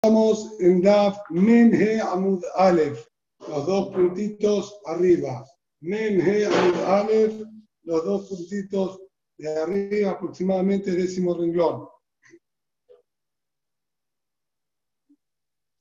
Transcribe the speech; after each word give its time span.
Estamos 0.00 0.60
en 0.60 0.80
Daf 0.80 1.18
Memhe 1.30 2.00
Amud 2.00 2.40
Aleph, 2.54 3.04
los 3.48 3.66
dos 3.66 3.88
puntitos 3.92 4.78
arriba. 4.86 5.44
Memhe 5.80 6.46
Amud 6.46 6.76
Aleph, 6.84 7.42
los 7.82 8.04
dos 8.04 8.28
puntitos 8.28 9.00
de 9.38 9.58
arriba, 9.58 10.12
aproximadamente 10.12 10.92
décimo 10.92 11.34
renglón. 11.34 11.88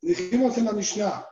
Dijimos 0.01 0.57
en 0.57 0.65
la 0.65 0.73
Mishnah, 0.73 1.23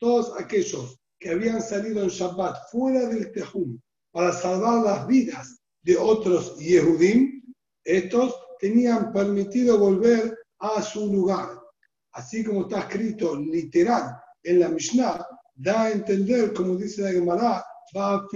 todos 0.00 0.40
aquellos 0.40 1.00
que 1.20 1.30
habían 1.30 1.62
salido 1.62 2.02
en 2.02 2.08
Shabbat 2.08 2.56
fuera 2.72 3.06
del 3.06 3.30
Tejum 3.30 3.80
para 4.10 4.32
salvar 4.32 4.82
las 4.82 5.06
vidas 5.06 5.62
de 5.82 5.96
otros 5.96 6.58
Yehudim, 6.58 7.31
estos 7.84 8.34
tenían 8.58 9.12
permitido 9.12 9.78
volver 9.78 10.38
a 10.58 10.82
su 10.82 11.12
lugar. 11.12 11.60
Así 12.12 12.44
como 12.44 12.62
está 12.62 12.80
escrito 12.80 13.36
literal 13.36 14.16
en 14.42 14.60
la 14.60 14.68
Mishnah, 14.68 15.26
da 15.54 15.84
a 15.84 15.90
entender, 15.90 16.52
como 16.52 16.76
dice 16.76 17.02
la 17.02 17.12
Gemara, 17.12 17.64
va 17.96 18.14
a 18.14 18.26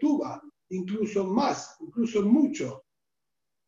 tuba, 0.00 0.42
incluso 0.70 1.24
más, 1.24 1.76
incluso 1.80 2.22
mucho. 2.22 2.84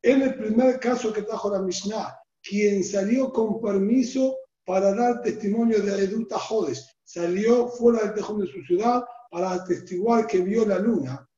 En 0.03 0.23
el 0.23 0.37
primer 0.37 0.79
caso 0.81 1.13
que 1.13 1.23
trajo 1.23 1.51
la 1.51 1.63
Mishnah, 1.63 2.15
quien 2.43 2.85
salió 2.85 3.33
con 3.33 3.61
permiso 3.61 4.37
para 4.65 4.95
dar 4.95 5.23
testimonio 5.23 5.81
de 5.81 6.05
Eduta 6.05 6.39
Jodes, 6.39 6.87
salió 7.03 7.69
fuera 7.69 8.03
del 8.03 8.15
tejón 8.15 8.41
de 8.41 8.47
su 8.47 8.63
ciudad 8.63 9.03
para 9.31 9.53
atestiguar 9.53 10.27
que 10.27 10.41
vio 10.41 10.67
la 10.67 10.79
luna. 10.79 11.29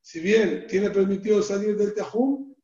Si 0.00 0.20
bien 0.20 0.66
tiene 0.68 0.90
permitido 0.90 1.42
salir 1.42 1.76
del 1.76 1.94
tejón, 1.94 2.55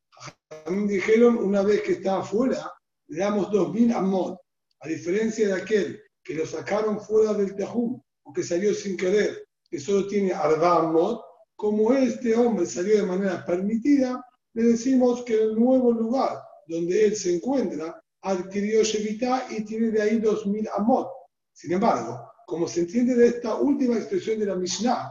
dijeron, 0.86 1.36
una 1.38 1.62
vez 1.62 1.82
que 1.82 1.92
está 1.92 2.18
afuera, 2.18 2.70
le 3.08 3.18
damos 3.18 3.48
2.000 3.48 3.94
amot, 3.94 4.38
a 4.80 4.88
diferencia 4.88 5.48
de 5.48 5.54
aquel 5.54 6.00
que 6.22 6.34
lo 6.34 6.46
sacaron 6.46 7.00
fuera 7.00 7.34
del 7.34 7.54
Tejum 7.54 8.00
o 8.24 8.32
que 8.32 8.42
salió 8.42 8.74
sin 8.74 8.96
querer, 8.96 9.44
que 9.70 9.78
solo 9.78 10.06
tiene 10.06 10.32
arba 10.32 10.78
amot, 10.78 11.22
como 11.56 11.92
este 11.92 12.34
hombre 12.36 12.66
salió 12.66 12.96
de 12.96 13.06
manera 13.06 13.44
permitida, 13.44 14.24
le 14.54 14.62
decimos 14.64 15.22
que 15.24 15.34
el 15.34 15.54
nuevo 15.54 15.92
lugar 15.92 16.42
donde 16.66 17.06
él 17.06 17.16
se 17.16 17.36
encuentra 17.36 18.02
adquirió 18.22 18.82
Shevita 18.82 19.46
y 19.50 19.64
tiene 19.64 19.90
de 19.90 20.02
ahí 20.02 20.20
2.000 20.20 20.68
amot. 20.76 21.08
Sin 21.52 21.72
embargo, 21.72 22.32
como 22.46 22.68
se 22.68 22.80
entiende 22.80 23.14
de 23.14 23.28
esta 23.28 23.56
última 23.56 23.96
expresión 23.96 24.38
de 24.38 24.46
la 24.46 24.56
Mishnah, 24.56 25.10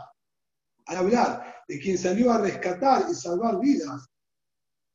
al 0.86 0.98
hablar 0.98 1.56
de 1.68 1.80
quien 1.80 1.98
salió 1.98 2.32
a 2.32 2.40
rescatar 2.40 3.06
y 3.10 3.16
salvar 3.16 3.60
vidas, 3.60 4.11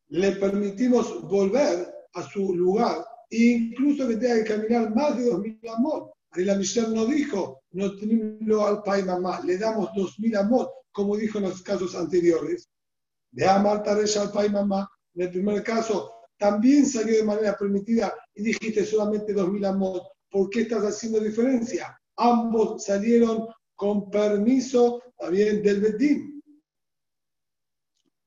le 0.08 0.32
permitimos 0.32 1.22
volver 1.28 1.88
a 2.14 2.22
su 2.22 2.54
lugar, 2.54 3.04
incluso 3.30 4.08
que 4.08 4.16
tenga 4.16 4.44
que 4.44 4.54
caminar 4.54 4.94
más 4.94 5.16
de 5.16 5.32
2.000 5.32 5.70
amot. 5.76 6.12
Y 6.36 6.44
la 6.44 6.56
misión 6.56 6.94
no 6.94 7.06
dijo, 7.06 7.62
no 7.72 7.96
tenemos 7.96 8.68
al 8.68 8.82
pai 8.82 9.02
mamá, 9.02 9.40
le 9.44 9.58
damos 9.58 9.88
2.000 9.90 10.38
amot, 10.38 10.70
como 10.92 11.16
dijo 11.16 11.38
en 11.38 11.44
los 11.44 11.62
casos 11.62 11.94
anteriores. 11.94 12.68
De 13.30 13.46
amar 13.46 13.82
Taresh 13.82 14.18
al 14.18 14.32
pai 14.32 14.50
mamá, 14.50 14.88
en 15.14 15.22
el 15.22 15.30
primer 15.30 15.62
caso, 15.62 16.12
también 16.38 16.86
salió 16.86 17.16
de 17.16 17.24
manera 17.24 17.56
permitida 17.56 18.14
y 18.34 18.42
dijiste 18.42 18.84
solamente 18.84 19.34
2.000 19.34 19.66
amot. 19.66 20.02
¿Por 20.30 20.50
qué 20.50 20.62
estás 20.62 20.84
haciendo 20.84 21.20
diferencia? 21.20 21.98
Ambos 22.16 22.84
salieron 22.84 23.46
con 23.74 24.10
permiso 24.10 25.02
también 25.18 25.62
del 25.62 25.80
Bedín. 25.80 26.42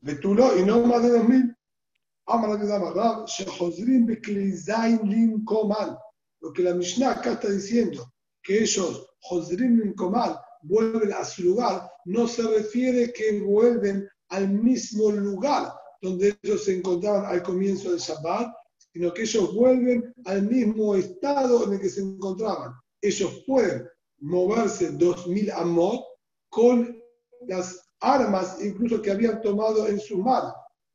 Betulo 0.02 0.58
y 0.58 0.64
no 0.64 0.84
más 0.86 1.04
de 1.04 1.20
2.000. 1.20 1.56
Lo 6.42 6.54
que 6.54 6.62
la 6.62 6.76
Mishnah 6.76 7.12
acá 7.12 7.32
está 7.32 7.50
diciendo, 7.50 8.14
que 8.44 8.62
ellos, 8.62 9.08
Josrim 9.22 9.96
vuelven 10.62 11.14
a 11.14 11.26
su 11.26 11.44
lugar, 11.44 11.90
no 12.06 12.28
se 12.28 12.44
refiere 12.44 13.12
que 13.14 13.42
vuelven 13.42 14.08
al 14.30 14.48
mismo 14.48 15.10
lugar 15.10 15.74
donde 16.02 16.38
ellos 16.44 16.66
se 16.66 16.78
encontraban 16.78 17.26
al 17.26 17.42
comienzo 17.42 17.90
del 17.90 18.00
Shabbat, 18.00 18.54
sino 18.94 19.12
que 19.12 19.24
ellos 19.24 19.54
vuelven 19.56 20.14
al 20.26 20.44
mismo 20.44 20.94
estado 20.96 21.66
en 21.66 21.74
el 21.74 21.80
que 21.80 21.90
se 21.90 22.02
encontraban. 22.02 22.74
Ellos 23.02 23.44
pueden 23.48 23.88
moverse 24.20 24.92
2000 24.92 25.52
amot 25.52 26.04
con 26.50 26.96
las 27.48 27.82
armas 28.02 28.64
incluso 28.64 29.02
que 29.02 29.12
habían 29.12 29.42
tomado 29.42 29.88
en 29.88 30.00
su 30.00 30.20
mano, 30.20 30.54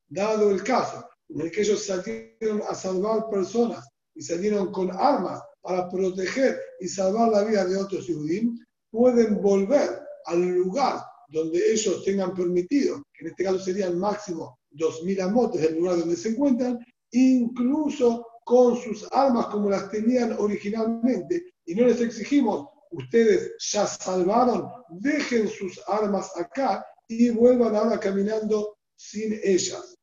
dado 0.08 0.50
el 0.50 0.62
caso 0.62 1.04
el 1.40 1.50
que 1.50 1.62
ellos 1.62 1.84
salieron 1.84 2.62
a 2.68 2.74
salvar 2.74 3.28
personas 3.30 3.88
y 4.14 4.22
salieron 4.22 4.70
con 4.72 4.90
armas 4.90 5.42
para 5.60 5.88
proteger 5.88 6.60
y 6.80 6.88
salvar 6.88 7.30
la 7.30 7.44
vida 7.44 7.64
de 7.64 7.76
otros 7.76 8.06
judíos, 8.06 8.54
pueden 8.90 9.40
volver 9.42 10.00
al 10.26 10.42
lugar 10.42 11.00
donde 11.28 11.72
ellos 11.72 12.04
tengan 12.04 12.34
permitido, 12.34 13.02
que 13.12 13.24
en 13.24 13.30
este 13.30 13.44
caso 13.44 13.58
serían 13.58 13.98
máximo 13.98 14.58
2.000 14.72 15.22
amotes 15.22 15.62
del 15.62 15.78
lugar 15.78 15.98
donde 15.98 16.16
se 16.16 16.30
encuentran, 16.30 16.78
incluso 17.10 18.26
con 18.44 18.76
sus 18.76 19.06
armas 19.10 19.46
como 19.46 19.70
las 19.70 19.90
tenían 19.90 20.36
originalmente, 20.38 21.54
y 21.64 21.74
no 21.74 21.86
les 21.86 22.00
exigimos, 22.00 22.68
ustedes 22.90 23.54
ya 23.72 23.86
salvaron, 23.86 24.68
dejen 24.90 25.48
sus 25.48 25.80
armas 25.88 26.30
acá 26.36 26.84
y 27.08 27.30
vuelvan 27.30 27.74
ahora 27.74 27.98
caminando 27.98 28.76
sin 28.96 29.40
ellas. 29.42 29.93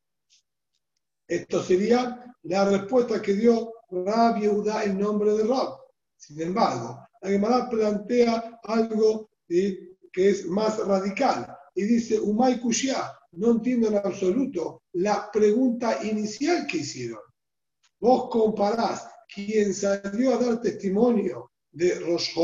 Esto 1.32 1.64
sería 1.64 2.36
la 2.44 2.66
respuesta 2.66 3.22
que 3.22 3.32
dio 3.32 3.72
Rab 3.90 4.42
Yehuda 4.42 4.84
en 4.84 5.00
nombre 5.00 5.32
de 5.32 5.46
Rab. 5.46 5.78
Sin 6.18 6.42
embargo, 6.42 7.08
la 7.22 7.30
Gemara 7.30 7.70
plantea 7.70 8.60
algo 8.66 9.30
que 9.48 9.96
es 10.14 10.46
más 10.48 10.86
radical 10.86 11.48
y 11.74 11.84
dice, 11.84 12.20
Umay 12.20 12.60
Kushia, 12.60 13.18
no 13.32 13.52
entiendo 13.52 13.88
en 13.88 13.96
absoluto 13.96 14.84
la 14.92 15.32
pregunta 15.32 16.04
inicial 16.04 16.68
que 16.68 16.80
hicieron. 16.80 17.22
Vos 18.02 18.28
comparás 18.30 19.08
quien 19.34 19.74
salió 19.74 20.34
a 20.34 20.38
dar 20.38 20.60
testimonio 20.60 21.50
de 21.72 21.98
Rosh 22.02 22.36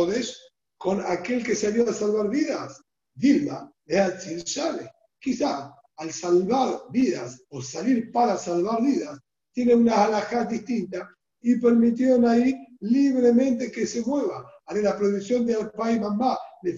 con 0.78 1.02
aquel 1.06 1.44
que 1.44 1.58
salió 1.58 1.90
a 1.90 1.94
salvar 1.94 2.30
vidas. 2.30 2.81
Dilma, 3.14 3.69
de 3.84 4.00
Atzil 4.00 4.46
Shale. 4.46 4.90
Quizá 5.19 5.74
al 5.97 6.12
salvar 6.12 6.84
vidas 6.91 7.44
o 7.50 7.62
salir 7.62 8.12
para 8.12 8.38
salvar 8.38 8.81
vidas, 8.81 9.19
tiene 9.52 9.75
una 9.75 10.06
alhaja 10.06 10.46
distinta 10.46 11.09
y 11.41 11.56
permitieron 11.59 12.25
ahí 12.25 12.56
libremente 12.81 13.72
que 13.72 13.88
se 13.88 14.02
mueva. 14.02 14.46
Haré 14.66 14.81
la 14.81 14.97
producción 14.97 15.46
de 15.46 15.56
Alpay 15.56 16.00
Mamá, 16.00 16.38
de 16.62 16.74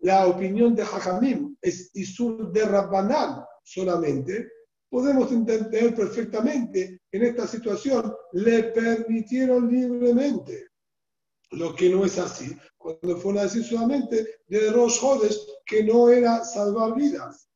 la 0.00 0.26
opinión 0.26 0.74
de 0.74 0.84
Jajamim 0.84 1.56
es 1.60 1.90
Isur 1.94 2.52
de 2.52 2.64
Rabbanán 2.64 3.44
solamente, 3.62 4.48
podemos 4.88 5.30
entender 5.32 5.94
perfectamente 5.94 7.02
en 7.12 7.22
esta 7.22 7.46
situación 7.46 8.12
le 8.32 8.64
permitieron 8.64 9.70
libremente. 9.70 10.68
Lo 11.50 11.74
que 11.74 11.88
no 11.88 12.04
es 12.04 12.18
así, 12.18 12.56
cuando 12.76 13.16
fue 13.18 13.38
a 13.38 13.44
decir 13.44 13.64
de 14.48 14.70
Rosh 14.70 14.98
Hodes 15.02 15.46
que 15.64 15.82
no 15.82 16.10
era 16.10 16.44
salvar 16.44 16.94
vidas. 16.94 17.48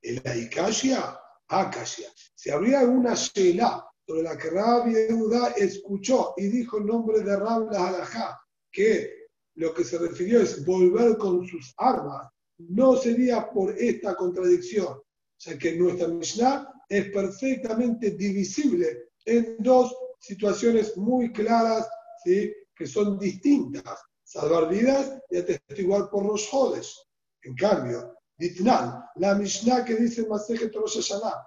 El 0.00 0.20
Aikashia, 0.24 1.18
Akashia. 1.48 2.08
Si 2.34 2.50
habría 2.50 2.80
alguna 2.80 3.14
Sheila 3.14 3.86
sobre 4.06 4.22
la 4.22 4.36
que 4.36 4.50
Rabbi 4.50 4.92
Yehuda 4.94 5.48
escuchó 5.50 6.34
y 6.36 6.48
dijo 6.48 6.78
el 6.78 6.86
nombre 6.86 7.20
de 7.20 7.36
Rab 7.36 7.70
la 7.70 8.40
que 8.70 9.22
lo 9.54 9.74
que 9.74 9.84
se 9.84 9.98
refirió 9.98 10.40
es 10.40 10.64
volver 10.64 11.18
con 11.18 11.46
sus 11.46 11.74
armas, 11.76 12.28
no 12.58 12.96
sería 12.96 13.50
por 13.50 13.76
esta 13.78 14.16
contradicción. 14.16 15.00
Sea 15.36 15.58
que 15.58 15.76
nuestra 15.76 16.08
Mishnah 16.08 16.68
es 16.88 17.10
perfectamente 17.10 18.12
divisible 18.12 19.10
en 19.24 19.56
dos 19.58 19.94
situaciones 20.20 20.96
muy 20.96 21.32
claras, 21.32 21.88
¿sí? 22.24 22.52
Que 22.82 22.88
son 22.88 23.16
distintas, 23.16 23.96
salvar 24.24 24.68
vidas 24.68 25.12
y 25.30 25.38
atestiguar 25.38 26.10
por 26.10 26.26
los 26.26 26.48
jodes. 26.48 27.00
En 27.42 27.54
cambio, 27.54 28.16
Ditnan, 28.36 29.04
la 29.16 29.36
Mishnah 29.36 29.84
que 29.84 29.94
dice 29.94 30.26
Masejet 30.26 30.74
Rosh 30.74 30.96
Hashanah, 30.96 31.46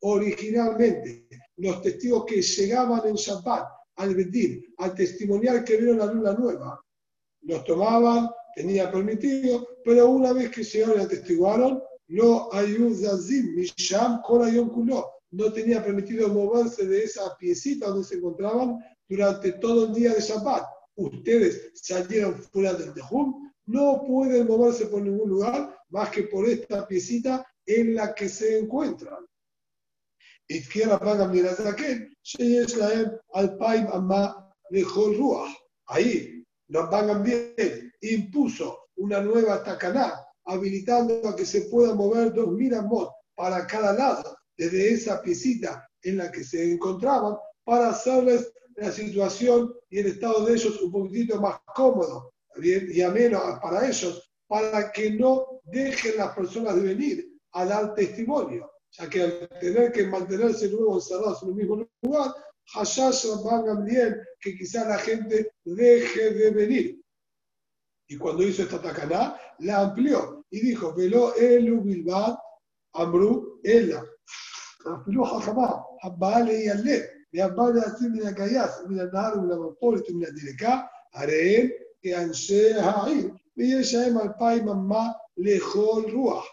Originalmente, 0.00 1.28
los 1.58 1.82
testigos 1.82 2.24
que 2.24 2.42
llegaban 2.42 3.06
en 3.06 3.14
Shabbat 3.14 3.68
al 3.94 4.16
Bedir, 4.16 4.74
al 4.78 4.92
testimonial 4.96 5.62
que 5.62 5.76
vieron 5.76 5.98
la 5.98 6.06
luna 6.06 6.32
nueva, 6.32 6.84
los 7.42 7.62
tomaban, 7.62 8.28
tenía 8.56 8.90
permitido, 8.90 9.64
pero 9.84 10.08
una 10.08 10.32
vez 10.32 10.50
que 10.50 10.64
llegaron 10.64 10.98
y 10.98 11.04
atestiguaron, 11.04 11.80
no 12.08 12.48
ayudazim 12.52 13.54
misham 13.54 14.22
kol 14.22 14.50
yom 14.50 14.70
kulo 14.70 15.15
no 15.30 15.52
tenía 15.52 15.84
permitido 15.84 16.28
moverse 16.28 16.86
de 16.86 17.04
esa 17.04 17.36
piecita 17.36 17.88
donde 17.88 18.04
se 18.04 18.16
encontraban 18.16 18.78
durante 19.08 19.52
todo 19.52 19.86
el 19.86 19.94
día 19.94 20.14
de 20.14 20.20
Shabbat. 20.20 20.64
Ustedes 20.96 21.72
salieron 21.74 22.34
fuera 22.34 22.72
del 22.74 22.94
Tejum, 22.94 23.52
no 23.66 24.04
pueden 24.06 24.46
moverse 24.46 24.86
por 24.86 25.02
ningún 25.02 25.28
lugar 25.28 25.76
más 25.90 26.10
que 26.10 26.24
por 26.24 26.48
esta 26.48 26.86
piecita 26.86 27.46
en 27.66 27.94
la 27.94 28.14
que 28.14 28.28
se 28.28 28.58
encuentran. 28.58 29.26
Ahí, 35.88 36.44
pagan 36.90 37.22
bien 37.22 37.92
impuso 38.00 38.88
una 38.96 39.20
nueva 39.20 39.62
tacaná, 39.62 40.14
habilitando 40.44 41.28
a 41.28 41.36
que 41.36 41.44
se 41.44 41.62
pueda 41.62 41.94
mover 41.94 42.32
dos 42.32 42.48
miramos 42.52 43.10
para 43.34 43.66
cada 43.66 43.92
lado, 43.92 44.36
desde 44.56 44.92
esa 44.92 45.22
piecita 45.22 45.88
en 46.02 46.18
la 46.18 46.30
que 46.30 46.44
se 46.44 46.72
encontraban, 46.72 47.36
para 47.64 47.90
hacerles 47.90 48.52
la 48.76 48.92
situación 48.92 49.74
y 49.90 49.98
el 49.98 50.06
estado 50.06 50.44
de 50.44 50.54
ellos 50.54 50.80
un 50.82 50.92
poquitito 50.92 51.40
más 51.40 51.58
cómodo 51.74 52.34
bien, 52.56 52.88
y 52.92 53.02
ameno 53.02 53.40
para 53.60 53.88
ellos, 53.88 54.32
para 54.46 54.92
que 54.92 55.10
no 55.10 55.60
dejen 55.64 56.16
las 56.16 56.34
personas 56.34 56.76
de 56.76 56.82
venir 56.82 57.28
a 57.52 57.64
dar 57.64 57.94
testimonio, 57.94 58.70
ya 58.92 59.08
que 59.08 59.22
al 59.22 59.48
tener 59.60 59.92
que 59.92 60.06
mantenerse 60.06 60.68
luego 60.68 60.96
encerrados 60.96 61.42
en 61.42 61.48
el 61.50 61.54
mismo 61.54 61.88
lugar, 62.02 62.34
Hashash 62.74 63.26
van 63.44 63.84
bien 63.84 64.16
que 64.40 64.56
quizás 64.56 64.86
la 64.88 64.98
gente 64.98 65.52
deje 65.64 66.32
de 66.32 66.50
venir. 66.50 67.00
Y 68.08 68.16
cuando 68.16 68.42
hizo 68.42 68.62
esta 68.62 68.80
tacaná, 68.80 69.36
la 69.60 69.80
amplió 69.80 70.44
y 70.50 70.60
dijo, 70.60 70.94
velo 70.94 71.34
elu 71.36 71.80
bilbad, 71.82 72.36
amru 72.92 73.60
ella. 73.62 74.04
Abbale 76.02 76.64
y 76.64 76.68
alé, 76.68 77.10
y 77.32 77.40
abbale 77.40 77.80
así 77.80 78.08
mira 78.08 78.34
kayas, 78.34 78.84
mira 78.88 79.10
nar, 79.12 79.40
mira 79.40 79.56
mapolit, 79.56 80.08
mira 80.10 80.30
direcá, 80.30 80.88
hareen, 81.12 81.72
que 82.00 82.14
anse 82.14 82.74
ha'ir, 82.74 83.32
y 83.56 83.74
ella 83.74 84.06
es 84.06 84.32
pai 84.38 84.62
mamá 84.62 85.16
lejol 85.36 86.10
ruach 86.12 86.44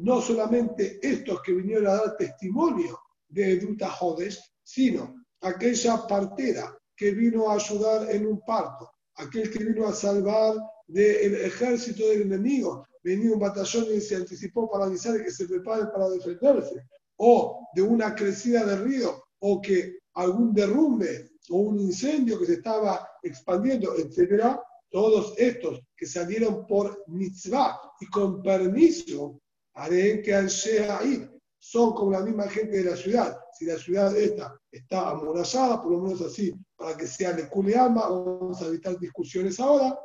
no 0.00 0.20
solamente 0.20 0.98
estos 1.02 1.42
que 1.42 1.52
vinieron 1.52 1.86
a 1.86 1.94
dar 1.94 2.16
testimonio 2.16 2.98
de 3.28 3.52
Eduta 3.52 3.90
Jodes, 3.90 4.40
sino 4.62 5.14
aquella 5.42 6.06
partera 6.06 6.76
que 6.96 7.12
vino 7.12 7.50
a 7.50 7.54
ayudar 7.54 8.10
en 8.10 8.26
un 8.26 8.40
parto, 8.40 8.90
aquel 9.16 9.50
que 9.50 9.64
vino 9.64 9.86
a 9.86 9.92
salvar 9.92 10.54
del 10.86 11.34
ejército 11.36 12.08
del 12.08 12.22
enemigo, 12.22 12.86
venía 13.02 13.32
un 13.32 13.38
batallón 13.38 13.86
y 13.94 14.00
se 14.00 14.16
anticipó 14.16 14.70
para 14.70 14.86
avisar 14.86 15.22
que 15.22 15.30
se 15.30 15.46
prepare 15.46 15.86
para 15.86 16.08
defenderse, 16.08 16.82
o 17.22 17.68
de 17.74 17.82
una 17.82 18.14
crecida 18.14 18.64
de 18.64 18.76
río, 18.76 19.22
o 19.40 19.60
que 19.60 19.98
algún 20.14 20.54
derrumbe 20.54 21.30
o 21.50 21.58
un 21.58 21.78
incendio 21.78 22.38
que 22.38 22.46
se 22.46 22.54
estaba 22.54 23.06
expandiendo, 23.22 23.94
etcétera, 23.96 24.62
todos 24.90 25.34
estos 25.36 25.80
que 25.96 26.06
salieron 26.06 26.66
por 26.66 27.04
mitzvah 27.08 27.78
y 28.00 28.06
con 28.06 28.42
permiso 28.42 29.40
haré 29.74 30.22
que 30.22 30.34
ahí 30.34 31.28
son 31.58 31.92
como 31.92 32.12
la 32.12 32.20
misma 32.20 32.48
gente 32.48 32.78
de 32.78 32.90
la 32.90 32.96
ciudad. 32.96 33.38
Si 33.52 33.66
la 33.66 33.76
ciudad 33.76 34.16
esta 34.16 34.58
está 34.70 35.10
amorallada, 35.10 35.82
por 35.82 35.92
lo 35.92 36.00
menos 36.00 36.22
así, 36.22 36.54
para 36.74 36.96
que 36.96 37.06
sea 37.06 37.34
de 37.34 37.48
culeama, 37.48 38.08
vamos 38.08 38.62
a 38.62 38.66
evitar 38.66 38.98
discusiones 38.98 39.60
ahora. 39.60 39.98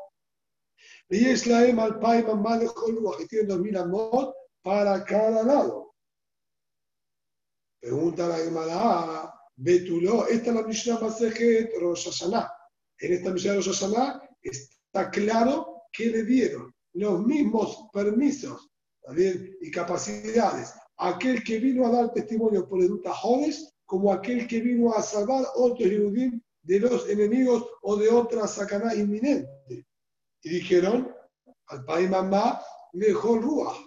Y 1.09 1.25
es 1.25 1.47
la 1.47 1.65
Ema 1.65 1.85
al 1.85 1.99
Pai 1.99 2.23
Mamá 2.23 2.57
de 2.57 2.67
Jolúa, 2.67 3.17
que 3.17 3.25
tiene 3.25 3.47
2000 3.47 3.77
amot 3.77 4.35
para 4.61 5.03
cada 5.05 5.43
lado. 5.43 5.84
Pregunta 7.85 8.27
la 8.27 8.37
Gemara, 8.37 9.31
Betuló, 9.57 10.25
esta 10.25 10.49
es 10.49 10.55
la 10.55 10.63
Mishnah 10.63 10.99
Masejet 10.99 11.71
Rosh 11.79 12.05
Hashanah. 12.05 12.51
En 12.97 13.13
esta 13.13 13.29
Mishnah 13.29 13.53
Rosh 13.53 13.67
Hashanah 13.67 14.27
está 14.41 15.11
claro 15.11 15.83
que 15.93 16.07
le 16.07 16.23
dieron 16.23 16.73
los 16.93 17.23
mismos 17.23 17.87
permisos 17.93 18.71
y 19.61 19.69
capacidades. 19.69 20.73
Aquel 20.97 21.43
que 21.43 21.59
vino 21.59 21.85
a 21.85 21.91
dar 21.91 22.11
testimonio 22.11 22.67
por 22.67 22.81
Eduta 22.81 23.13
Jodes, 23.13 23.71
como 23.85 24.11
aquel 24.11 24.47
que 24.47 24.61
vino 24.61 24.91
a 24.91 25.03
salvar 25.03 25.45
otros 25.53 25.87
Yehudim 25.87 26.41
de 26.63 26.79
los 26.79 27.07
enemigos 27.07 27.67
o 27.83 27.97
de 27.97 28.09
otra 28.09 28.47
sacaná 28.47 28.95
inminente. 28.95 29.85
Y 30.41 30.49
dijeron, 30.49 31.13
al 31.67 31.85
país 31.85 32.09
mamá, 32.09 32.59
mejor 32.93 33.43
Ruach. 33.43 33.77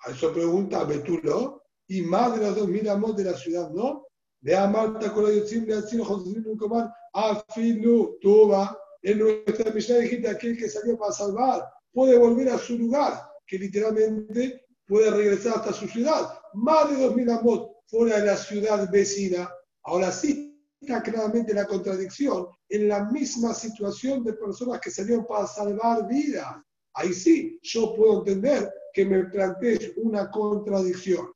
A 0.00 0.10
eso 0.10 0.34
pregunta 0.34 0.84
Betulo, 0.84 1.63
y 1.94 2.02
más 2.02 2.34
de 2.34 2.44
los 2.44 2.56
dos 2.56 2.68
mil 2.68 2.88
amos 2.88 3.16
de 3.16 3.24
la 3.24 3.34
ciudad, 3.34 3.70
¿no? 3.70 4.06
De 4.40 4.56
Amarta 4.56 5.12
con 5.12 5.24
la 5.24 5.32
Yotzim 5.32 5.64
de 5.64 5.74
Alcino 5.74 6.04
José 6.04 6.42
Comar, 6.58 6.92
Afilu, 7.12 8.18
Tuba, 8.20 8.76
en 9.02 9.18
nuestra 9.20 9.70
misión 9.70 10.00
dijiste 10.00 10.28
aquel 10.28 10.56
que 10.58 10.68
salió 10.68 10.98
para 10.98 11.12
salvar, 11.12 11.62
puede 11.92 12.18
volver 12.18 12.48
a 12.48 12.58
su 12.58 12.76
lugar 12.76 13.22
que 13.46 13.58
literalmente 13.58 14.66
puede 14.86 15.10
regresar 15.10 15.58
hasta 15.58 15.72
su 15.72 15.86
ciudad. 15.86 16.36
Más 16.54 16.90
de 16.90 16.96
2.000 16.96 17.38
amot 17.38 17.70
fuera 17.86 18.18
de 18.18 18.26
la 18.26 18.36
ciudad 18.36 18.90
vecina. 18.90 19.48
Ahora 19.84 20.10
sí 20.10 20.58
está 20.80 21.00
claramente 21.00 21.54
la 21.54 21.66
contradicción 21.66 22.48
en 22.68 22.88
la 22.88 23.04
misma 23.04 23.54
situación 23.54 24.24
de 24.24 24.32
personas 24.32 24.80
que 24.80 24.90
salieron 24.90 25.26
para 25.26 25.46
salvar 25.46 26.08
vidas. 26.08 26.46
Ahí 26.94 27.12
sí, 27.12 27.58
yo 27.62 27.94
puedo 27.94 28.18
entender 28.18 28.72
que 28.92 29.04
me 29.04 29.24
plantees 29.24 29.92
una 29.96 30.30
contradicción. 30.30 31.34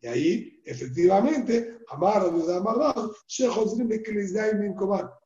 Y 0.00 0.06
ahí, 0.06 0.62
efectivamente, 0.64 1.78
Amar, 1.88 2.22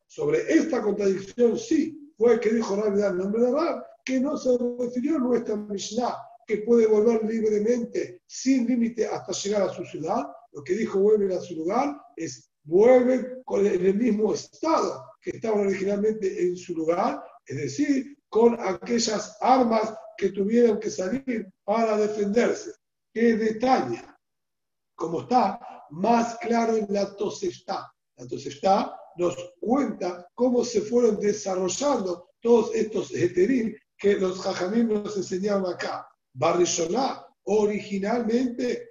sobre 0.07 0.39
esta 0.53 0.83
contradicción 0.83 1.59
sí, 1.59 2.13
fue 2.17 2.39
que 2.41 2.53
dijo 2.55 2.77
Rabbi 2.77 3.03
en 3.03 3.19
nombre 3.19 3.43
de 3.43 3.53
Rab, 3.53 3.85
que 4.05 4.21
no 4.21 4.37
se 4.37 4.57
refirió 4.79 5.17
a 5.17 5.21
nuestra 5.21 5.57
Mishnah, 5.57 6.17
que 6.47 6.59
puede 6.59 6.87
volver 6.87 7.25
libremente, 7.25 8.23
sin 8.27 8.67
límite, 8.67 9.07
hasta 9.07 9.33
llegar 9.33 9.63
a 9.63 9.73
su 9.73 9.85
ciudad. 9.85 10.27
Lo 10.53 10.63
que 10.63 10.75
dijo 10.75 11.01
vuelve 11.01 11.35
a 11.35 11.41
su 11.41 11.55
lugar 11.57 11.97
es 12.17 12.53
vuelve 12.65 13.43
con 13.45 13.67
el 13.67 13.95
mismo 13.95 14.35
estado 14.35 15.05
que 15.21 15.31
estaban 15.31 15.67
originalmente 15.67 16.47
en 16.47 16.57
su 16.57 16.75
lugar, 16.75 17.23
es 17.47 17.57
decir, 17.57 18.17
con 18.29 18.57
aquellas 18.61 19.37
armas 19.41 19.95
que 20.17 20.31
tuvieron 20.31 20.79
que 20.79 20.91
salir 20.91 21.49
para 21.65 21.97
defenderse. 21.97 22.73
¿Qué 23.13 23.37
detalle? 23.37 24.03
Como 25.03 25.23
está 25.23 25.59
más 25.91 26.37
claro 26.37 26.77
en 26.77 26.87
la 26.91 27.17
Tosefta. 27.17 27.93
La 28.19 28.25
Tosefta 28.29 28.97
nos 29.17 29.37
cuenta 29.59 30.29
cómo 30.33 30.65
se 30.65 30.81
fueron 30.81 31.19
desarrollando 31.19 32.29
todos 32.41 32.73
estos 32.73 33.11
heterim 33.13 33.75
que 33.99 34.15
los 34.15 34.41
jajamim 34.41 35.03
nos 35.03 35.17
enseñaron 35.17 35.67
acá. 35.67 36.07
Barrishoná, 36.35 37.27
originalmente, 37.43 38.91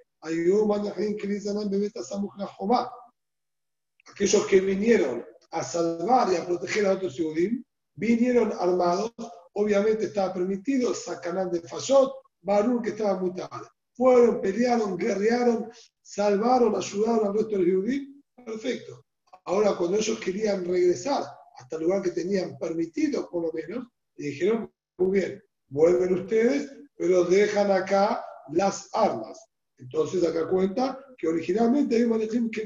aquellos 4.06 4.46
que 4.46 4.60
vinieron 4.60 5.24
a 5.50 5.64
salvar 5.64 6.30
y 6.30 6.36
a 6.36 6.44
proteger 6.44 6.84
a 6.88 6.92
otros 6.92 7.16
judíos, 7.16 7.54
vinieron 7.94 8.52
armados, 8.60 9.14
obviamente 9.54 10.04
estaba 10.04 10.34
permitido, 10.34 10.94
Sacanán 10.94 11.50
de 11.50 11.62
Fayot, 11.62 12.12
Barur 12.42 12.82
que 12.82 12.90
estaba 12.90 13.18
muy 13.18 13.32
tarde. 13.32 13.66
Fueron, 13.94 14.40
pelearon, 14.40 14.96
guerrearon, 14.96 15.70
salvaron, 16.00 16.74
ayudaron 16.74 17.26
al 17.26 17.34
resto 17.34 17.58
de 17.58 17.64
los 17.64 17.82
judíos, 17.82 18.06
perfecto. 18.44 19.04
Ahora, 19.44 19.76
cuando 19.76 19.98
ellos 19.98 20.18
querían 20.20 20.64
regresar 20.64 21.24
hasta 21.56 21.76
el 21.76 21.82
lugar 21.82 22.02
que 22.02 22.10
tenían 22.10 22.56
permitido, 22.58 23.28
por 23.28 23.44
lo 23.44 23.52
menos, 23.52 23.86
dijeron, 24.16 24.72
muy 24.98 25.20
bien, 25.20 25.42
vuelven 25.68 26.14
ustedes, 26.14 26.70
pero 26.96 27.24
dejan 27.24 27.70
acá 27.70 28.24
las 28.52 28.88
armas. 28.92 29.38
Entonces 29.78 30.24
acá 30.24 30.48
cuenta 30.48 30.98
que 31.18 31.28
originalmente 31.28 31.96
hay 31.96 32.04
un 32.04 32.50
que 32.50 32.64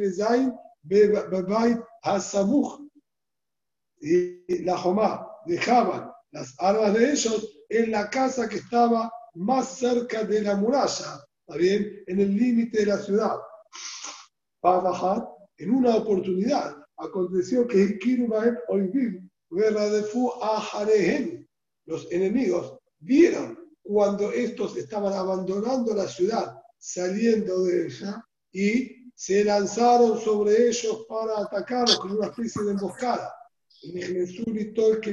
y 4.00 4.62
la 4.62 4.76
Jomá 4.76 5.26
dejaban 5.46 6.12
las 6.30 6.54
armas 6.58 6.94
de 6.94 7.12
ellos 7.12 7.64
en 7.68 7.90
la 7.90 8.10
casa 8.10 8.48
que 8.48 8.56
estaba 8.56 9.10
más 9.36 9.78
cerca 9.78 10.24
de 10.24 10.42
la 10.42 10.56
muralla, 10.56 11.24
¿está 11.46 11.58
bien? 11.58 12.02
En 12.06 12.20
el 12.20 12.36
límite 12.36 12.80
de 12.80 12.86
la 12.86 12.98
ciudad. 12.98 13.36
Para 14.60 14.80
bajar, 14.80 15.28
en 15.58 15.70
una 15.70 15.96
oportunidad, 15.96 16.76
aconteció 16.96 17.66
que 17.66 17.98
Kirubaem 17.98 18.56
Oivim, 18.68 19.28
guerra 19.50 19.88
de 19.90 20.02
Fu 20.04 20.32
Ajarehem, 20.42 21.46
los 21.84 22.10
enemigos 22.10 22.78
vieron 22.98 23.58
cuando 23.82 24.32
estos 24.32 24.76
estaban 24.76 25.12
abandonando 25.12 25.94
la 25.94 26.08
ciudad, 26.08 26.56
saliendo 26.78 27.62
de 27.64 27.86
ella, 27.86 28.26
y 28.52 29.12
se 29.14 29.44
lanzaron 29.44 30.18
sobre 30.18 30.68
ellos 30.68 31.06
para 31.08 31.40
atacarlos 31.40 31.98
con 31.98 32.12
una 32.12 32.26
especie 32.26 32.62
de 32.64 32.72
emboscada. 32.72 33.32
Y 33.82 34.00
y 34.00 34.72
todo 34.72 34.94
el 34.94 35.00
que 35.00 35.10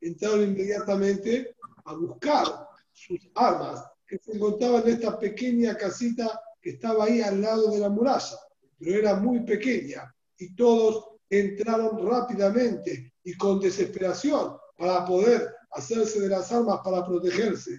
entraron 0.00 0.42
inmediatamente 0.42 1.56
a 1.84 1.94
buscar 1.94 2.67
sus 3.06 3.30
armas 3.34 3.84
que 4.06 4.18
se 4.18 4.32
encontraban 4.32 4.82
en 4.82 4.94
esta 4.94 5.18
pequeña 5.18 5.76
casita 5.76 6.40
que 6.60 6.70
estaba 6.70 7.04
ahí 7.04 7.20
al 7.20 7.40
lado 7.40 7.70
de 7.70 7.78
la 7.78 7.88
muralla, 7.88 8.36
pero 8.78 8.98
era 8.98 9.14
muy 9.16 9.40
pequeña 9.40 10.14
y 10.38 10.54
todos 10.54 11.04
entraron 11.30 12.06
rápidamente 12.06 13.12
y 13.22 13.36
con 13.36 13.60
desesperación 13.60 14.56
para 14.76 15.04
poder 15.04 15.54
hacerse 15.72 16.20
de 16.20 16.28
las 16.28 16.50
armas 16.52 16.80
para 16.82 17.04
protegerse. 17.04 17.78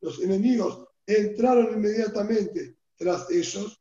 Los 0.00 0.22
enemigos 0.22 0.86
entraron 1.06 1.74
inmediatamente 1.74 2.76
tras 2.96 3.30
ellos. 3.30 3.80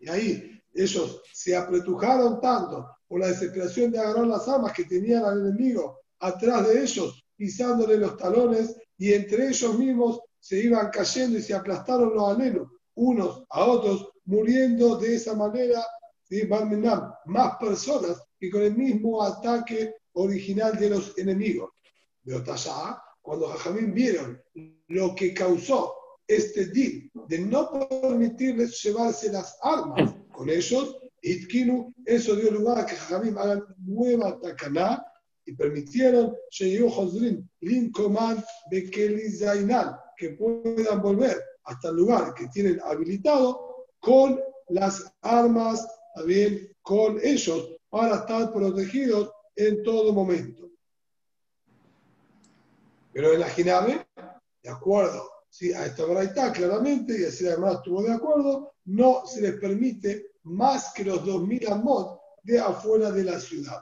Y 0.00 0.08
ahí 0.08 0.49
ellos 0.72 1.22
se 1.32 1.56
apretujaron 1.56 2.40
tanto 2.40 2.86
por 3.08 3.20
la 3.20 3.28
desesperación 3.28 3.90
de 3.90 3.98
agarrar 3.98 4.26
las 4.26 4.48
armas 4.48 4.72
que 4.72 4.84
tenían 4.84 5.24
al 5.24 5.40
enemigo 5.40 6.00
atrás 6.20 6.68
de 6.68 6.82
ellos, 6.82 7.24
pisándole 7.36 7.96
los 7.96 8.16
talones, 8.16 8.76
y 8.98 9.12
entre 9.12 9.48
ellos 9.48 9.78
mismos 9.78 10.20
se 10.38 10.58
iban 10.58 10.90
cayendo 10.90 11.38
y 11.38 11.42
se 11.42 11.54
aplastaron 11.54 12.14
los 12.14 12.28
alenos, 12.28 12.68
unos 12.94 13.44
a 13.48 13.64
otros, 13.64 14.08
muriendo 14.24 14.96
de 14.96 15.16
esa 15.16 15.34
manera, 15.34 15.84
más 17.26 17.56
personas 17.58 18.22
que 18.38 18.50
con 18.50 18.62
el 18.62 18.76
mismo 18.76 19.22
ataque 19.22 19.94
original 20.12 20.78
de 20.78 20.90
los 20.90 21.18
enemigos. 21.18 21.70
De 22.22 22.36
allá, 22.36 23.02
cuando 23.20 23.48
Jajamín 23.48 23.92
vieron 23.92 24.40
lo 24.88 25.14
que 25.14 25.34
causó 25.34 25.94
este 26.28 26.66
deal 26.66 27.10
de 27.26 27.38
no 27.40 27.88
permitirles 27.88 28.80
llevarse 28.82 29.32
las 29.32 29.58
armas 29.62 30.14
con 30.40 30.48
ellos, 30.48 30.96
Itkinu, 31.20 31.92
eso 32.06 32.34
dio 32.34 32.50
lugar 32.50 32.78
a 32.78 32.86
que 32.86 32.96
Jajamín 32.96 33.36
hagan 33.36 33.62
nueva 33.76 34.40
tacaná 34.40 35.04
y 35.44 35.52
permitieron 35.52 36.34
que 40.16 40.30
puedan 40.30 41.02
volver 41.02 41.44
hasta 41.64 41.90
el 41.90 41.96
lugar 41.96 42.32
que 42.32 42.48
tienen 42.48 42.80
habilitado 42.82 43.84
con 43.98 44.40
las 44.70 45.12
armas, 45.20 45.86
también 46.14 46.74
con 46.80 47.18
ellos, 47.22 47.76
para 47.90 48.16
estar 48.16 48.50
protegidos 48.50 49.30
en 49.56 49.82
todo 49.82 50.14
momento. 50.14 50.70
Pero 53.12 53.34
en 53.34 53.40
la 53.40 53.48
Giname, 53.50 54.06
de 54.62 54.70
acuerdo 54.70 55.22
¿sí? 55.50 55.74
a 55.74 55.84
esta 55.84 56.06
verdad 56.06 56.54
claramente, 56.54 57.20
y 57.20 57.24
así 57.26 57.46
además 57.46 57.74
estuvo 57.74 58.02
de 58.02 58.14
acuerdo, 58.14 58.72
no 58.86 59.26
se 59.26 59.42
les 59.42 59.60
permite 59.60 60.29
más 60.43 60.93
que 60.93 61.03
los 61.03 61.21
2.000 61.23 61.71
amot 61.71 62.19
de 62.43 62.59
afuera 62.59 63.11
de 63.11 63.23
la 63.23 63.39
ciudad. 63.39 63.81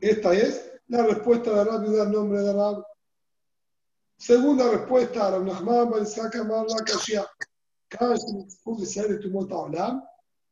Esta 0.00 0.32
es 0.32 0.72
la 0.88 1.02
respuesta 1.02 1.50
de 1.52 1.64
Rab 1.64 1.84
el 1.84 2.10
nombre 2.10 2.40
de 2.40 2.52
Rab. 2.52 2.84
Segunda 4.16 4.70
respuesta, 4.70 5.30
Rab 5.30 5.44
Nachman 5.44 5.90
Ben 5.90 6.06
Sakamar 6.06 6.66
la 6.68 6.84
Kashia. 6.84 7.26
כאן 7.90 8.14
שניצחו 8.16 8.74
בישראל 8.74 9.14
את 9.14 9.24
אומות 9.24 9.50
העולם, 9.50 9.98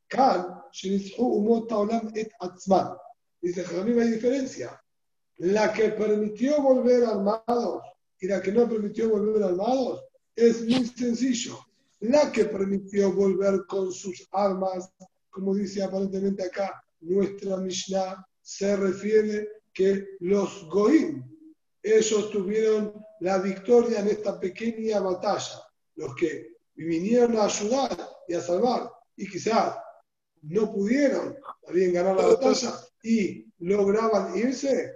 כאן 0.08 0.40
שניצחו 0.72 1.22
אומות 1.22 1.72
העולם 1.72 2.08
את 2.20 2.28
עצמן. 2.40 2.84
Dice 3.40 3.62
Jamim, 3.62 3.98
hay 4.00 4.10
diferencia. 4.10 4.70
La 5.38 5.72
que 5.72 5.90
permitió 5.90 6.60
volver 6.60 7.04
armados 7.04 7.82
y 8.20 8.26
la 8.26 8.42
que 8.42 8.50
no 8.50 8.68
permitió 8.68 9.08
volver 9.08 9.44
armados 9.44 10.02
es 10.34 10.62
muy 10.62 10.84
sencillo. 10.86 11.56
La 12.03 12.33
que 12.33 12.43
permitió 12.43 13.13
volver 13.13 13.65
con 13.65 13.89
sus 13.93 14.27
armas, 14.33 14.91
como 15.29 15.55
dice 15.55 15.81
aparentemente 15.81 16.43
acá 16.43 16.83
nuestra 16.99 17.55
Mishnah, 17.55 18.27
se 18.41 18.75
refiere 18.75 19.47
que 19.73 20.05
los 20.19 20.67
Goim, 20.67 21.23
ellos 21.81 22.29
tuvieron 22.29 22.93
la 23.21 23.37
victoria 23.37 24.01
en 24.01 24.09
esta 24.09 24.37
pequeña 24.37 24.99
batalla. 24.99 25.63
Los 25.95 26.13
que 26.15 26.57
vinieron 26.75 27.37
a 27.37 27.45
ayudar 27.45 27.97
y 28.27 28.33
a 28.33 28.41
salvar, 28.41 28.91
y 29.15 29.25
quizás 29.29 29.77
no 30.41 30.73
pudieron 30.73 31.37
también 31.65 31.93
ganar 31.93 32.17
la 32.17 32.27
batalla 32.27 32.81
y 33.01 33.45
lograban 33.59 34.37
irse, 34.37 34.91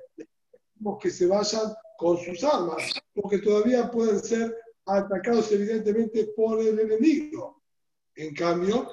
que 1.01 1.09
se 1.09 1.25
vayan 1.25 1.73
con 1.97 2.17
sus 2.17 2.43
armas, 2.43 2.83
porque 3.13 3.37
todavía 3.37 3.89
pueden 3.89 4.19
ser 4.19 4.53
atacados 4.87 5.51
evidentemente 5.51 6.29
por 6.35 6.59
el 6.61 6.79
enemigo. 6.79 7.61
En 8.15 8.33
cambio, 8.33 8.89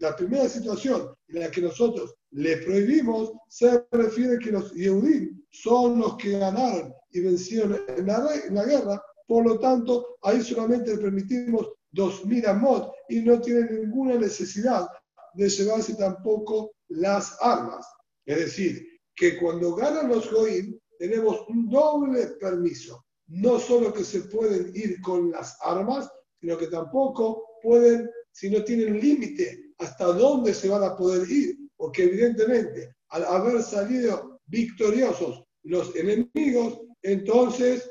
la, 0.00 0.16
primera 0.16 0.48
situación 0.48 1.14
en 1.28 1.40
la 1.40 1.50
que 1.50 1.62
nosotros 1.62 2.14
le 2.30 2.58
prohibimos 2.58 3.32
se 3.48 3.84
refiere 3.92 4.38
que 4.38 4.52
los 4.52 4.72
Yehudim 4.72 5.42
son 5.50 5.98
los 6.00 6.16
que 6.16 6.38
ganaron 6.38 6.92
y 7.10 7.20
vencieron 7.20 7.80
en 7.88 8.06
la, 8.06 8.28
en 8.46 8.54
la 8.54 8.64
guerra, 8.64 9.02
por 9.26 9.44
lo 9.44 9.58
tanto, 9.58 10.18
ahí 10.22 10.42
solamente 10.42 10.94
le 10.94 11.02
permitimos 11.02 11.68
2.000 11.94 12.46
amot 12.48 12.92
y 13.08 13.20
no 13.20 13.40
tienen 13.40 13.82
ninguna 13.82 14.16
necesidad 14.16 14.86
de 15.34 15.48
llevarse 15.48 15.94
tampoco 15.94 16.72
las 16.88 17.36
armas. 17.40 17.86
Es 18.24 18.38
decir, 18.38 18.86
que 19.14 19.38
cuando 19.38 19.74
ganan 19.74 20.08
los 20.08 20.30
Goim 20.30 20.78
tenemos 20.98 21.40
un 21.48 21.68
doble 21.68 22.26
permiso. 22.40 23.05
No 23.28 23.58
solo 23.58 23.92
que 23.92 24.04
se 24.04 24.20
pueden 24.22 24.70
ir 24.74 25.00
con 25.02 25.30
las 25.30 25.56
armas, 25.62 26.08
sino 26.40 26.56
que 26.56 26.68
tampoco 26.68 27.58
pueden, 27.62 28.08
si 28.32 28.50
no 28.50 28.62
tienen 28.64 29.00
límite, 29.00 29.72
hasta 29.78 30.06
dónde 30.06 30.54
se 30.54 30.68
van 30.68 30.84
a 30.84 30.96
poder 30.96 31.28
ir. 31.30 31.56
Porque 31.76 32.04
evidentemente, 32.04 32.94
al 33.08 33.24
haber 33.24 33.62
salido 33.62 34.40
victoriosos 34.46 35.44
los 35.64 35.94
enemigos, 35.96 36.80
entonces 37.02 37.90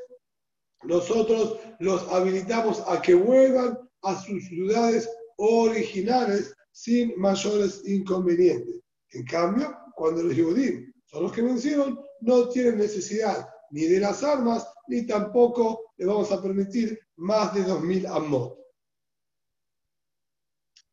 nosotros 0.82 1.58
los 1.80 2.02
habilitamos 2.12 2.82
a 2.86 3.00
que 3.02 3.14
vuelvan 3.14 3.78
a 4.02 4.22
sus 4.22 4.44
ciudades 4.46 5.08
originales 5.36 6.54
sin 6.72 7.18
mayores 7.18 7.82
inconvenientes. 7.86 8.80
En 9.10 9.24
cambio, 9.24 9.76
cuando 9.94 10.22
los 10.22 10.34
judíos 10.34 10.84
son 11.06 11.24
los 11.24 11.32
que 11.32 11.42
vencieron, 11.42 11.98
no 12.20 12.48
tienen 12.48 12.78
necesidad 12.78 13.48
ni 13.70 13.84
de 13.86 14.00
las 14.00 14.22
armas, 14.22 14.66
ni 14.88 15.06
tampoco 15.06 15.92
le 15.96 16.06
vamos 16.06 16.30
a 16.32 16.42
permitir 16.42 16.98
más 17.16 17.54
de 17.54 17.62
2.000 17.62 18.06
amot. 18.06 18.58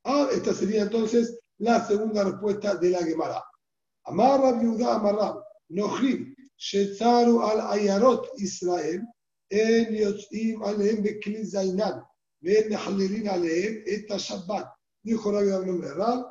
Ah, 0.05 0.27
esta 0.33 0.53
sería 0.53 0.83
entonces 0.83 1.39
la 1.57 1.85
segunda 1.85 2.23
respuesta 2.23 2.75
de 2.75 2.89
la 2.89 3.03
Gemara. 3.03 3.43
Amarra 4.05 4.59
viuda 4.59 4.95
amarra, 4.95 5.41
nohrim, 5.69 6.35
shetzaru 6.57 7.41
al 7.41 7.61
ayarot 7.71 8.27
Israel, 8.37 9.01
en 9.49 9.95
yotzim 9.95 10.61
aleem 10.63 11.03
bekli 11.03 11.45
zainan, 11.45 12.03
ven 12.41 12.69
mehalirin 12.69 13.29
aleem 13.29 13.83
et 13.85 14.09
Shabbat. 14.09 14.67
Dijo 15.03 15.31
Rabbi 15.31 15.65
nombre 15.67 15.93
Rab, 15.93 16.25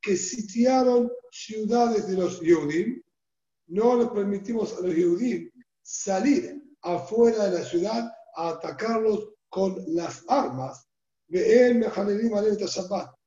que 0.00 0.16
sitiaron 0.16 1.10
ciudades 1.30 2.06
de 2.06 2.16
los 2.16 2.40
Yehudim, 2.40 3.02
no 3.68 3.96
les 3.96 4.08
permitimos 4.08 4.72
a 4.78 4.80
los 4.82 4.94
Yehudim 4.94 5.50
salir 5.82 6.63
afuera 6.84 7.48
de 7.48 7.58
la 7.58 7.64
ciudad 7.64 8.12
a 8.36 8.48
atacarlos 8.50 9.30
con 9.48 9.82
las 9.88 10.24
armas. 10.28 10.86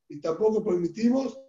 Y 0.09 0.21
tampoco 0.21 0.63
permitimos 0.63 1.39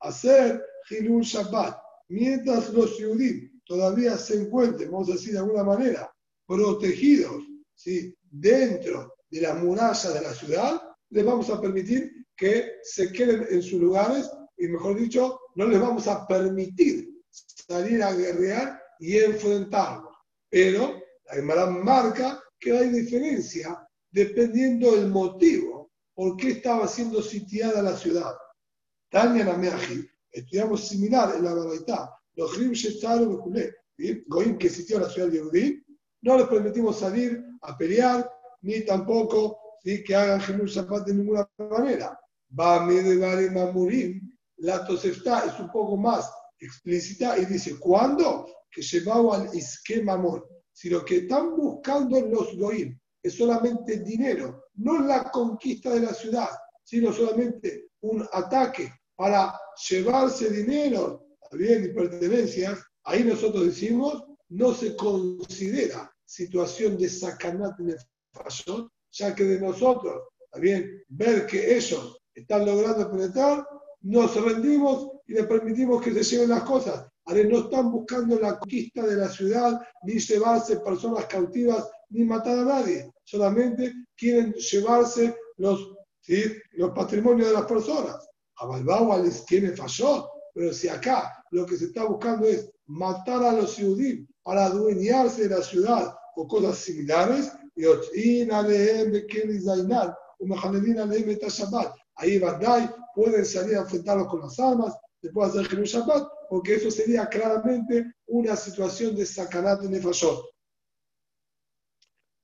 hacer 0.00 0.64
Hilul 0.90 1.22
Shabbat. 1.22 1.78
Mientras 2.08 2.72
los 2.72 2.98
Yehudim 2.98 3.60
todavía 3.66 4.16
se 4.16 4.40
encuentren, 4.42 4.90
vamos 4.90 5.10
a 5.10 5.12
decir 5.12 5.34
de 5.34 5.40
alguna 5.40 5.62
manera, 5.62 6.10
protegidos 6.46 7.42
¿sí? 7.74 8.14
dentro 8.22 9.14
de 9.30 9.42
las 9.42 9.62
murallas 9.62 10.14
de 10.14 10.22
la 10.22 10.32
ciudad, 10.32 10.80
les 11.10 11.24
vamos 11.24 11.50
a 11.50 11.60
permitir 11.60 12.10
que 12.34 12.78
se 12.82 13.12
queden 13.12 13.46
en 13.50 13.62
sus 13.62 13.80
lugares 13.80 14.30
y 14.56 14.68
mejor 14.68 14.98
dicho, 14.98 15.38
no 15.54 15.66
les 15.66 15.80
vamos 15.80 16.08
a 16.08 16.26
permitir 16.26 17.08
salir 17.30 18.02
a 18.02 18.12
guerrear 18.12 18.80
y 18.98 19.18
enfrentarlos. 19.18 20.14
Pero 20.48 21.00
la 21.28 21.34
Gemara 21.34 21.66
marca 21.66 22.42
que 22.58 22.76
hay 22.76 22.88
diferencia 22.88 23.86
dependiendo 24.10 24.92
del 24.92 25.08
motivo 25.08 25.90
por 26.14 26.36
qué 26.36 26.50
estaba 26.50 26.88
siendo 26.88 27.22
sitiada 27.22 27.82
la 27.82 27.96
ciudad. 27.96 28.34
Tania 29.10 29.44
Nameaji, 29.44 30.08
estudiamos 30.32 30.88
similar 30.88 31.36
en 31.36 31.44
la 31.44 31.54
verdad. 31.54 32.08
Los 32.34 32.56
Grim 32.56 32.72
Shetaru 32.72 33.42
Goim 34.26 34.58
que 34.58 34.68
sitió 34.68 34.98
la 34.98 35.08
ciudad 35.08 35.28
de 35.28 35.38
Yehudí, 35.38 35.84
no 36.22 36.38
les 36.38 36.48
permitimos 36.48 36.98
salir 36.98 37.44
a 37.62 37.76
pelear, 37.76 38.28
ni 38.62 38.80
tampoco 38.84 39.58
que 39.82 40.14
hagan 40.14 40.40
Jesús 40.40 40.74
Shabbat 40.74 41.06
de 41.06 41.14
ninguna 41.14 41.48
manera. 41.58 42.18
Va 42.58 42.86
de 42.86 43.50
Mamurim, 43.50 44.36
la 44.58 44.84
Tosefta 44.86 45.44
es 45.46 45.58
un 45.60 45.70
poco 45.70 45.96
más 45.96 46.30
explícita 46.58 47.38
y 47.38 47.44
dice, 47.44 47.78
¿cuándo? 47.78 48.46
Que 48.70 48.82
llevaba 48.82 49.36
al 49.36 49.56
esquema 49.56 50.14
amor. 50.14 50.48
Si 50.78 50.88
lo 50.88 51.04
que 51.04 51.16
están 51.16 51.56
buscando 51.56 52.20
los 52.20 52.56
Goim 52.56 52.96
es 53.20 53.34
solamente 53.36 53.98
dinero, 53.98 54.66
no 54.76 55.00
la 55.00 55.28
conquista 55.28 55.92
de 55.92 56.02
la 56.02 56.14
ciudad, 56.14 56.50
sino 56.84 57.12
solamente 57.12 57.88
un 58.02 58.24
ataque 58.32 58.92
para 59.16 59.58
llevarse 59.90 60.50
dinero, 60.50 61.26
bien 61.50 61.84
y 61.84 61.88
pertenencias, 61.88 62.78
ahí 63.02 63.24
nosotros 63.24 63.66
decimos, 63.66 64.22
no 64.50 64.72
se 64.72 64.94
considera 64.94 66.14
situación 66.24 66.96
de 66.96 67.08
sacanat 67.08 67.80
en 67.80 67.90
el 67.90 67.98
ya 69.10 69.34
que 69.34 69.42
de 69.42 69.60
nosotros, 69.60 70.28
bien, 70.60 71.02
ver 71.08 71.44
que 71.46 71.76
ellos 71.76 72.20
están 72.32 72.64
logrando 72.64 73.10
penetrar, 73.10 73.66
nos 74.02 74.40
rendimos 74.40 75.10
y 75.26 75.32
le 75.32 75.42
permitimos 75.42 76.00
que 76.00 76.14
se 76.14 76.22
lleven 76.22 76.50
las 76.50 76.62
cosas. 76.62 77.04
No 77.28 77.58
están 77.58 77.92
buscando 77.92 78.38
la 78.40 78.58
conquista 78.58 79.06
de 79.06 79.16
la 79.16 79.28
ciudad, 79.28 79.80
ni 80.02 80.18
llevarse 80.18 80.80
personas 80.80 81.26
cautivas, 81.26 81.86
ni 82.08 82.24
matar 82.24 82.58
a 82.58 82.64
nadie. 82.64 83.12
Solamente 83.24 83.92
quieren 84.16 84.52
llevarse 84.54 85.36
los, 85.58 85.92
los 86.72 86.90
patrimonios 86.92 87.48
de 87.48 87.54
las 87.54 87.66
personas. 87.66 88.26
A 88.56 88.66
Balbao 88.66 89.22
les 89.22 89.44
tiene 89.44 89.76
falló, 89.76 90.28
pero 90.54 90.72
si 90.72 90.88
acá 90.88 91.44
lo 91.50 91.66
que 91.66 91.76
se 91.76 91.86
está 91.86 92.04
buscando 92.04 92.46
es 92.46 92.70
matar 92.86 93.42
a 93.42 93.52
los 93.52 93.76
judíos 93.76 94.26
para 94.42 94.66
adueñarse 94.66 95.48
de 95.48 95.56
la 95.56 95.62
ciudad 95.62 96.14
o 96.34 96.48
cosas 96.48 96.78
similares, 96.78 97.52
y 97.76 97.84
Ahí 102.16 102.40
pueden 103.14 103.44
salir 103.44 103.76
a 103.76 103.80
enfrentarlos 103.80 104.26
con 104.28 104.40
las 104.40 104.58
armas, 104.58 104.96
después 105.22 105.50
hacer 105.50 105.68
Jerus 105.68 105.90
Shabbat, 105.90 106.37
porque 106.49 106.75
eso 106.75 106.91
sería 106.91 107.27
claramente 107.27 108.13
una 108.27 108.55
situación 108.55 109.15
de 109.15 109.25
sacanat 109.25 109.81
de 109.81 109.89
Nefashot. 109.89 110.53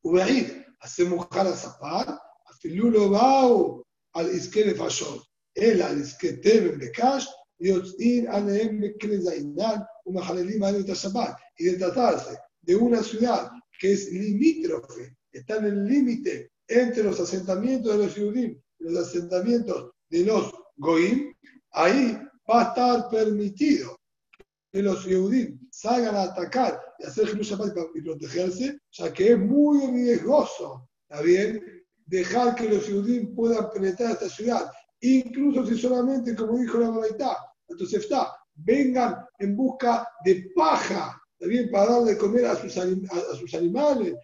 ובעיד, 0.03 0.47
עשה 0.81 1.03
מוכר 1.03 1.47
הספר, 1.47 2.11
אפילו 2.51 2.91
לא 2.91 3.07
באו 3.09 3.83
על 4.13 4.29
עסקי 4.29 4.63
נפשות, 4.63 5.23
אלא 5.57 5.85
על 5.85 6.01
עסקי 6.01 6.35
תבן 6.35 6.77
וקש, 6.81 7.27
ויוצאים 7.59 8.27
עליהם 8.27 8.81
בכלי 8.81 9.21
זעינן 9.21 9.75
ומחללים 10.05 10.63
עליהם 10.63 10.83
את 10.85 10.89
השבת. 10.89 11.33
Y 11.59 11.63
de 11.65 11.77
tratarse 11.77 12.37
de 12.61 12.75
una 12.75 13.03
ciudad 13.03 13.49
que 13.79 13.91
es 13.91 14.11
limítrofe, 14.11 15.15
está 15.33 15.57
en 15.57 15.65
el 15.65 15.85
límite 15.85 16.51
entre 16.67 17.03
los 17.03 17.19
asentamientos 17.19 17.91
de 17.91 18.05
los 18.05 18.13
judíos 18.13 18.57
y 18.79 18.83
los 18.83 19.07
asentamientos 19.07 19.91
de 20.09 20.25
los 20.25 20.53
goim, 20.77 21.33
ahí 21.71 22.17
va 22.50 22.60
a 22.60 22.68
estar 22.68 23.08
permitido 23.08 23.98
que 24.72 24.82
los 24.82 25.04
judíos 25.04 25.52
salgan 25.70 26.16
a 26.16 26.22
atacar 26.24 26.80
y 26.98 27.04
hacer 27.04 27.28
y 27.94 28.02
protegerse, 28.02 28.78
ya 28.90 29.12
que 29.12 29.32
es 29.32 29.38
muy 29.38 29.86
riesgoso, 29.86 30.88
¿está 31.08 31.22
bien? 31.22 31.62
Dejar 32.06 32.54
que 32.56 32.68
los 32.68 32.84
judíos 32.84 33.28
puedan 33.36 33.70
penetrar 33.70 34.12
esta 34.12 34.28
ciudad, 34.28 34.70
incluso 35.00 35.64
si 35.66 35.78
solamente, 35.78 36.34
como 36.34 36.58
dijo 36.58 36.78
la 36.78 36.90
Baraitá, 36.90 37.36
entonces 37.68 38.00
está, 38.00 38.36
vengan 38.54 39.24
en 39.38 39.56
busca 39.56 40.08
de 40.24 40.50
paja, 40.54 41.20
¿está 41.34 41.46
bien? 41.46 41.70
Para 41.70 41.92
darle 41.92 42.12
de 42.12 42.18
comer 42.18 42.46
a 42.46 42.56
sus, 42.56 42.76
a, 42.76 43.36
sus 43.36 43.54
animales, 43.54 44.14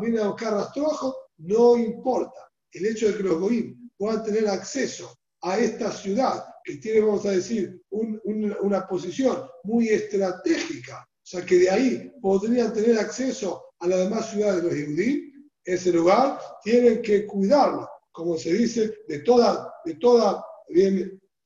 vienen 0.00 0.20
a 0.20 0.28
buscar 0.28 0.52
rastrojos, 0.54 1.14
no 1.38 1.76
importa. 1.76 2.48
El 2.70 2.86
hecho 2.86 3.08
de 3.08 3.16
que 3.16 3.22
los 3.22 3.40
goim 3.40 3.90
puedan 3.96 4.22
tener 4.22 4.48
acceso 4.48 5.14
a 5.42 5.58
esta 5.58 5.90
ciudad, 5.90 6.44
que 6.66 6.76
tiene, 6.78 7.00
vamos 7.00 7.24
a 7.24 7.30
decir, 7.30 7.80
una 7.90 8.88
posición 8.88 9.48
muy 9.62 9.88
estratégica, 9.88 11.08
o 11.08 11.26
sea 11.26 11.46
que 11.46 11.60
de 11.60 11.70
ahí 11.70 12.12
podrían 12.20 12.72
tener 12.74 12.98
acceso 12.98 13.66
a 13.78 13.86
las 13.86 14.00
demás 14.00 14.30
ciudades 14.30 14.64
de 14.64 14.68
los 14.68 14.72
judíos, 14.72 15.32
ese 15.64 15.92
lugar 15.92 16.40
tienen 16.64 17.02
que 17.02 17.24
cuidarlo, 17.24 17.88
como 18.10 18.36
se 18.36 18.52
dice, 18.52 18.92
de 19.06 19.20
toda, 19.20 19.72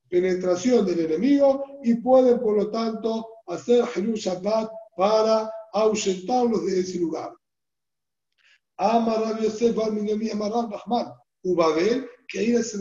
penetración 0.09 0.87
del 0.87 1.00
enemigo 1.00 1.65
y 1.83 1.97
pueden, 1.97 2.41
por 2.41 2.57
lo 2.57 2.71
tanto, 2.71 3.29
hacer 3.47 3.85
Jerusalén 3.89 4.69
para 4.97 5.50
ahuyentarlos 5.75 6.65
de 6.65 6.81
ese 6.81 6.99
lugar. 6.99 7.31
Amar 8.79 9.39
Yosef 9.41 9.77
Amar 9.79 10.50
Rahman, 10.50 11.12
Babel, 11.45 12.09
que 12.27 12.62
se 12.62 12.79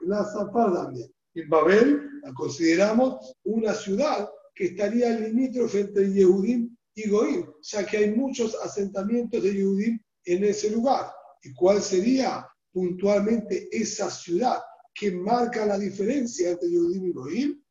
la 0.00 0.24
Zapar 0.24 0.74
también. 0.74 1.14
En 1.34 1.48
Babel 1.48 2.00
la 2.22 2.32
consideramos 2.32 3.36
una 3.44 3.74
ciudad 3.74 4.28
que 4.54 4.66
estaría 4.66 5.18
limítrofe 5.18 5.80
entre 5.80 6.12
Yehudim 6.12 6.76
y 6.94 7.08
Goim, 7.08 7.46
ya 7.60 7.84
que 7.84 7.96
hay 7.98 8.10
muchos 8.12 8.54
asentamientos 8.62 9.42
de 9.42 9.52
Yehudim 9.52 9.98
en 10.24 10.44
ese 10.44 10.70
lugar. 10.70 11.10
¿Y 11.42 11.52
cuál 11.52 11.82
sería 11.82 12.46
puntualmente 12.72 13.68
esa 13.72 14.10
ciudad 14.10 14.58
que 14.94 15.10
marca 15.10 15.66
la 15.66 15.78
diferencia 15.78 16.50
entre 16.50 16.70
Yehudim 16.70 17.06
y 17.06 17.12
Goim? 17.12 17.62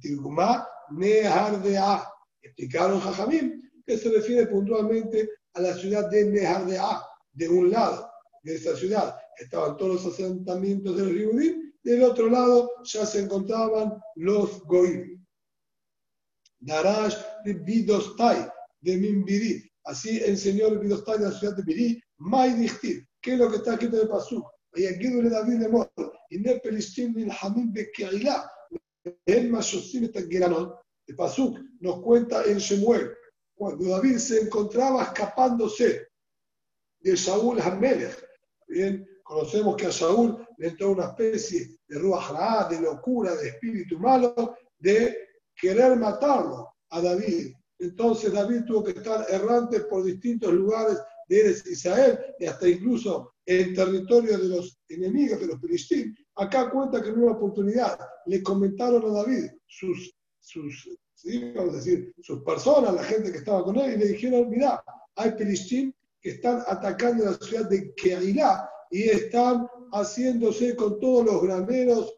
Tirgumá 0.00 0.66
Nehardea. 0.90 2.04
Explicaron 2.42 3.00
Jajamim 3.00 3.70
que 3.86 3.98
se 3.98 4.10
refiere 4.10 4.46
puntualmente 4.46 5.28
a 5.54 5.60
la 5.60 5.74
ciudad 5.74 6.10
de 6.10 6.24
Nehardea, 6.24 7.02
de 7.32 7.48
un 7.48 7.70
lado 7.70 8.10
de 8.42 8.56
esa 8.56 8.74
ciudad 8.76 9.16
estaban 9.38 9.76
todos 9.76 10.04
los 10.04 10.14
asentamientos 10.14 10.96
de 10.96 11.04
los 11.04 11.12
Yehudim, 11.12 11.61
del 11.83 12.03
otro 12.03 12.29
lado 12.29 12.71
ya 12.83 13.05
se 13.05 13.21
encontraban 13.21 13.99
los 14.15 14.61
Goim. 14.63 15.25
Darash 16.59 17.15
de 17.45 17.53
Bidostai, 17.53 18.49
de 18.81 18.97
Mimbiri. 18.97 19.71
Así 19.85 20.21
enseñó 20.23 20.67
el 20.67 20.79
Bidostai 20.79 21.19
de 21.19 21.25
la 21.25 21.31
ciudad 21.31 21.55
de 21.55 21.63
Biri, 21.63 22.01
Mai 22.17 22.53
Dichtir. 22.53 23.07
¿Qué 23.21 23.33
es 23.33 23.39
lo 23.39 23.49
que 23.49 23.57
está 23.57 23.73
escrito 23.73 23.97
en 23.97 24.03
el 24.03 24.09
Pasuk? 24.09 24.45
ויגידו 24.77 25.21
לדוד 25.21 25.61
לאמור, 25.61 25.83
הנה 26.31 26.59
פלישתים 26.63 27.13
נלחמים 27.15 27.73
בקהילה, 27.73 28.41
והם 29.27 29.55
משוסים 29.55 30.03
את 30.03 30.15
הגרנות. 30.15 30.87
El 31.09 31.15
Pasuk 31.15 31.57
nos 31.79 32.01
cuenta 32.03 32.43
en 32.43 32.57
Shemuel, 32.57 33.07
cuando 33.55 33.85
David 33.85 34.17
se 34.17 34.41
encontraba 34.41 35.03
escapándose 35.03 36.05
de 36.99 37.15
Saúl 37.15 37.61
Hamelech. 37.61 38.15
Bien, 38.67 39.07
conocemos 39.23 39.77
que 39.77 39.85
a 39.85 39.91
Saúl 39.91 40.45
le 40.62 40.68
entró 40.68 40.92
una 40.92 41.06
especie 41.06 41.76
de 41.88 41.98
ruajra, 41.98 42.68
de 42.70 42.80
locura, 42.80 43.34
de 43.34 43.48
espíritu 43.48 43.98
malo, 43.98 44.56
de 44.78 45.18
querer 45.56 45.96
matarlo 45.96 46.68
a 46.90 47.00
David. 47.00 47.52
Entonces 47.80 48.32
David 48.32 48.62
tuvo 48.64 48.84
que 48.84 48.92
estar 48.92 49.26
errante 49.28 49.80
por 49.80 50.04
distintos 50.04 50.52
lugares 50.52 50.98
de 51.28 51.60
Israel 51.68 52.16
y 52.38 52.46
hasta 52.46 52.68
incluso 52.68 53.34
en 53.44 53.74
territorio 53.74 54.38
de 54.38 54.48
los 54.50 54.78
enemigos 54.88 55.40
de 55.40 55.48
los 55.48 55.60
filisteos. 55.60 56.14
Acá 56.36 56.70
cuenta 56.70 57.02
que 57.02 57.08
en 57.08 57.18
una 57.18 57.32
oportunidad 57.32 57.98
le 58.26 58.40
comentaron 58.40 59.04
a 59.10 59.14
David 59.20 59.50
sus, 59.66 60.14
sus, 60.38 60.96
vamos 61.56 61.74
a 61.74 61.76
decir, 61.78 62.14
sus 62.22 62.40
personas, 62.44 62.94
la 62.94 63.02
gente 63.02 63.32
que 63.32 63.38
estaba 63.38 63.64
con 63.64 63.76
él, 63.78 63.94
y 63.94 63.96
le 63.96 64.06
dijeron, 64.12 64.48
mira, 64.48 64.80
hay 65.16 65.32
filisteos 65.32 65.92
que 66.20 66.30
están 66.30 66.62
atacando 66.68 67.24
la 67.24 67.34
ciudad 67.34 67.68
de 67.68 67.92
Keilah 67.96 68.70
y 68.92 69.08
están 69.08 69.66
haciéndose 69.92 70.74
con 70.74 70.98
todos 70.98 71.26
los 71.26 71.42
graneros, 71.42 72.14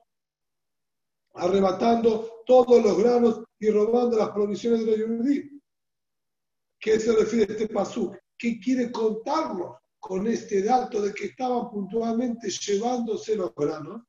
arrebatando 1.35 2.43
todos 2.47 2.83
los 2.83 2.97
granos 2.97 3.45
y 3.59 3.71
robando 3.71 4.17
las 4.17 4.31
provisiones 4.31 4.87
de 4.87 4.97
los 4.99 5.19
judíos. 5.19 5.47
¿Qué 6.79 7.01
se 7.01 7.13
refiere 7.13 7.53
a 7.53 7.57
este 7.57 7.69
pasú? 7.69 8.15
¿Qué 8.39 8.61
quiere 8.61 8.93
contarnos 8.93 9.77
con 9.99 10.27
este 10.27 10.63
dato 10.63 11.01
de 11.01 11.13
que 11.15 11.27
estaban 11.27 11.71
puntualmente 11.71 12.51
llevándose 12.51 13.37
los 13.37 13.55
granos? 13.55 14.03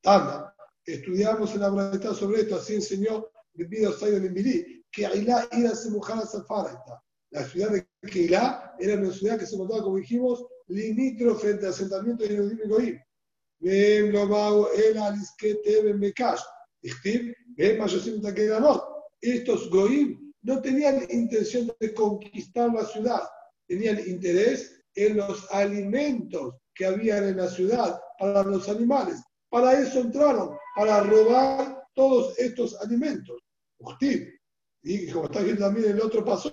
Tana, 0.00 0.54
estudiamos 0.84 1.54
en 1.54 1.60
la 1.60 1.70
verdad 1.70 2.14
sobre 2.14 2.42
esto, 2.42 2.56
así 2.56 2.74
enseñó 2.74 3.26
Bibido 3.54 3.92
Sayo 3.92 4.20
Mirí, 4.20 4.84
que 4.90 5.06
Ailá 5.06 5.48
iba 5.52 5.70
a 5.70 5.74
ser 5.74 5.92
mujer 5.92 6.16
a 6.16 7.02
La 7.30 7.44
ciudad 7.44 7.70
de 7.70 7.86
Keilá 8.08 8.74
era 8.78 9.00
una 9.00 9.12
ciudad 9.12 9.38
que 9.38 9.46
se 9.46 9.54
encontraba, 9.54 9.84
como 9.84 9.96
dijimos, 9.96 10.44
limítrofe 10.72 11.48
al 11.48 11.64
asentamiento 11.66 12.24
de 12.24 12.30
Yehudim 12.30 12.84
y. 12.88 12.98
Vem 13.60 14.10
lo 14.10 14.26
bao 14.26 14.72
el 14.72 14.98
alisquete 14.98 15.82
ben 15.82 15.98
mekash. 16.00 16.40
Estim, 16.82 17.32
vem 17.56 17.78
mayosim 17.78 18.20
takedanot. 18.20 18.82
Estos 19.20 19.70
Goim 19.70 20.32
no 20.42 20.60
tenían 20.60 21.06
intención 21.10 21.70
de 21.78 21.94
conquistar 21.94 22.72
la 22.74 22.84
ciudad, 22.86 23.22
tenían 23.68 24.00
interés 24.00 24.82
en 24.96 25.16
los 25.16 25.46
alimentos 25.52 26.54
que 26.74 26.86
habían 26.86 27.24
en 27.24 27.36
la 27.36 27.48
ciudad 27.48 28.00
para 28.18 28.42
los 28.42 28.68
animales. 28.68 29.22
Para 29.48 29.80
eso 29.80 30.00
entraron, 30.00 30.56
para 30.74 31.04
robar 31.04 31.84
todos 31.94 32.36
estos 32.38 32.74
alimentos. 32.80 33.38
Y 34.82 35.10
como 35.10 35.26
está 35.26 35.40
viendo 35.40 35.64
también 35.64 35.92
el 35.92 36.00
otro 36.00 36.24
paso, 36.24 36.52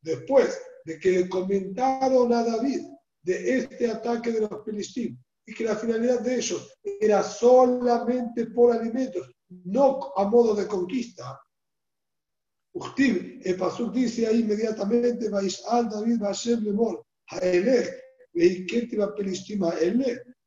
después 0.00 0.58
de 0.84 0.98
que 0.98 1.28
comentaron 1.28 2.32
a 2.32 2.44
David 2.44 2.80
de 3.26 3.58
este 3.58 3.90
ataque 3.90 4.30
de 4.30 4.40
los 4.42 4.64
filisteos 4.64 5.18
y 5.44 5.52
que 5.52 5.64
la 5.64 5.74
finalidad 5.74 6.20
de 6.20 6.36
ellos 6.36 6.72
era 7.00 7.24
solamente 7.24 8.46
por 8.46 8.72
alimentos, 8.72 9.28
no 9.64 10.12
a 10.16 10.24
modo 10.24 10.54
de 10.54 10.66
conquista. 10.66 11.40
Uchtim, 12.72 13.40
el 13.42 13.56
Pasuk 13.56 13.92
dice 13.92 14.26
ahí 14.26 14.40
inmediatamente, 14.40 15.28
al 15.68 15.88
David 15.88 16.20
Hashem 16.20 16.62
Lemor, 16.62 17.04
Haelech, 17.28 17.90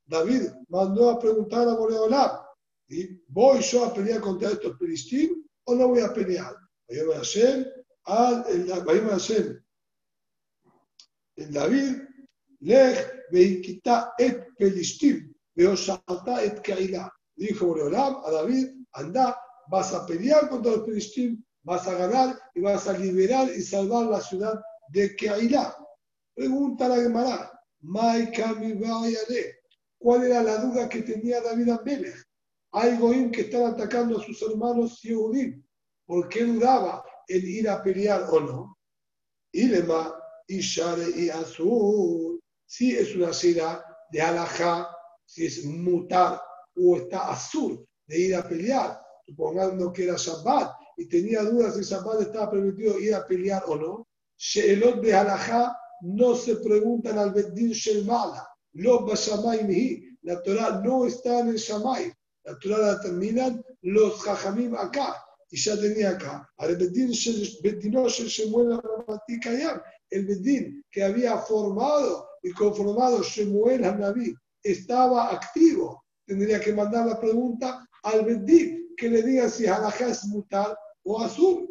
David 0.06 0.42
mandó 0.70 1.10
a 1.10 1.20
preguntar 1.20 1.68
a 1.68 1.74
Boreolam, 1.74 2.32
¿voy 3.28 3.62
yo 3.62 3.86
a 3.86 3.94
pelear 3.94 4.22
contra 4.22 4.52
estos 4.52 4.78
filisteos 4.78 5.38
o 5.66 5.76
no 5.76 5.90
voy 5.90 6.02
a 6.02 6.14
pelear? 6.14 6.56
Vayamos 6.88 7.16
a 8.06 8.44
Hashem, 9.12 9.64
David 11.36 12.09
Lej 12.62 12.98
veikita 13.32 14.14
et 14.20 14.48
pelistim, 14.58 15.34
salta 15.76 16.44
et 16.44 16.62
kaila. 16.64 17.10
Dijo 17.40 17.68
Boreolam 17.68 18.22
a 18.26 18.32
David, 18.32 18.68
anda, 18.92 19.38
vas 19.70 19.94
a 19.94 20.06
pelear 20.06 20.50
contra 20.50 20.72
los 20.74 20.86
Filistín, 20.86 21.46
vas 21.64 21.88
a 21.88 21.94
ganar 21.94 22.38
y 22.54 22.62
vas 22.62 22.88
a 22.88 22.98
liberar 22.98 23.50
y 23.50 23.62
salvar 23.62 24.08
la 24.08 24.20
ciudad 24.20 24.60
de 24.90 25.16
Keilá. 25.16 25.76
Pregunta 26.36 26.90
la 26.90 26.98
Gemara, 26.98 27.52
¿cuál 29.98 30.24
era 30.24 30.44
la 30.44 30.58
duda 30.58 30.90
que 30.90 31.02
tenía 31.02 31.42
David 31.42 31.70
Amelech? 31.70 32.26
Hay 32.72 32.98
Goim 32.98 33.32
que 33.32 33.42
están 33.42 33.74
atacando 33.74 34.20
a 34.20 34.24
sus 34.24 34.42
hermanos 34.42 35.02
Yehudim. 35.02 35.64
¿Por 36.06 36.28
qué 36.30 36.44
dudaba 36.44 37.04
en 37.28 37.48
ir 37.48 37.70
a 37.70 37.82
pelear 37.82 38.26
o 38.30 38.40
no? 38.40 38.78
Ilema, 39.54 40.14
Ishare 40.48 41.10
y 41.16 41.30
Azul. 41.30 42.40
Si 42.70 42.96
es 42.96 43.16
una 43.16 43.34
sira 43.34 43.84
de 44.12 44.22
alajá, 44.22 44.96
si 45.26 45.48
es 45.48 45.66
mutar 45.66 46.40
o 46.76 46.98
está 46.98 47.32
azul 47.32 47.84
de 48.06 48.20
ir 48.20 48.36
a 48.36 48.48
pelear, 48.48 49.02
supongando 49.26 49.92
que 49.92 50.04
era 50.04 50.16
Shabbat 50.16 50.76
y 50.98 51.10
tenía 51.10 51.42
dudas 51.42 51.76
si 51.76 51.82
Shabbat 51.82 52.22
estaba 52.22 52.52
permitido 52.52 53.00
ir 53.00 53.16
a 53.16 53.26
pelear 53.26 53.64
o 53.66 53.76
no. 53.76 54.08
Sheelot 54.38 55.02
de 55.02 55.16
alajá 55.16 55.76
no 56.02 56.36
se 56.36 56.58
preguntan 56.58 57.18
al 57.18 57.34
Beddin 57.34 57.72
Shelmala, 57.72 58.48
lo 58.74 59.04
La 60.22 60.44
Torah 60.44 60.80
no 60.84 61.08
está 61.08 61.40
en 61.40 61.48
el 61.50 61.58
Shamay. 61.58 62.14
La 62.44 62.60
Torah 62.60 62.78
la 62.78 63.02
terminan 63.02 63.66
los 63.82 64.22
Jajamim 64.22 64.76
acá. 64.76 65.16
Y 65.50 65.58
ya 65.58 65.76
tenía 65.76 66.12
acá. 66.12 66.48
Al 66.58 66.76
Beddin 66.76 67.10
Shemuel 67.10 68.80
el 70.12 70.26
Bedín 70.26 70.84
que 70.92 71.04
había 71.04 71.38
formado 71.38 72.29
y 72.44 72.52
conformado 72.54 73.22
Shemuel 73.22 73.84
Hanaví 73.84 74.34
estaba 74.64 75.32
activo. 75.32 76.04
Tendría 76.26 76.60
que 76.60 76.74
mandar 76.74 77.08
la 77.08 77.20
pregunta 77.20 77.88
al 78.04 78.26
Bedín 78.26 78.94
que 78.96 79.10
le 79.10 79.24
diga 79.24 79.50
si 79.50 79.66
Halajá 79.66 80.10
es 80.10 80.26
mutal 80.26 80.78
o 81.04 81.22
azul. 81.22 81.68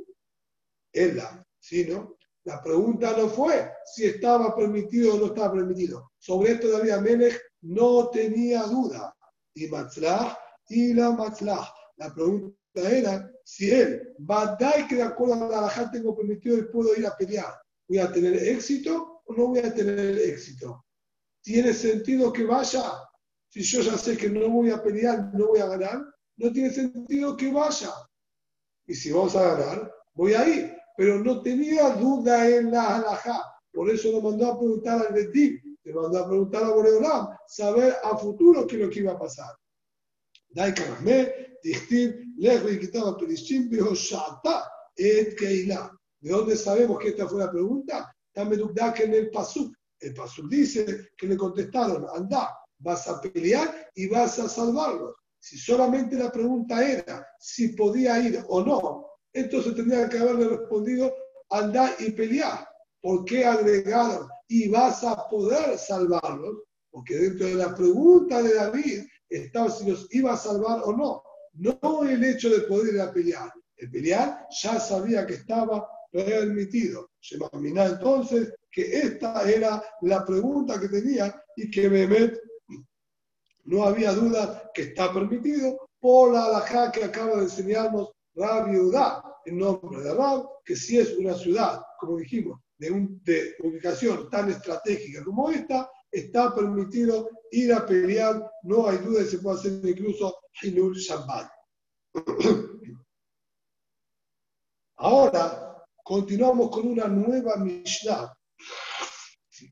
Ella, 0.92 1.44
¿sí 1.60 1.86
no? 1.88 2.16
La 2.44 2.62
pregunta 2.62 3.14
no 3.16 3.28
fue 3.28 3.70
si 3.84 4.06
estaba 4.06 4.56
permitido 4.56 5.14
o 5.14 5.18
no 5.18 5.26
estaba 5.26 5.52
permitido. 5.52 6.10
Sobre 6.18 6.52
esto 6.52 6.70
David 6.70 6.90
Amelech 6.92 7.38
no 7.62 8.08
tenía 8.08 8.62
duda. 8.62 9.14
Y 9.54 9.66
Matzlah 9.68 10.38
y 10.68 10.94
la 10.94 11.10
Matzlah. 11.10 11.68
La 11.96 12.14
pregunta 12.14 12.56
era 12.74 13.30
si 13.44 13.70
él, 13.70 14.14
Badai 14.18 14.86
que 14.88 14.96
de 14.96 15.02
acuerdo 15.02 15.34
a 15.34 15.48
la 15.48 15.58
halajá 15.58 15.90
tengo 15.90 16.16
permitido 16.16 16.56
y 16.56 16.62
puedo 16.62 16.94
ir 16.94 17.06
a 17.06 17.16
pelear. 17.16 17.54
¿Voy 17.86 17.98
a 17.98 18.10
tener 18.10 18.34
éxito 18.34 19.17
no 19.36 19.48
voy 19.48 19.60
a 19.60 19.74
tener 19.74 20.18
éxito? 20.18 20.84
¿Tiene 21.42 21.72
sentido 21.72 22.32
que 22.32 22.44
vaya? 22.44 22.82
Si 23.48 23.62
yo 23.62 23.80
ya 23.80 23.96
sé 23.96 24.16
que 24.16 24.28
no 24.28 24.48
voy 24.48 24.70
a 24.70 24.82
pelear, 24.82 25.30
no 25.34 25.48
voy 25.48 25.60
a 25.60 25.66
ganar, 25.66 26.04
no 26.36 26.52
tiene 26.52 26.70
sentido 26.70 27.36
que 27.36 27.52
vaya. 27.52 27.90
Y 28.86 28.94
si 28.94 29.10
vamos 29.10 29.34
a 29.36 29.54
ganar, 29.54 29.92
voy 30.14 30.34
a 30.34 30.48
ir. 30.48 30.76
Pero 30.96 31.22
no 31.22 31.42
tenía 31.42 31.90
duda 31.90 32.48
en 32.48 32.70
la 32.70 32.96
halajá. 32.96 33.42
Por 33.72 33.90
eso 33.90 34.10
lo 34.10 34.20
mandó 34.20 34.48
a 34.48 34.58
preguntar 34.58 35.06
al 35.06 35.14
Betim, 35.14 35.76
le 35.84 35.94
mandó 35.94 36.18
a 36.18 36.28
preguntar 36.28 36.64
a 36.64 36.70
Boreolam, 36.70 37.28
saber 37.46 37.94
a 38.02 38.16
futuro 38.16 38.66
qué 38.66 38.76
es 38.76 38.82
lo 38.82 38.90
que 38.90 39.00
iba 39.00 39.12
a 39.12 39.18
pasar. 39.18 39.54
Dai 40.50 40.74
¿De 46.20 46.30
dónde 46.30 46.56
sabemos 46.56 46.98
que 46.98 47.08
esta 47.08 47.28
fue 47.28 47.38
la 47.38 47.50
pregunta? 47.50 48.12
Que 48.94 49.04
en 49.04 49.14
el 49.14 49.30
Pasuk. 49.30 49.74
El 50.00 50.14
Pasuk 50.14 50.48
dice 50.48 51.10
que 51.16 51.26
le 51.26 51.36
contestaron, 51.36 52.06
anda, 52.14 52.56
vas 52.78 53.08
a 53.08 53.20
pelear 53.20 53.90
y 53.94 54.08
vas 54.08 54.38
a 54.38 54.48
salvarlos. 54.48 55.14
Si 55.40 55.58
solamente 55.58 56.16
la 56.16 56.30
pregunta 56.30 56.86
era 56.86 57.26
si 57.38 57.68
podía 57.68 58.20
ir 58.20 58.44
o 58.48 58.62
no, 58.62 59.06
entonces 59.32 59.74
tendría 59.74 60.08
que 60.08 60.18
haberle 60.18 60.48
respondido, 60.48 61.12
anda 61.50 61.94
y 61.98 62.10
pelear. 62.10 62.68
¿Por 63.00 63.24
qué 63.24 63.44
agregaron 63.44 64.28
y 64.48 64.68
vas 64.68 65.04
a 65.04 65.28
poder 65.28 65.78
salvarlos? 65.78 66.62
Porque 66.90 67.16
dentro 67.16 67.46
de 67.46 67.54
la 67.54 67.74
pregunta 67.74 68.42
de 68.42 68.54
David 68.54 69.04
estaba 69.28 69.70
si 69.70 69.88
los 69.88 70.12
iba 70.14 70.32
a 70.32 70.36
salvar 70.36 70.80
o 70.84 70.92
no. 70.96 71.22
No 71.54 72.04
el 72.04 72.24
hecho 72.24 72.50
de 72.50 72.60
poder 72.62 72.94
ir 72.94 73.00
a 73.00 73.12
pelear. 73.12 73.52
El 73.76 73.90
pelear 73.90 74.46
ya 74.62 74.80
sabía 74.80 75.26
que 75.26 75.34
estaba 75.34 75.88
permitido. 76.10 77.07
Se 77.20 77.36
imagina 77.36 77.86
entonces 77.86 78.54
que 78.70 78.98
esta 78.98 79.48
era 79.48 79.82
la 80.02 80.24
pregunta 80.24 80.80
que 80.80 80.88
tenía 80.88 81.42
y 81.56 81.70
que 81.70 81.88
Mehmet 81.88 82.40
no 83.64 83.84
había 83.84 84.12
duda 84.12 84.70
que 84.72 84.82
está 84.82 85.12
permitido 85.12 85.88
por 86.00 86.32
la 86.32 86.44
alajá 86.44 86.92
que 86.92 87.04
acaba 87.04 87.36
de 87.36 87.42
enseñarnos 87.44 88.10
Rab 88.34 88.72
Yudá, 88.72 89.22
en 89.46 89.58
nombre 89.58 90.00
de 90.00 90.14
Rab, 90.14 90.48
que 90.64 90.76
si 90.76 90.98
es 90.98 91.16
una 91.18 91.34
ciudad, 91.34 91.82
como 91.98 92.18
dijimos, 92.18 92.60
de, 92.78 92.90
un, 92.90 93.20
ubicación 93.64 94.30
tan 94.30 94.50
estratégica 94.50 95.24
como 95.24 95.50
esta, 95.50 95.90
está 96.10 96.54
permitido 96.54 97.28
ir 97.50 97.72
a 97.72 97.84
pelear, 97.84 98.48
no 98.62 98.88
hay 98.88 98.98
duda 98.98 99.24
se 99.24 99.38
puede 99.38 99.58
hacer 99.58 99.80
incluso 99.84 100.36
Hinul 100.62 100.94
Shabbat. 100.96 101.50
Ahora, 104.96 105.67
continuamos 106.08 106.70
con 106.70 106.88
una 106.88 107.06
nueva 107.06 107.58
Mishnah 107.58 108.34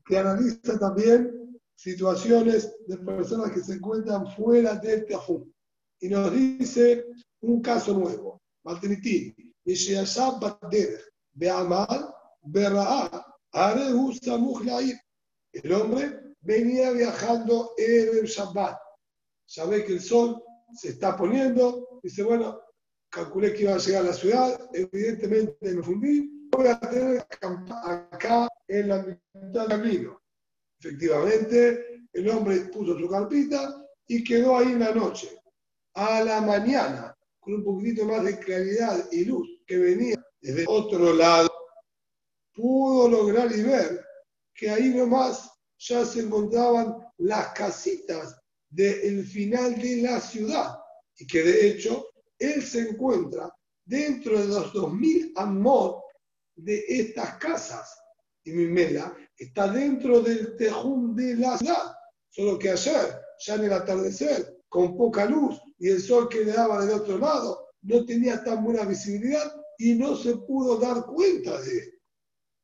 que 0.05 0.17
analiza 0.19 0.77
también 0.77 1.59
situaciones 1.73 2.77
de 2.85 2.95
personas 2.99 3.51
que 3.51 3.63
se 3.63 3.73
encuentran 3.73 4.27
fuera 4.35 4.75
del 4.75 5.07
Tehum. 5.07 5.51
Y 5.99 6.09
nos 6.09 6.31
dice 6.31 7.05
un 7.41 7.59
caso 7.59 7.97
nuevo. 7.97 8.39
Maltriti, 8.65 9.33
El 15.53 15.73
hombre 15.73 16.35
venía 16.41 16.91
viajando 16.91 17.71
en 17.77 18.15
el 18.15 18.25
Shabbat. 18.25 18.77
Sabe 19.43 19.83
que 19.83 19.93
el 19.93 20.01
sol 20.01 20.43
se 20.71 20.89
está 20.89 21.17
poniendo. 21.17 21.99
Dice, 22.03 22.21
bueno, 22.21 22.61
calculé 23.09 23.53
que 23.53 23.63
iba 23.63 23.75
a 23.75 23.77
llegar 23.77 24.03
a 24.03 24.07
la 24.07 24.13
ciudad, 24.13 24.69
evidentemente 24.73 25.73
me 25.73 25.83
fundí, 25.83 26.49
voy 26.51 26.67
a 26.67 26.79
tener 26.79 27.25
acá 27.83 28.47
en 28.67 28.87
la 28.89 29.03
mitad 29.03 29.67
del 29.67 29.67
camino. 29.67 30.21
Efectivamente, 30.79 32.05
el 32.13 32.29
hombre 32.29 32.57
puso 32.71 32.97
su 32.97 33.09
carpita 33.09 33.83
y 34.07 34.23
quedó 34.23 34.57
ahí 34.57 34.71
en 34.71 34.79
la 34.79 34.93
noche. 34.93 35.29
A 35.95 36.23
la 36.23 36.41
mañana, 36.41 37.15
con 37.39 37.55
un 37.55 37.63
poquitito 37.63 38.05
más 38.05 38.23
de 38.23 38.37
claridad 38.39 39.07
y 39.11 39.25
luz 39.25 39.47
que 39.65 39.77
venía 39.77 40.15
desde 40.41 40.65
otro 40.67 41.13
lado, 41.13 41.49
pudo 42.53 43.09
lograr 43.09 43.51
y 43.51 43.63
ver 43.63 44.05
que 44.53 44.69
ahí 44.69 44.89
nomás 44.89 45.49
ya 45.77 46.05
se 46.05 46.21
encontraban 46.21 46.95
las 47.17 47.53
casitas 47.53 48.35
del 48.69 49.25
final 49.25 49.79
de 49.79 50.01
la 50.01 50.19
ciudad 50.19 50.75
y 51.17 51.25
que 51.25 51.43
de 51.43 51.67
hecho 51.67 52.07
él 52.39 52.63
se 52.63 52.89
encuentra 52.89 53.53
dentro 53.85 54.39
de 54.39 54.47
los 54.47 54.73
2000 54.73 55.33
amot 55.35 56.01
de 56.55 56.83
estas 56.87 57.37
casas. 57.37 57.97
Y 58.43 58.51
Mimela 58.51 59.15
está 59.37 59.67
dentro 59.67 60.21
del 60.21 60.55
tejum 60.57 61.15
de 61.15 61.35
la 61.35 61.57
ciudad. 61.57 61.95
Solo 62.29 62.57
que 62.59 62.71
ayer, 62.71 63.19
ya 63.45 63.55
en 63.55 63.65
el 63.65 63.73
atardecer, 63.73 64.61
con 64.69 64.97
poca 64.97 65.25
luz 65.25 65.59
y 65.79 65.89
el 65.89 66.01
sol 66.01 66.27
que 66.29 66.43
le 66.43 66.53
daba 66.53 66.85
del 66.85 66.95
otro 66.95 67.17
lado, 67.17 67.67
no 67.81 68.05
tenía 68.05 68.43
tan 68.43 68.63
buena 68.63 68.83
visibilidad 68.83 69.53
y 69.77 69.95
no 69.95 70.15
se 70.15 70.35
pudo 70.37 70.77
dar 70.77 71.05
cuenta 71.05 71.61
de 71.61 71.79
él. 71.79 71.99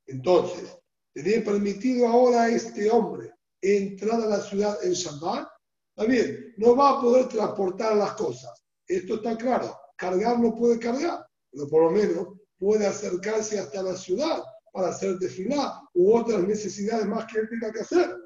Entonces, 0.07 0.77
¿tenía 1.13 1.43
permitido 1.43 2.07
ahora 2.07 2.43
a 2.43 2.49
este 2.49 2.89
hombre 2.89 3.31
entrar 3.61 4.21
a 4.21 4.25
la 4.25 4.41
ciudad 4.41 4.77
en 4.83 4.93
Shabbat? 4.93 5.47
Está 5.95 6.09
bien, 6.09 6.53
no 6.57 6.75
va 6.75 6.91
a 6.91 7.01
poder 7.01 7.27
transportar 7.29 7.95
las 7.95 8.13
cosas, 8.13 8.62
esto 8.87 9.15
está 9.15 9.37
claro. 9.37 9.77
Cargar 9.97 10.39
no 10.39 10.55
puede 10.55 10.79
cargar, 10.79 11.25
pero 11.51 11.67
por 11.67 11.83
lo 11.83 11.91
menos 11.91 12.27
puede 12.57 12.85
acercarse 12.85 13.59
hasta 13.59 13.83
la 13.83 13.95
ciudad 13.95 14.43
para 14.71 14.89
hacer 14.89 15.17
desfilar 15.19 15.71
u 15.93 16.15
otras 16.15 16.43
necesidades 16.43 17.05
más 17.05 17.31
que 17.31 17.39
él 17.39 17.49
tenga 17.49 17.71
que 17.71 17.81
hacer. 17.81 18.17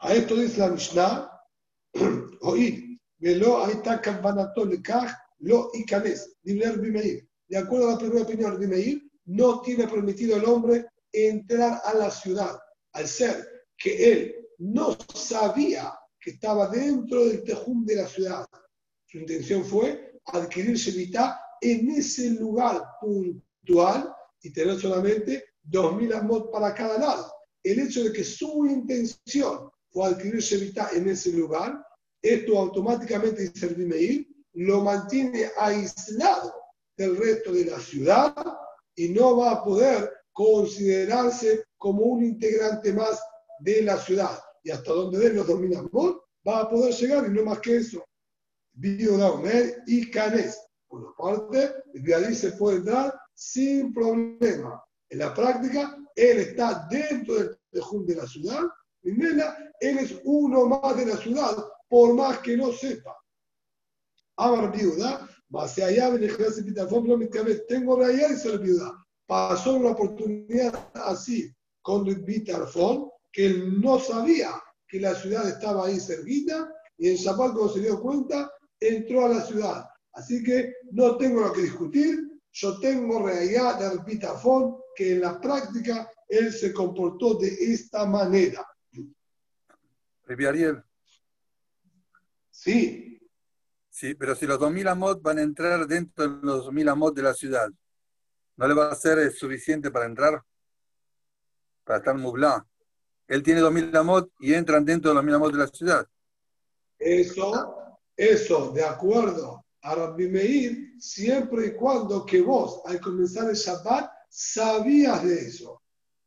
A 0.00 0.14
esto 0.14 0.34
dice 0.34 0.58
la 0.58 0.68
Mishnah, 0.68 1.30
oíd, 2.40 2.98
velo 3.18 3.64
ahí 3.64 3.72
está 3.72 4.02
lo 5.38 5.70
y 5.74 5.84
canes, 5.84 6.36
De 6.42 7.56
acuerdo 7.56 7.88
a 7.88 7.92
la 7.92 7.98
primera 7.98 8.22
opinión 8.22 8.58
de 8.58 8.66
Meir, 8.66 9.02
no 9.26 9.60
tiene 9.60 9.86
permitido 9.86 10.36
el 10.36 10.44
hombre 10.44 10.86
entrar 11.12 11.80
a 11.84 11.94
la 11.94 12.10
ciudad, 12.10 12.58
al 12.92 13.06
ser 13.06 13.66
que 13.76 14.12
él 14.12 14.48
no 14.58 14.96
sabía 15.14 15.92
que 16.20 16.30
estaba 16.30 16.68
dentro 16.68 17.24
del 17.26 17.42
tejum 17.44 17.84
de 17.84 17.96
la 17.96 18.06
ciudad, 18.06 18.46
su 19.12 19.18
intención 19.18 19.62
fue 19.62 20.18
adquirir 20.24 20.74
Shemitah 20.74 21.38
en 21.60 21.90
ese 21.90 22.30
lugar 22.30 22.82
puntual 22.98 24.10
y 24.42 24.50
tener 24.50 24.80
solamente 24.80 25.44
2.000 25.68 26.14
amot 26.14 26.50
para 26.50 26.74
cada 26.74 26.98
lado. 26.98 27.30
El 27.62 27.80
hecho 27.80 28.04
de 28.04 28.12
que 28.12 28.24
su 28.24 28.64
intención 28.64 29.70
fue 29.90 30.06
adquirir 30.06 30.40
Shemitah 30.40 30.92
en 30.94 31.10
ese 31.10 31.30
lugar, 31.32 31.84
esto 32.22 32.58
automáticamente 32.58 33.50
dice 33.50 33.66
el 33.66 34.26
lo 34.54 34.80
mantiene 34.80 35.50
aislado 35.58 36.54
del 36.96 37.14
resto 37.14 37.52
de 37.52 37.66
la 37.66 37.78
ciudad 37.80 38.34
y 38.94 39.10
no 39.10 39.36
va 39.36 39.50
a 39.52 39.62
poder 39.62 40.10
considerarse 40.32 41.64
como 41.76 42.00
un 42.00 42.24
integrante 42.24 42.94
más 42.94 43.20
de 43.60 43.82
la 43.82 43.98
ciudad. 43.98 44.38
Y 44.64 44.70
hasta 44.70 44.90
donde 44.90 45.26
él 45.26 45.36
los 45.36 45.46
domina 45.46 45.82
va 46.48 46.60
a 46.60 46.70
poder 46.70 46.94
llegar 46.94 47.26
y 47.26 47.30
no 47.30 47.44
más 47.44 47.60
que 47.60 47.76
eso. 47.76 48.02
Omer 48.74 49.82
y 49.86 50.10
Canes. 50.10 50.58
Por 50.88 51.02
la 51.02 51.12
parte, 51.16 51.74
el 51.94 52.34
se 52.34 52.52
puede 52.52 52.78
entrar 52.78 53.14
sin 53.34 53.92
problema. 53.92 54.82
En 55.08 55.18
la 55.18 55.34
práctica, 55.34 55.96
él 56.14 56.38
está 56.38 56.86
dentro 56.90 57.34
del 57.34 57.58
tejún 57.70 58.06
de 58.06 58.16
la 58.16 58.26
ciudad. 58.26 58.62
Primera, 59.00 59.56
él 59.80 59.98
es 59.98 60.20
uno 60.24 60.66
más 60.66 60.96
de 60.96 61.06
la 61.06 61.16
ciudad, 61.16 61.56
por 61.88 62.14
más 62.14 62.38
que 62.38 62.56
no 62.56 62.72
sepa. 62.72 63.16
Amar 64.36 64.72
viuda, 64.72 65.28
más 65.48 65.78
allá 65.78 66.10
de 66.10 66.20
tengo 67.68 67.96
realidad 67.96 68.30
y 68.30 68.36
ser 68.36 68.58
viuda. 68.58 68.92
Pasó 69.26 69.76
una 69.76 69.90
oportunidad 69.90 70.90
así 70.94 71.52
con 71.82 72.04
Bitarfón, 72.24 73.10
que 73.32 73.46
él 73.46 73.80
no 73.80 73.98
sabía 73.98 74.50
que 74.88 75.00
la 75.00 75.14
ciudad 75.14 75.48
estaba 75.48 75.86
ahí 75.86 75.98
cerquita, 75.98 76.70
y 76.98 77.10
en 77.10 77.16
Shabbat, 77.16 77.54
cuando 77.54 77.68
se 77.72 77.80
dio 77.80 78.00
cuenta, 78.00 78.50
entró 78.88 79.26
a 79.26 79.28
la 79.28 79.40
ciudad. 79.40 79.86
Así 80.12 80.42
que 80.42 80.74
no 80.92 81.16
tengo 81.16 81.40
lo 81.40 81.52
que 81.52 81.62
discutir, 81.62 82.32
yo 82.52 82.78
tengo 82.80 83.26
realidad 83.26 83.78
de 83.78 84.02
Pitafón 84.04 84.76
que 84.94 85.12
en 85.12 85.22
la 85.22 85.40
práctica 85.40 86.10
él 86.28 86.52
se 86.52 86.72
comportó 86.72 87.34
de 87.34 87.48
esta 87.48 88.04
manera. 88.04 88.66
Ariel. 90.28 90.82
Sí. 92.50 93.20
Sí, 93.90 94.14
pero 94.14 94.34
si 94.34 94.46
los 94.46 94.58
2000 94.58 94.88
amot 94.88 95.22
van 95.22 95.38
a 95.38 95.42
entrar 95.42 95.86
dentro 95.86 96.28
de 96.28 96.46
los 96.46 96.64
2000 96.64 96.88
amot 96.88 97.14
de 97.14 97.22
la 97.22 97.34
ciudad, 97.34 97.70
¿no 98.56 98.66
le 98.66 98.74
va 98.74 98.90
a 98.90 98.94
ser 98.94 99.30
suficiente 99.32 99.90
para 99.90 100.06
entrar? 100.06 100.42
Para 101.84 101.98
estar 101.98 102.16
mublá. 102.16 102.66
Él 103.28 103.42
tiene 103.42 103.60
2000 103.60 103.96
amot 103.96 104.32
y 104.40 104.54
entran 104.54 104.84
dentro 104.84 105.10
de 105.10 105.14
los 105.14 105.22
2000 105.22 105.34
amot 105.34 105.52
de 105.52 105.58
la 105.58 105.66
ciudad. 105.66 106.08
Eso, 106.98 107.91
eso, 108.16 108.72
de 108.72 108.84
acuerdo 108.84 109.64
a 109.82 109.94
Rabbi 109.94 110.28
Meir, 110.28 110.94
siempre 110.98 111.66
y 111.66 111.74
cuando 111.74 112.24
que 112.24 112.40
vos, 112.40 112.82
al 112.86 113.00
comenzar 113.00 113.48
el 113.50 113.56
Shabbat, 113.56 114.10
sabías 114.28 115.24
de 115.24 115.34
eso. 115.34 115.82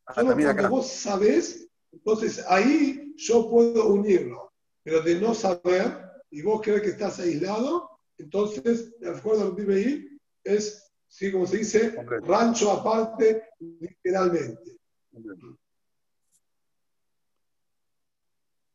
Ah, 0.06 0.14
Solo 0.14 0.34
cuando 0.34 0.68
vos 0.68 0.86
sabés, 0.88 1.68
entonces 1.90 2.44
ahí 2.48 3.14
yo 3.16 3.48
puedo 3.48 3.88
unirlo. 3.88 4.52
Pero 4.82 5.02
de 5.02 5.20
no 5.20 5.34
saber, 5.34 6.04
y 6.30 6.42
vos 6.42 6.60
crees 6.62 6.82
que 6.82 6.90
estás 6.90 7.18
aislado, 7.18 7.90
entonces, 8.18 8.98
de 9.00 9.10
acuerdo 9.10 9.42
a 9.42 9.44
Rabbi 9.46 9.66
Meir, 9.66 10.20
es, 10.44 10.92
sí, 11.08 11.32
como 11.32 11.46
se 11.46 11.58
dice, 11.58 11.96
rancho 12.22 12.70
aparte, 12.70 13.42
literalmente. 13.58 14.78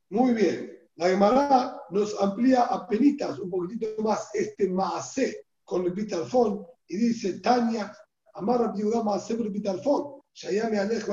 Muy 0.10 0.34
bien. 0.34 0.81
La 1.02 1.10
Gemara 1.10 1.82
nos 1.90 2.16
amplía 2.22 2.62
a 2.62 2.88
penitas 2.88 3.40
un 3.40 3.50
poquitito 3.50 4.04
más 4.04 4.30
este 4.36 4.70
maase 4.70 5.48
con 5.66 5.84
el 5.84 5.94
bitalfón 5.94 6.64
y 6.88 6.96
dice, 6.96 7.40
Tania, 7.40 7.92
Amar 8.36 8.72
Yudá 8.76 9.02
maase 9.02 9.36
con 9.36 9.48
el 9.48 9.52
bitalfón, 9.52 10.22
Shayame 10.32 10.78
Alej 10.78 11.04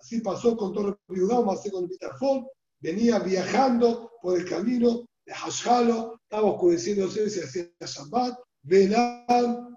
Así 0.00 0.20
pasó 0.22 0.56
con 0.56 0.72
todo 0.72 0.88
el 0.88 1.16
Yudá 1.16 1.40
maase 1.40 1.70
con 1.70 1.84
el 1.84 1.90
bitalfón, 1.90 2.48
venía 2.80 3.20
viajando 3.20 4.10
por 4.20 4.40
el 4.40 4.44
camino 4.44 5.06
de 5.24 5.32
Hashalo, 5.32 6.18
estaba 6.24 6.50
oscureciéndose, 6.54 7.30
se 7.30 7.44
hacía 7.44 7.70
Shabbat, 7.80 8.36
Belal, 8.62 9.68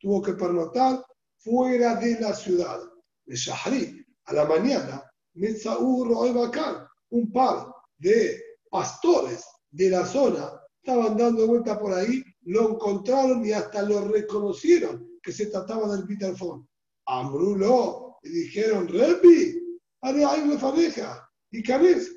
tuvo 0.00 0.22
que 0.22 0.32
pernoctar 0.32 1.06
fuera 1.36 1.94
de 2.00 2.18
la 2.18 2.34
ciudad. 2.34 2.80
De 3.26 3.36
Shahri, 3.36 4.04
a 4.24 4.32
la 4.32 4.44
mañana, 4.44 5.08
Metzaur 5.34 6.08
Roebakar, 6.08 6.88
un 7.10 7.30
par 7.30 7.73
de 7.98 8.42
pastores 8.70 9.44
de 9.70 9.90
la 9.90 10.06
zona 10.06 10.60
estaban 10.82 11.16
dando 11.16 11.46
vuelta 11.46 11.78
por 11.78 11.92
ahí, 11.92 12.22
lo 12.42 12.70
encontraron 12.70 13.44
y 13.44 13.52
hasta 13.52 13.82
lo 13.82 14.06
reconocieron 14.08 15.18
que 15.22 15.32
se 15.32 15.46
trataba 15.46 15.94
del 15.96 16.06
Peter 16.06 16.36
Fon. 16.36 16.68
Ambrulo, 17.06 18.18
y 18.22 18.28
dijeron, 18.28 18.88
Repi, 18.88 19.78
haré 20.02 20.24
una 20.42 20.58
faneja. 20.58 21.28
¿Y 21.50 21.62
Canés? 21.62 22.16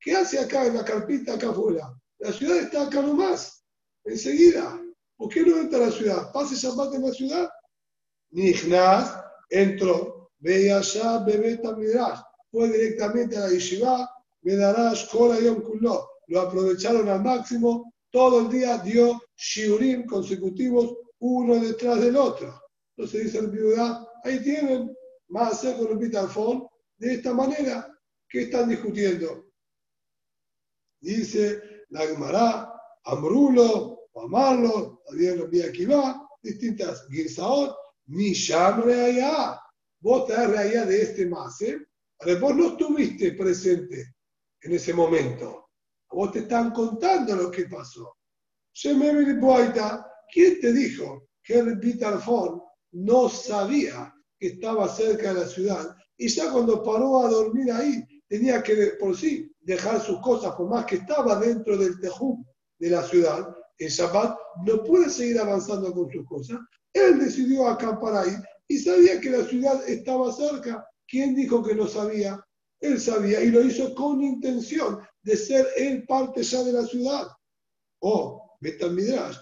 ¿Qué 0.00 0.16
hace 0.16 0.38
acá 0.38 0.66
en 0.66 0.76
la 0.76 0.84
carpita 0.84 1.34
acá 1.34 1.50
afuera? 1.50 1.94
La 2.18 2.32
ciudad 2.32 2.58
está 2.58 2.82
acá 2.82 3.02
nomás, 3.02 3.64
enseguida. 4.04 4.80
¿Por 5.16 5.28
qué 5.28 5.42
no 5.42 5.58
entra 5.58 5.78
a 5.78 5.86
la 5.86 5.92
ciudad? 5.92 6.32
¿Pase 6.32 6.56
Shabbat 6.56 6.94
en 6.94 7.02
la 7.02 7.12
ciudad? 7.12 7.50
Nijnaz 8.30 9.22
entró, 9.50 10.30
veía 10.38 10.78
allá, 10.78 11.18
bebé 11.18 11.60
Midrash, 11.76 12.20
fue 12.50 12.70
directamente 12.70 13.36
a 13.36 13.40
la 13.40 13.50
yeshiva, 13.50 14.10
me 14.42 14.56
dará 14.56 14.94
Shkola 14.94 15.40
Yom 15.40 15.62
Kullo. 15.62 16.08
Lo 16.28 16.40
aprovecharon 16.40 17.08
al 17.08 17.22
máximo, 17.22 17.92
todo 18.10 18.40
el 18.40 18.48
día 18.50 18.78
dio 18.78 19.20
shiurim 19.36 20.06
consecutivos, 20.06 20.96
uno 21.20 21.56
detrás 21.56 22.00
del 22.00 22.16
otro. 22.16 22.60
Entonces 22.96 23.24
dice 23.24 23.38
el 23.38 23.50
viuda, 23.50 24.06
ahí 24.24 24.42
tienen, 24.42 24.94
más 25.28 25.64
el 25.64 25.98
Pitalfón, 25.98 26.66
de 26.98 27.14
esta 27.14 27.32
manera, 27.32 27.88
¿qué 28.28 28.42
están 28.42 28.68
discutiendo? 28.68 29.46
Dice 31.00 31.60
la 31.88 32.00
Gemara, 32.02 32.72
Amrulo, 33.04 34.08
Amarlo, 34.14 35.02
también 35.06 35.68
aquí 35.68 35.86
va, 35.86 36.28
distintas 36.42 37.06
Girsaot, 37.08 37.74
Misham 38.06 38.82
Reaya. 38.82 39.58
Vos 40.00 40.26
te 40.26 40.34
das 40.34 40.88
de 40.88 41.02
este 41.02 41.26
más, 41.26 41.60
¿eh? 41.62 41.78
vos 42.40 42.54
no 42.54 42.68
estuviste 42.68 43.32
presente 43.32 44.14
en 44.62 44.72
ese 44.72 44.94
momento. 44.94 45.70
Vos 46.10 46.32
te 46.32 46.40
están 46.40 46.72
contando 46.72 47.34
lo 47.34 47.50
que 47.50 47.64
pasó. 47.64 48.16
¿Quién 50.32 50.60
te 50.60 50.72
dijo 50.72 51.28
que 51.42 51.58
el 51.58 51.76
Bitalfón 51.76 52.62
no 52.92 53.28
sabía 53.28 54.14
que 54.38 54.48
estaba 54.48 54.88
cerca 54.88 55.32
de 55.32 55.40
la 55.40 55.46
ciudad? 55.46 55.96
Y 56.16 56.28
ya 56.28 56.50
cuando 56.50 56.82
paró 56.82 57.24
a 57.24 57.30
dormir 57.30 57.72
ahí, 57.72 58.04
tenía 58.28 58.62
que 58.62 58.94
por 58.98 59.16
sí 59.16 59.50
dejar 59.60 60.00
sus 60.00 60.20
cosas, 60.20 60.54
por 60.54 60.68
más 60.68 60.86
que 60.86 60.96
estaba 60.96 61.38
dentro 61.38 61.76
del 61.76 61.98
tejú 62.00 62.44
de 62.78 62.90
la 62.90 63.02
ciudad, 63.02 63.54
el 63.78 63.88
Shabbat 63.88 64.36
no 64.66 64.84
puede 64.84 65.10
seguir 65.10 65.38
avanzando 65.38 65.92
con 65.92 66.10
sus 66.10 66.26
cosas. 66.26 66.58
Él 66.92 67.18
decidió 67.18 67.68
acampar 67.68 68.16
ahí 68.16 68.34
y 68.68 68.78
sabía 68.78 69.20
que 69.20 69.30
la 69.30 69.44
ciudad 69.44 69.86
estaba 69.88 70.32
cerca. 70.32 70.86
¿Quién 71.06 71.34
dijo 71.34 71.62
que 71.62 71.74
no 71.74 71.86
sabía? 71.86 72.42
Él 72.82 73.00
sabía 73.00 73.40
y 73.40 73.50
lo 73.50 73.62
hizo 73.62 73.94
con 73.94 74.20
intención 74.20 74.98
de 75.22 75.36
ser 75.36 75.66
él 75.76 76.04
parte 76.06 76.42
ya 76.42 76.64
de 76.64 76.72
la 76.72 76.84
ciudad. 76.84 77.28
O 78.00 78.56
Betamidrash, 78.60 79.36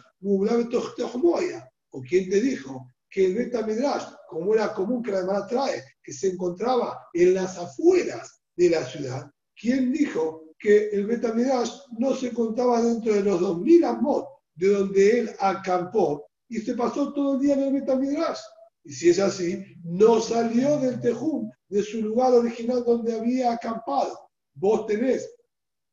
o 1.92 2.02
quien 2.02 2.28
te 2.28 2.40
dijo 2.40 2.86
que 3.08 3.26
el 3.26 3.34
Betamidrash, 3.34 4.04
como 4.28 4.54
era 4.54 4.74
común 4.74 5.02
que 5.02 5.10
la 5.10 5.20
hermana 5.20 5.46
trae, 5.46 5.82
que 6.02 6.12
se 6.12 6.28
encontraba 6.28 7.06
en 7.14 7.34
las 7.34 7.56
afueras 7.56 8.42
de 8.56 8.70
la 8.70 8.84
ciudad, 8.84 9.30
¿quién 9.58 9.90
dijo 9.90 10.44
que 10.58 10.90
el 10.90 11.06
Betamidrash 11.06 11.72
no 11.98 12.14
se 12.14 12.32
contaba 12.32 12.82
dentro 12.82 13.14
de 13.14 13.22
los 13.22 13.40
2000 13.40 13.84
amot 13.84 14.28
de 14.54 14.68
donde 14.68 15.20
él 15.20 15.30
acampó 15.40 16.26
y 16.46 16.58
se 16.58 16.74
pasó 16.74 17.14
todo 17.14 17.34
el 17.34 17.40
día 17.40 17.54
en 17.54 17.62
el 17.62 17.72
Betamidrash? 17.72 18.40
Y 18.84 18.92
si 18.92 19.08
es 19.08 19.18
así, 19.18 19.64
no 19.82 20.20
salió 20.20 20.78
del 20.78 21.00
Tejum, 21.00 21.50
de 21.70 21.82
su 21.82 22.02
lugar 22.02 22.32
original 22.32 22.84
donde 22.84 23.14
había 23.14 23.52
acampado. 23.52 24.28
¿Vos 24.54 24.86
tenés 24.86 25.32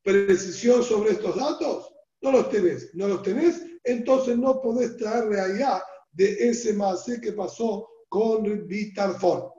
precisión 0.03 0.83
sobre 0.83 1.11
estos 1.11 1.35
datos? 1.35 1.93
No 2.21 2.31
los 2.31 2.49
tenés. 2.49 2.93
¿No 2.95 3.07
los 3.07 3.21
tenés? 3.21 3.61
Entonces 3.83 4.37
no 4.37 4.59
podés 4.61 4.97
traer 4.97 5.39
allá 5.39 5.81
de 6.11 6.49
ese 6.49 6.73
macé 6.73 7.21
que 7.21 7.31
pasó 7.31 7.87
con 8.09 8.67
Vitalfón. 8.67 9.51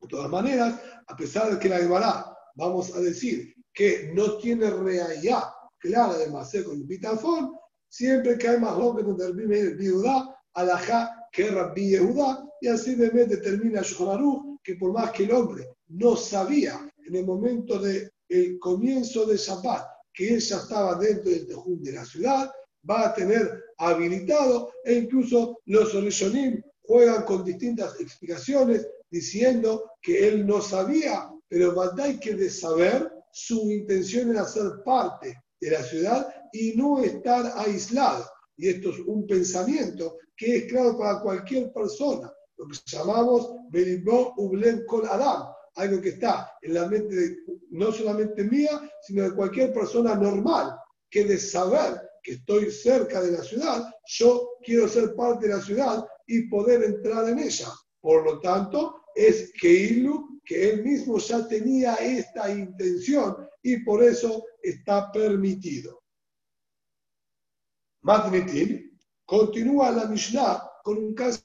De 0.00 0.08
todas 0.08 0.30
maneras, 0.30 0.80
a 1.06 1.16
pesar 1.16 1.52
de 1.52 1.58
que 1.58 1.68
la 1.68 1.78
Gemara, 1.78 2.36
vamos 2.56 2.94
a 2.94 3.00
decir 3.00 3.54
que 3.72 4.10
no 4.12 4.36
tiene 4.38 4.68
realidad 4.68 5.44
clara 5.78 6.18
de 6.18 6.28
macé 6.28 6.64
con 6.64 6.86
Vitalfón, 6.88 7.52
siempre 7.88 8.36
que 8.36 8.48
hay 8.48 8.58
más 8.58 8.74
que 8.74 9.02
donde 9.02 9.26
el 9.26 9.76
Viudá, 9.76 10.36
alajá 10.54 11.28
que 11.32 11.50
Rabbi 11.50 11.90
Yehuda, 11.90 12.46
y 12.60 12.68
así 12.68 12.96
de 12.96 13.10
determina 13.10 13.82
Shoharu 13.82 14.49
que 14.70 14.76
por 14.76 14.92
más 14.92 15.10
que 15.10 15.24
el 15.24 15.32
hombre 15.32 15.68
no 15.88 16.14
sabía 16.14 16.88
en 17.04 17.16
el 17.16 17.26
momento 17.26 17.80
del 17.80 18.08
el 18.28 18.56
comienzo 18.60 19.26
de 19.26 19.36
Shabbat 19.36 19.84
que 20.12 20.34
él 20.34 20.40
ya 20.40 20.58
estaba 20.58 20.94
dentro 20.94 21.28
del 21.28 21.48
tejún 21.48 21.82
de 21.82 21.92
la 21.92 22.04
ciudad, 22.04 22.48
va 22.88 23.08
a 23.08 23.14
tener 23.14 23.64
habilitado 23.78 24.72
e 24.84 24.94
incluso 24.94 25.58
los 25.66 25.92
Rishonim 25.92 26.62
juegan 26.82 27.24
con 27.24 27.44
distintas 27.44 28.00
explicaciones 28.00 28.86
diciendo 29.10 29.90
que 30.00 30.28
él 30.28 30.46
no 30.46 30.60
sabía, 30.60 31.28
pero 31.48 31.74
hay 31.98 32.20
que 32.20 32.34
de 32.34 32.48
saber 32.48 33.10
su 33.32 33.72
intención 33.72 34.30
era 34.30 34.44
ser 34.44 34.84
parte 34.84 35.36
de 35.60 35.70
la 35.70 35.82
ciudad 35.82 36.28
y 36.52 36.74
no 36.76 37.02
estar 37.02 37.52
aislado. 37.56 38.24
Y 38.56 38.68
esto 38.68 38.90
es 38.90 39.00
un 39.00 39.26
pensamiento 39.26 40.18
que 40.36 40.58
es 40.58 40.64
claro 40.66 40.96
para 40.96 41.20
cualquier 41.20 41.72
persona, 41.72 42.32
lo 42.56 42.68
que 42.68 42.78
llamamos 42.86 43.59
Beribó 43.70 44.34
Ublen 44.36 44.84
Kol 44.86 45.06
Adam, 45.06 45.52
algo 45.76 46.00
que 46.00 46.10
está 46.10 46.56
en 46.62 46.74
la 46.74 46.88
mente 46.88 47.38
no 47.70 47.92
solamente 47.92 48.44
mía, 48.44 48.80
sino 49.02 49.22
de 49.22 49.34
cualquier 49.34 49.72
persona 49.72 50.14
normal, 50.14 50.76
que 51.08 51.24
de 51.24 51.38
saber 51.38 52.00
que 52.22 52.32
estoy 52.32 52.70
cerca 52.70 53.22
de 53.22 53.32
la 53.32 53.42
ciudad, 53.42 53.82
yo 54.06 54.50
quiero 54.62 54.88
ser 54.88 55.14
parte 55.14 55.46
de 55.46 55.54
la 55.54 55.62
ciudad 55.62 56.04
y 56.26 56.48
poder 56.48 56.82
entrar 56.82 57.28
en 57.28 57.38
ella. 57.38 57.68
Por 58.00 58.24
lo 58.24 58.40
tanto, 58.40 59.02
es 59.14 59.52
que 59.60 59.68
Ilu, 59.68 60.40
que 60.44 60.70
él 60.70 60.82
mismo 60.82 61.18
ya 61.18 61.46
tenía 61.46 61.94
esta 61.94 62.50
intención 62.50 63.48
y 63.62 63.78
por 63.84 64.02
eso 64.02 64.44
está 64.62 65.10
permitido. 65.12 66.02
Matnetin 68.02 68.98
continúa 69.24 69.90
la 69.90 70.06
Mishnah 70.06 70.62
con 70.82 70.96
un 70.98 71.14
caso 71.14 71.40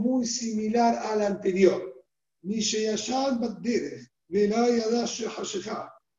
muy 0.00 0.26
similar 0.26 0.96
al 1.06 1.22
anterior. 1.22 2.04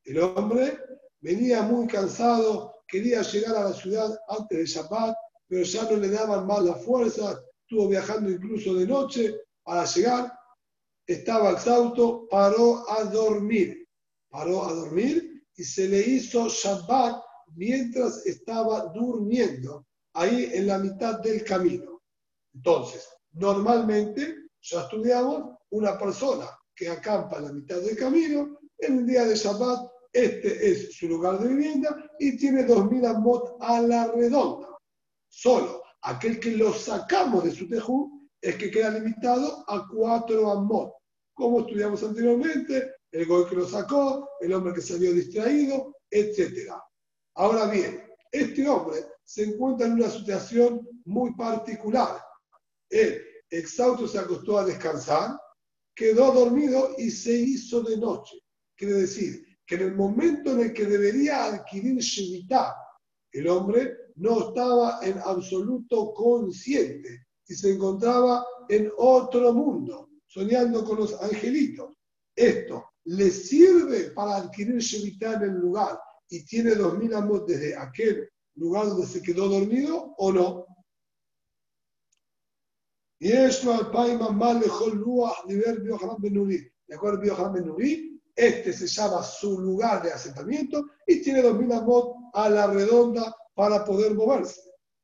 El 0.04 0.20
hombre 0.20 0.80
venía 1.22 1.62
muy 1.62 1.88
cansado, 1.88 2.84
quería 2.88 3.22
llegar 3.22 3.56
a 3.56 3.70
la 3.70 3.74
ciudad 3.74 4.20
antes 4.28 4.58
de 4.58 4.66
Shabbat, 4.66 5.16
pero 5.48 5.64
ya 5.64 5.84
no 5.84 5.98
le 5.98 6.10
daban 6.10 6.46
más 6.48 6.64
la 6.64 6.76
fuerza, 6.76 7.42
estuvo 7.62 7.88
viajando 7.90 8.30
incluso 8.30 8.76
de 8.76 8.86
noche 8.88 9.36
para 9.64 9.86
llegar, 9.86 10.32
estaba 11.08 11.52
exhausto, 11.52 12.28
paró 12.30 12.90
a 12.90 13.04
dormir, 13.06 13.88
paró 14.30 14.64
a 14.64 14.74
dormir 14.74 15.44
y 15.56 15.64
se 15.64 15.88
le 15.88 16.00
hizo 16.02 16.48
Shabbat 16.48 17.22
mientras 17.56 18.26
estaba 18.26 18.86
durmiendo, 18.94 19.86
ahí 20.14 20.50
en 20.54 20.68
la 20.68 20.78
mitad 20.78 21.20
del 21.20 21.44
camino. 21.44 22.02
Entonces, 22.54 23.08
normalmente 23.34 24.50
ya 24.62 24.82
estudiamos 24.82 25.58
una 25.72 25.98
persona 25.98 26.46
que 26.76 26.90
acampa 26.90 27.38
en 27.38 27.46
la 27.46 27.54
mitad 27.54 27.80
del 27.82 27.98
camino, 27.98 28.60
en 28.78 29.00
el 29.00 29.06
día 29.08 29.26
de 29.26 29.36
Shabbat, 29.36 29.92
este 30.14 30.72
es 30.72 30.96
su 30.98 31.08
lugar 31.08 31.40
de 31.40 31.48
vivienda 31.48 31.96
y 32.20 32.38
tiene 32.38 32.68
2.000 32.68 33.08
amot 33.08 33.58
a 33.62 33.82
la 33.82 34.08
redonda. 34.08 34.68
Solo 35.30 35.84
aquel 36.02 36.40
que 36.40 36.52
lo 36.52 36.74
sacamos 36.74 37.44
de 37.44 37.52
su 37.52 37.68
tejú 37.70 38.28
es 38.42 38.56
que 38.56 38.72
queda 38.72 38.90
limitado 38.90 39.64
a 39.68 39.88
4 39.88 40.52
amot. 40.52 40.94
Como 41.34 41.62
estudiamos 41.62 42.04
anteriormente, 42.04 42.96
el 43.12 43.26
goy 43.26 43.46
que 43.46 43.56
lo 43.56 43.68
sacó, 43.68 44.30
el 44.42 44.54
hombre 44.54 44.74
que 44.74 44.82
salió 44.82 45.14
distraído, 45.14 45.96
etc. 46.10 46.74
Ahora 47.36 47.66
bien, 47.68 48.04
este 48.32 48.68
hombre 48.68 49.06
se 49.24 49.44
encuentra 49.44 49.88
en 49.88 49.94
una 49.94 50.10
situación 50.10 50.88
muy 51.06 51.34
particular. 51.36 52.22
Él, 52.92 53.22
exhausto, 53.50 54.08
se 54.08 54.20
acostó 54.20 54.60
a 54.60 54.66
descansar, 54.66 55.40
quedó 55.96 56.32
dormido 56.32 56.94
y 56.98 57.10
se 57.10 57.34
hizo 57.34 57.82
de 57.82 57.98
noche. 57.98 58.38
Quiere 58.76 58.96
decir 58.96 59.46
que 59.66 59.76
en 59.76 59.82
el 59.82 59.96
momento 59.96 60.52
en 60.52 60.60
el 60.60 60.74
que 60.74 60.86
debería 60.86 61.46
adquirir 61.46 61.98
Shemitah, 61.98 62.76
el 63.32 63.48
hombre 63.48 63.98
no 64.16 64.50
estaba 64.50 65.00
en 65.04 65.18
absoluto 65.20 66.14
consciente 66.14 67.28
y 67.48 67.56
se 67.56 67.72
encontraba 67.72 68.46
en 68.68 68.92
otro 68.98 69.54
mundo, 69.54 70.10
soñando 70.28 70.84
con 70.84 70.98
los 70.98 71.20
angelitos. 71.22 71.98
Esto 72.36 72.86
le 73.06 73.32
sirve 73.32 74.12
para 74.12 74.38
adquirir 74.38 74.78
Shemitah 74.80 75.36
en 75.36 75.42
el 75.44 75.60
lugar 75.60 76.00
y 76.30 76.46
tiene 76.46 76.76
dos 76.76 76.98
mil 76.98 77.14
amos 77.14 77.46
desde 77.46 77.76
aquel 77.76 78.30
lugar 78.56 78.88
donde 78.88 79.08
se 79.08 79.22
quedó 79.22 79.48
dormido 79.48 80.14
o 80.18 80.32
no. 80.32 80.66
Y 83.24 83.32
esto 83.32 83.72
al 83.72 83.92
Paima 83.92 84.32
mal 84.32 84.60
lejol 84.60 84.98
luach 84.98 85.46
nivel 85.46 85.82
Bioharam 85.82 86.20
Benuri. 86.20 86.58
De 86.88 86.96
acuerdo 86.96 87.20
a 87.20 87.22
Bioharam 87.22 87.54
Benuri, 87.54 88.20
este 88.36 88.74
se 88.74 88.88
llama 88.88 89.22
su 89.22 89.62
lugar 89.62 90.02
de 90.02 90.12
asentamiento 90.12 90.84
y 91.06 91.22
tiene 91.22 91.44
dos 91.44 91.56
mil 91.56 91.72
amot 91.72 92.16
a 92.34 92.50
la 92.50 92.66
redonda 92.66 93.32
para 93.54 93.86
poder 93.86 94.16
moverse. 94.16 94.60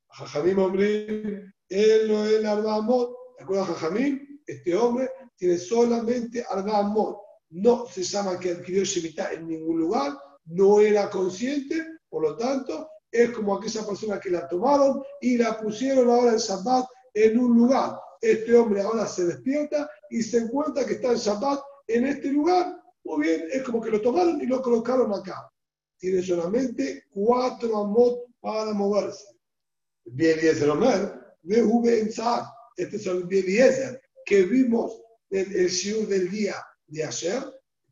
Jajamim 0.09 0.57
hombre, 0.57 1.53
él 1.69 2.07
no 2.07 2.25
es 2.25 2.43
arba 2.43 2.77
amot. 2.77 3.15
De 3.37 3.43
acuerdo 3.43 3.65
a 3.65 3.67
Jajamim, 3.67 4.41
este 4.47 4.75
hombre 4.75 5.11
tiene 5.35 5.59
solamente 5.59 6.43
arba 6.49 6.79
amot. 6.79 7.19
No 7.51 7.85
se 7.85 8.01
llama 8.01 8.39
que 8.39 8.49
adquirió 8.49 8.83
Shemitah 8.83 9.33
en 9.33 9.47
ningún 9.47 9.79
lugar, 9.79 10.17
no 10.45 10.79
era 10.79 11.07
consciente, 11.11 11.85
por 12.09 12.23
lo 12.23 12.35
tanto, 12.35 12.89
es 13.11 13.29
como 13.29 13.55
aquella 13.55 13.85
persona 13.85 14.19
que 14.19 14.31
la 14.31 14.47
tomaron 14.47 15.03
y 15.21 15.37
la 15.37 15.61
pusieron 15.61 16.09
ahora 16.09 16.31
en 16.31 16.39
Shabbat 16.39 16.87
en 17.13 17.37
un 17.37 17.55
lugar 17.55 17.99
este 18.21 18.55
hombre 18.55 18.81
ahora 18.81 19.05
se 19.07 19.25
despierta 19.25 19.89
y 20.09 20.21
se 20.23 20.37
encuentra 20.37 20.85
que 20.85 20.93
está 20.93 21.11
en 21.11 21.17
Shabbat 21.17 21.59
en 21.87 22.05
este 22.05 22.31
lugar, 22.31 22.81
muy 23.03 23.27
bien, 23.27 23.45
es 23.51 23.63
como 23.63 23.81
que 23.81 23.91
lo 23.91 24.01
tomaron 24.01 24.41
y 24.41 24.45
lo 24.45 24.61
colocaron 24.61 25.13
acá. 25.13 25.49
Tiene 25.97 26.21
solamente 26.21 27.05
cuatro 27.09 27.77
amot 27.77 28.25
para 28.39 28.73
moverse. 28.73 29.25
Bieliezer 30.05 30.69
Omer, 30.69 31.37
en 31.43 32.09
Este 32.77 32.95
es 32.95 33.05
el 33.07 33.23
Bieliezer 33.25 34.01
que 34.25 34.43
vimos 34.43 35.01
en 35.29 35.51
el 35.51 35.67
shiur 35.69 36.07
del 36.07 36.29
día 36.29 36.55
de 36.87 37.03
ayer. 37.03 37.43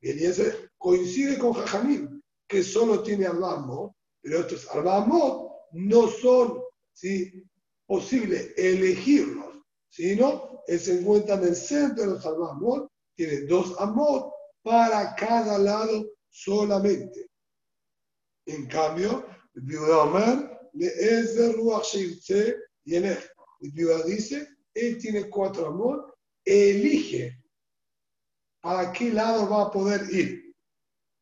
Bieliezer 0.02 0.72
coincide 0.78 1.38
con 1.38 1.54
Jajamim, 1.54 2.22
que 2.48 2.64
solo 2.64 3.02
tiene 3.02 3.26
Arbamot, 3.26 3.94
pero 4.22 4.40
estos 4.40 4.70
Arbamot 4.70 5.52
no 5.72 6.08
son 6.08 6.62
¿sí? 6.94 7.44
posible 7.86 8.54
elegirlos 8.58 9.45
sino 9.96 10.62
se 10.68 11.00
encuentra 11.00 11.36
en 11.36 11.44
el 11.46 11.56
centro 11.56 12.18
del 12.18 12.44
Amor, 12.50 12.92
tiene 13.16 13.46
dos 13.46 13.80
amor 13.80 14.30
para 14.62 15.16
cada 15.16 15.58
lado 15.58 16.06
solamente. 16.30 17.30
En 18.46 18.68
cambio, 18.68 19.26
el 19.54 19.62
Biudá 19.62 20.60
le 20.74 20.88
es 20.88 21.36
de 21.38 21.54
Ruach 21.54 21.96
y 21.96 22.96
en 22.96 23.06
el 23.06 23.18
Biudá 23.62 24.04
dice, 24.04 24.50
él 24.74 24.98
tiene 24.98 25.30
cuatro 25.30 25.68
amor, 25.68 26.14
elige 26.44 27.42
para 28.60 28.92
qué 28.92 29.14
lado 29.14 29.50
va 29.50 29.64
a 29.64 29.72
poder 29.72 30.14
ir. 30.14 30.54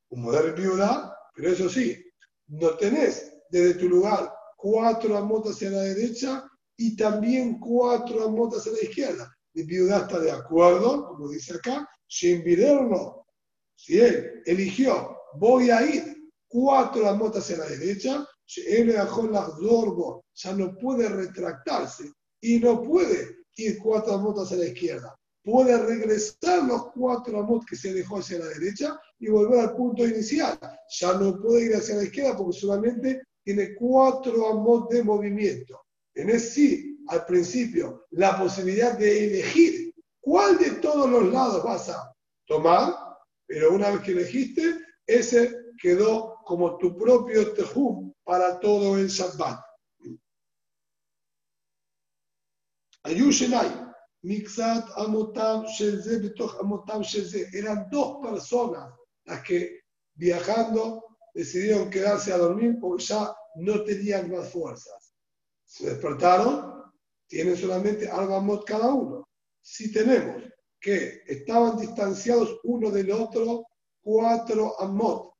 Un 0.09 0.23
modelo 0.23 0.55
Biudá, 0.55 1.15
pero 1.35 1.51
eso 1.51 1.69
sí, 1.69 2.03
no 2.47 2.75
tenés 2.77 3.37
desde 3.51 3.75
tu 3.75 3.87
lugar 3.87 4.33
cuatro 4.57 5.15
amor 5.15 5.43
hacia 5.47 5.69
la 5.69 5.81
derecha 5.83 6.49
y 6.77 6.95
también 6.95 7.59
cuatro 7.59 8.25
amotas 8.25 8.67
a 8.67 8.71
la 8.71 8.81
izquierda. 8.81 9.31
El 9.53 9.65
viuda 9.65 9.99
está 9.99 10.19
de 10.19 10.31
acuerdo, 10.31 11.07
como 11.07 11.29
dice 11.29 11.55
acá, 11.55 11.87
sin 12.07 12.43
no. 12.89 13.27
Si 13.75 13.99
él 13.99 14.41
eligió, 14.45 15.17
voy 15.35 15.69
a 15.69 15.83
ir 15.83 16.31
cuatro 16.47 17.07
amotas 17.07 17.49
a 17.51 17.57
la 17.57 17.67
derecha, 17.67 18.27
él 18.67 18.87
dejó 18.87 19.27
las 19.27 19.57
dorbo, 19.57 20.25
ya 20.33 20.53
no 20.53 20.75
puede 20.77 21.09
retractarse 21.09 22.11
y 22.41 22.59
no 22.59 22.81
puede 22.81 23.37
ir 23.57 23.77
cuatro 23.79 24.13
amotas 24.13 24.51
a 24.51 24.55
la 24.55 24.65
izquierda. 24.65 25.15
Puede 25.43 25.77
regresar 25.77 26.63
los 26.63 26.91
cuatro 26.93 27.39
amot 27.39 27.65
que 27.65 27.75
se 27.75 27.93
dejó 27.93 28.19
hacia 28.19 28.39
la 28.39 28.45
derecha 28.45 28.97
y 29.19 29.29
volver 29.29 29.59
al 29.59 29.75
punto 29.75 30.07
inicial. 30.07 30.57
Ya 30.99 31.13
no 31.13 31.37
puede 31.41 31.65
ir 31.65 31.75
hacia 31.75 31.95
la 31.95 32.03
izquierda 32.03 32.37
porque 32.37 32.57
solamente 32.57 33.23
tiene 33.43 33.75
cuatro 33.75 34.47
amot 34.47 34.89
de 34.89 35.03
movimiento 35.03 35.83
tenés 36.13 36.53
sí 36.53 36.99
al 37.07 37.25
principio 37.25 38.05
la 38.11 38.37
posibilidad 38.37 38.97
de 38.97 39.27
elegir 39.27 39.93
cuál 40.21 40.57
de 40.57 40.71
todos 40.71 41.09
los 41.09 41.31
lados 41.31 41.63
vas 41.63 41.89
a 41.89 42.15
tomar, 42.45 42.93
pero 43.45 43.73
una 43.73 43.89
vez 43.89 44.01
que 44.01 44.11
elegiste, 44.11 44.79
ese 45.05 45.73
quedó 45.81 46.39
como 46.45 46.77
tu 46.77 46.95
propio 46.95 47.53
tejum 47.53 48.13
para 48.23 48.59
todo 48.59 48.97
el 48.97 49.07
Shabbat. 49.07 49.59
Ayushenai, 53.03 53.91
Mixat 54.21 54.87
Amotam 54.95 55.65
Sheze, 55.65 56.19
Betoch 56.19 56.57
Amotam 56.61 57.01
Sheze, 57.01 57.49
eran 57.51 57.89
dos 57.89 58.19
personas 58.21 58.93
las 59.25 59.43
que 59.43 59.81
viajando 60.15 61.03
decidieron 61.33 61.89
quedarse 61.89 62.31
a 62.31 62.37
dormir 62.37 62.77
porque 62.79 63.03
ya 63.03 63.35
no 63.55 63.83
tenían 63.83 64.31
más 64.31 64.49
fuerzas 64.49 65.02
se 65.73 65.89
despertaron, 65.89 66.83
tienen 67.27 67.57
solamente 67.57 68.07
Arbamot 68.07 68.63
cada 68.63 68.93
uno. 68.93 69.27
Si 69.59 69.91
tenemos 69.91 70.43
que 70.79 71.23
estaban 71.25 71.77
distanciados 71.77 72.59
uno 72.63 72.91
del 72.91 73.09
otro 73.11 73.65
cuatro 74.03 74.79
Amot, 74.79 75.33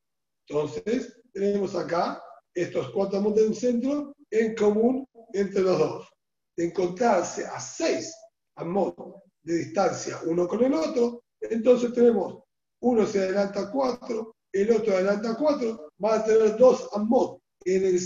entonces 0.48 1.22
tenemos 1.32 1.76
acá 1.76 2.20
estos 2.52 2.90
cuatro 2.90 3.20
Amot 3.20 3.38
un 3.38 3.54
centro 3.54 4.16
en 4.32 4.56
común 4.56 5.08
entre 5.34 5.62
los 5.62 5.78
dos. 5.78 6.10
De 6.58 6.66
encontrarse 6.66 7.46
a 7.46 7.60
seis 7.60 8.12
Amot 8.56 8.96
de 9.44 9.54
distancia 9.58 10.20
uno 10.26 10.48
con 10.48 10.64
el 10.64 10.74
otro, 10.74 11.26
entonces 11.42 11.94
tenemos 11.94 12.42
uno 12.82 13.06
se 13.06 13.20
adelanta 13.20 13.70
cuatro, 13.72 14.36
el 14.52 14.72
otro 14.72 14.94
adelanta 14.96 15.36
cuatro, 15.38 15.92
va 16.04 16.16
a 16.16 16.26
tener 16.26 16.58
dos 16.58 16.90
Amot 16.94 17.40
en 17.66 17.86
el 17.86 18.00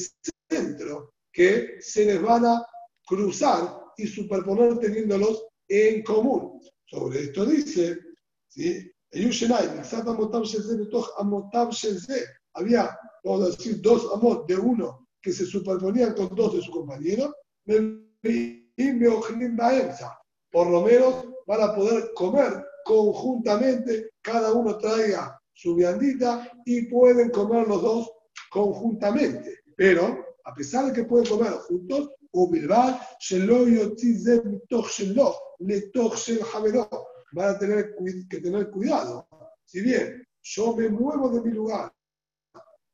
centro 0.52 1.14
que 1.38 1.78
se 1.80 2.04
les 2.04 2.20
van 2.20 2.44
a 2.48 2.66
cruzar 3.06 3.94
y 3.96 4.08
superponer 4.08 4.80
teniéndolos 4.80 5.46
en 5.68 6.02
común. 6.02 6.60
Sobre 6.88 7.26
esto 7.26 7.46
dice, 7.46 8.00
¿sí? 8.48 8.90
había, 12.54 12.98
vamos 13.24 13.42
a 13.42 13.50
decir, 13.52 13.82
dos 13.82 14.10
amot 14.16 14.48
de 14.48 14.58
uno 14.58 15.08
que 15.22 15.32
se 15.32 15.46
superponían 15.46 16.16
con 16.16 16.34
dos 16.36 16.56
de 16.56 16.62
sus 16.62 16.72
compañeros, 16.72 17.32
por 20.52 20.68
lo 20.72 20.82
menos 20.82 21.24
van 21.46 21.62
a 21.62 21.76
poder 21.76 22.14
comer 22.16 22.66
conjuntamente, 22.84 24.10
cada 24.24 24.54
uno 24.54 24.76
traiga 24.80 25.40
su 25.54 25.76
viandita 25.76 26.52
y 26.66 26.88
pueden 26.88 27.30
comer 27.30 27.68
los 27.68 27.84
dos 27.84 28.12
conjuntamente. 28.50 29.60
Pero, 29.76 30.27
a 30.48 30.54
pesar 30.54 30.86
de 30.86 30.94
que 30.94 31.04
pueden 31.04 31.28
comer 31.28 31.52
juntos, 31.68 32.10
van 37.34 37.50
a 37.50 37.60
tener 37.60 37.96
que 38.30 38.40
tener 38.40 38.70
cuidado. 38.72 39.28
Si 39.66 39.82
bien 39.82 40.26
yo 40.42 40.74
me 40.74 40.88
muevo 40.88 41.30
de 41.30 41.42
mi 41.42 41.52
lugar, 41.52 41.94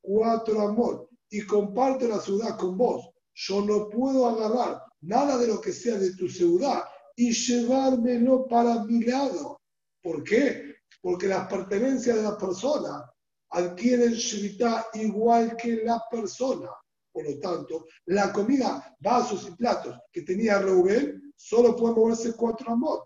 cuatro 0.00 0.62
amor, 0.62 1.08
y 1.30 1.46
comparto 1.46 2.08
la 2.08 2.18
ciudad 2.18 2.58
con 2.58 2.76
vos, 2.76 3.08
yo 3.34 3.60
no 3.60 3.88
puedo 3.88 4.26
agarrar 4.26 4.82
nada 5.02 5.38
de 5.38 5.46
lo 5.46 5.60
que 5.60 5.72
sea 5.72 5.96
de 5.96 6.14
tu 6.16 6.28
ciudad 6.28 6.82
y 7.14 7.32
llevármelo 7.32 8.48
para 8.48 8.84
mi 8.84 9.04
lado. 9.04 9.60
¿Por 10.02 10.24
qué? 10.24 10.74
Porque 11.00 11.28
las 11.28 11.46
pertenencias 11.46 12.16
de 12.16 12.22
la 12.22 12.36
persona 12.36 13.08
adquieren 13.50 14.12
shvita 14.12 14.88
igual 14.94 15.56
que 15.56 15.84
la 15.84 16.02
persona. 16.10 16.68
Por 17.14 17.30
lo 17.30 17.38
tanto, 17.38 17.86
la 18.06 18.32
comida, 18.32 18.96
vasos 18.98 19.46
y 19.48 19.52
platos 19.52 19.96
que 20.10 20.22
tenía 20.22 20.58
Reuben, 20.58 21.32
solo 21.36 21.76
pueden 21.76 21.96
moverse 21.96 22.32
cuatro 22.32 22.72
amot. 22.72 23.04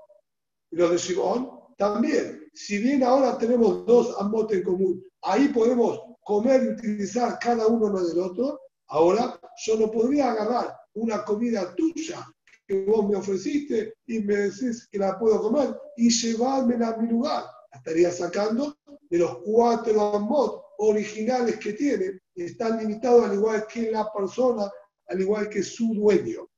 Y 0.71 0.77
los 0.77 0.93
de 0.93 0.97
Shimon 0.97 1.51
también. 1.77 2.49
Si 2.55 2.79
bien 2.79 3.03
ahora 3.03 3.37
tenemos 3.37 3.85
dos 3.85 4.17
amot 4.19 4.51
en 4.53 4.63
común, 4.63 5.05
ahí 5.21 5.49
podemos 5.49 6.01
comer 6.23 6.65
y 6.65 6.69
utilizar 6.69 7.39
cada 7.39 7.67
uno 7.67 8.03
del 8.03 8.19
otro, 8.19 8.59
ahora 8.87 9.39
yo 9.67 9.77
no 9.77 9.91
podría 9.91 10.33
agarrar 10.33 10.75
una 10.95 11.23
comida 11.23 11.75
tuya 11.75 12.27
que 12.67 12.87
vos 12.87 13.07
me 13.07 13.17
ofreciste 13.17 13.93
y 14.07 14.21
me 14.21 14.37
decís 14.37 14.89
que 14.91 14.99
la 14.99 15.19
puedo 15.19 15.39
comer 15.43 15.77
y 15.99 16.09
llevármela 16.09 16.89
a 16.89 16.97
mi 16.97 17.11
lugar. 17.11 17.45
La 17.73 17.79
estaría 17.79 18.11
sacando 18.11 18.75
de 19.11 19.19
los 19.19 19.37
cuatro 19.45 20.15
amot 20.15 20.63
originales 20.79 21.59
que 21.59 21.75
tiene, 21.75 22.21
están 22.45 22.79
limitados 22.79 23.25
al 23.25 23.35
igual 23.35 23.67
que 23.67 23.91
la 23.91 24.13
persona, 24.13 24.71
al 25.07 25.21
igual 25.21 25.49
que 25.49 25.63
su 25.63 25.95
dueño. 25.95 26.49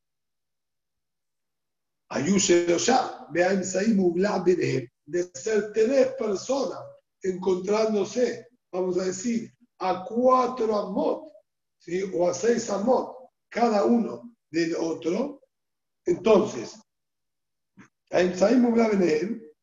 de 5.06 5.30
ser 5.34 5.72
tres 5.72 6.12
personas 6.14 6.80
encontrándose, 7.22 8.48
vamos 8.72 8.98
a 8.98 9.04
decir, 9.04 9.52
a 9.78 10.04
cuatro 10.04 10.76
amot, 10.76 11.32
¿sí? 11.78 12.02
o 12.14 12.28
a 12.28 12.34
seis 12.34 12.68
amot, 12.70 13.16
cada 13.48 13.84
uno 13.84 14.34
del 14.50 14.74
otro, 14.76 15.42
entonces, 16.04 16.74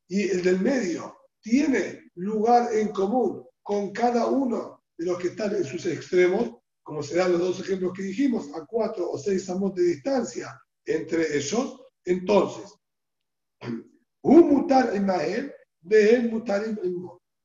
y 0.08 0.30
el 0.30 0.42
del 0.42 0.62
medio 0.62 1.18
tiene 1.42 2.12
lugar 2.16 2.74
en 2.74 2.90
común 2.90 3.46
con 3.62 3.92
cada 3.92 4.28
uno 4.28 4.82
de 4.98 5.06
los 5.06 5.18
que 5.20 5.30
están 5.30 5.56
en 5.56 5.64
sus 5.64 5.86
extremos, 5.86 6.58
como 6.84 7.04
serán 7.04 7.34
los 7.34 7.42
dos 7.42 7.60
ejemplos 7.60 7.94
que 7.94 8.04
dijimos, 8.04 8.50
a 8.56 8.66
cuatro 8.66 9.12
o 9.12 9.18
seis 9.18 9.50
amos 9.50 9.76
de 9.76 9.84
distancia 9.84 10.60
entre 10.86 11.38
ellos, 11.38 11.82
entonces, 12.06 12.74
un 14.22 14.50
mutar 14.50 14.96
en 14.96 15.06
Mael, 15.06 15.54
de 15.82 16.16
él 16.16 16.32
mutar 16.32 16.64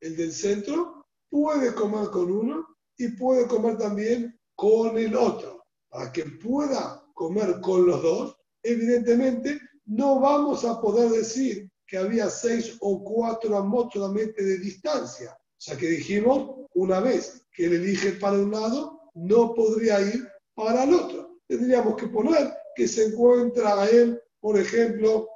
El 0.00 0.16
del 0.16 0.32
centro 0.32 1.07
puede 1.28 1.74
comer 1.74 2.09
con 2.11 2.30
uno 2.30 2.66
y 2.96 3.09
puede 3.09 3.46
comer 3.46 3.78
también 3.78 4.38
con 4.55 4.96
el 4.96 5.16
otro. 5.16 5.64
Para 5.88 6.12
que 6.12 6.24
pueda 6.24 7.05
comer 7.14 7.61
con 7.61 7.86
los 7.86 8.03
dos, 8.03 8.36
evidentemente 8.62 9.61
no 9.86 10.20
vamos 10.20 10.64
a 10.64 10.80
poder 10.80 11.11
decir 11.11 11.68
que 11.86 11.98
había 11.98 12.30
seis 12.30 12.76
o 12.80 13.03
cuatro 13.03 13.57
amos 13.57 13.92
solamente 13.92 14.42
de 14.42 14.59
distancia, 14.59 15.36
ya 15.64 15.76
que 15.76 15.86
dijimos, 15.86 16.66
una 16.74 17.00
vez 17.00 17.46
que 17.52 17.66
él 17.66 17.74
elige 17.74 18.12
para 18.12 18.38
un 18.38 18.50
lado, 18.50 19.00
no 19.14 19.54
podría 19.54 20.00
ir 20.00 20.28
para 20.54 20.84
el 20.84 20.94
otro. 20.94 21.38
Tendríamos 21.46 21.96
que 21.96 22.08
poner 22.08 22.52
que 22.74 22.88
se 22.88 23.06
encuentra 23.06 23.88
él, 23.88 24.20
por 24.40 24.58
ejemplo, 24.58 25.28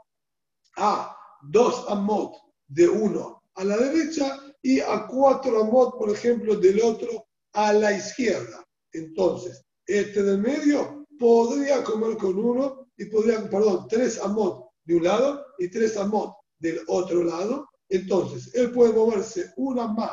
a 0.77 1.17
dos 1.43 1.85
amot 1.89 2.35
de 2.69 2.89
uno 2.89 3.43
a 3.55 3.65
la 3.65 3.77
derecha 3.77 4.39
y 4.63 4.81
a 4.81 5.07
cuatro 5.07 5.63
amot, 5.63 5.97
por 5.99 6.11
ejemplo, 6.11 6.57
del 6.57 6.81
otro 6.83 7.27
a 7.53 7.73
la 7.73 7.93
izquierda. 7.93 8.67
Entonces, 8.93 9.65
este 9.87 10.23
del 10.23 10.39
medio 10.39 11.07
podría 11.19 11.83
comer 11.85 12.17
con 12.17 12.39
uno 12.39 12.89
y 12.97 13.07
podría, 13.07 13.49
perdón, 13.49 13.87
tres 13.89 14.19
amot 14.21 14.71
de 14.85 14.97
un 14.97 15.05
lado 15.05 15.47
y 15.59 15.71
tres 15.71 15.97
amot 15.97 16.35
del 16.59 16.81
otro 16.89 17.23
lado. 17.23 17.69
Entonces, 17.89 18.55
él 18.55 18.73
puede 18.73 18.93
moverse 18.93 19.53
una 19.57 19.87
más 19.87 20.13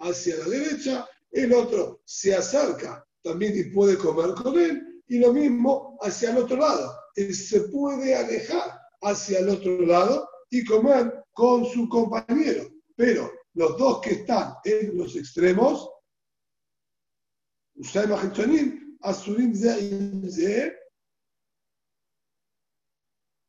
hacia 0.00 0.36
la 0.38 0.44
derecha, 0.44 1.08
el 1.30 1.52
otro 1.52 2.02
se 2.04 2.34
acerca 2.34 3.06
también 3.22 3.56
y 3.56 3.64
puede 3.64 3.96
comer 3.96 4.34
con 4.34 4.58
él, 4.58 5.02
y 5.08 5.18
lo 5.18 5.32
mismo 5.32 5.96
hacia 6.00 6.30
el 6.30 6.38
otro 6.38 6.56
lado. 6.56 6.94
Él 7.16 7.34
se 7.34 7.62
puede 7.68 8.14
alejar 8.14 8.78
hacia 9.02 9.38
el 9.38 9.48
otro 9.48 9.80
lado 9.80 10.28
y 10.50 10.64
comer 10.64 11.24
con 11.32 11.64
su 11.64 11.88
compañero. 11.88 12.70
Pero 12.96 13.30
los 13.54 13.76
dos 13.78 14.00
que 14.00 14.10
están 14.10 14.54
en 14.64 14.96
los 14.96 15.16
extremos, 15.16 15.90
Asurim 19.00 19.54
Ze 19.54 20.78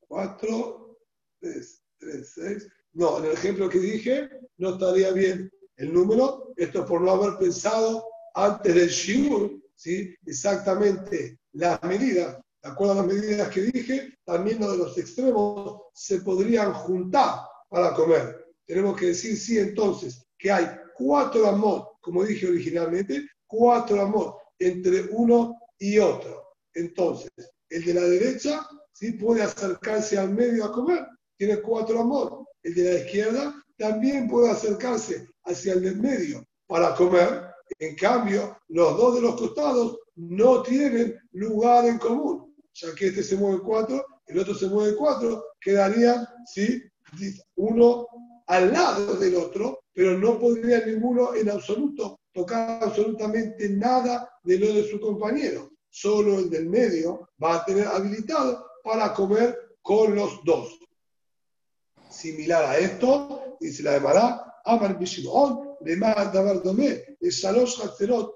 4, 0.07 0.97
3, 1.39 1.83
3, 1.99 2.31
6. 2.33 2.67
No, 2.95 3.19
en 3.19 3.25
el 3.25 3.31
ejemplo 3.31 3.69
que 3.69 3.79
dije, 3.79 4.29
no 4.57 4.75
estaría 4.75 5.11
bien 5.11 5.51
el 5.75 5.93
número. 5.93 6.53
Esto 6.55 6.79
es 6.79 6.85
por 6.85 7.01
no 7.01 7.11
haber 7.11 7.37
pensado 7.37 8.05
antes 8.33 8.73
del 8.73 8.87
Shiur, 8.87 9.61
¿sí? 9.75 10.15
exactamente 10.25 11.39
las 11.51 11.81
medidas. 11.83 12.39
De 12.63 12.69
acuerdo 12.69 12.93
a 12.93 12.95
las 12.95 13.07
medidas 13.07 13.49
que 13.49 13.63
dije, 13.63 14.17
también 14.23 14.59
los 14.61 14.71
de 14.71 14.77
los 14.77 14.97
extremos 14.97 15.81
se 15.93 16.21
podrían 16.21 16.73
juntar 16.73 17.41
para 17.69 17.93
comer. 17.93 18.45
Tenemos 18.65 18.97
que 18.97 19.07
decir 19.07 19.37
sí 19.37 19.59
entonces 19.59 20.25
que 20.37 20.51
hay 20.51 20.65
cuatro 20.95 21.47
amot, 21.47 21.99
como 21.99 22.23
dije 22.23 22.47
originalmente, 22.47 23.27
cuatro 23.45 24.01
amot 24.01 24.37
entre 24.57 25.01
uno 25.11 25.53
y 25.77 25.99
otro. 25.99 26.55
Entonces, 26.73 27.29
el 27.69 27.83
de 27.83 27.93
la 27.93 28.03
derecha 28.03 28.65
sí 28.93 29.11
puede 29.11 29.43
acercarse 29.43 30.17
al 30.17 30.29
medio 30.29 30.63
a 30.63 30.71
comer, 30.71 31.05
tiene 31.37 31.61
cuatro 31.61 31.99
amot. 31.99 32.45
El 32.65 32.73
de 32.73 32.83
la 32.83 32.99
izquierda 32.99 33.63
también 33.77 34.27
puede 34.27 34.49
acercarse 34.49 35.27
hacia 35.43 35.73
el 35.73 35.83
del 35.83 35.97
medio 35.97 36.43
para 36.65 36.95
comer. 36.95 37.43
En 37.77 37.95
cambio, 37.95 38.57
los 38.69 38.97
dos 38.97 39.15
de 39.15 39.21
los 39.21 39.35
costados 39.35 39.99
no 40.15 40.63
tienen 40.63 41.15
lugar 41.33 41.85
en 41.85 41.99
común, 41.99 42.55
ya 42.73 42.95
que 42.95 43.07
este 43.07 43.21
se 43.21 43.37
mueve 43.37 43.61
cuatro, 43.61 44.03
el 44.25 44.39
otro 44.39 44.55
se 44.55 44.65
mueve 44.67 44.95
cuatro, 44.95 45.45
quedarían 45.61 46.25
¿sí? 46.47 46.81
uno 47.55 48.07
al 48.47 48.73
lado 48.73 49.13
del 49.13 49.35
otro, 49.35 49.81
pero 49.93 50.17
no 50.17 50.39
podría 50.39 50.83
ninguno 50.87 51.35
en 51.35 51.51
absoluto 51.51 52.19
tocar 52.33 52.83
absolutamente 52.83 53.69
nada 53.69 54.27
de 54.43 54.57
lo 54.57 54.73
de 54.73 54.89
su 54.89 54.99
compañero. 54.99 55.69
Solo 55.91 56.39
el 56.39 56.49
del 56.49 56.67
medio 56.67 57.29
va 57.41 57.57
a 57.57 57.65
tener 57.65 57.85
habilitado 57.85 58.65
para 58.83 59.13
comer 59.13 59.55
con 59.83 60.15
los 60.15 60.43
dos. 60.43 60.79
Similar 62.15 62.63
a 62.63 62.77
esto, 62.77 63.57
dice 63.59 63.83
la 63.83 63.99
Mará, 63.99 64.61
Amar 64.63 64.97
Bishimon, 64.97 65.75
más 65.97 66.31
Davar 66.33 66.63
Domé, 66.63 67.17
el 67.19 67.29
Shalosh 67.29 67.81
Hatzerot, 67.81 68.33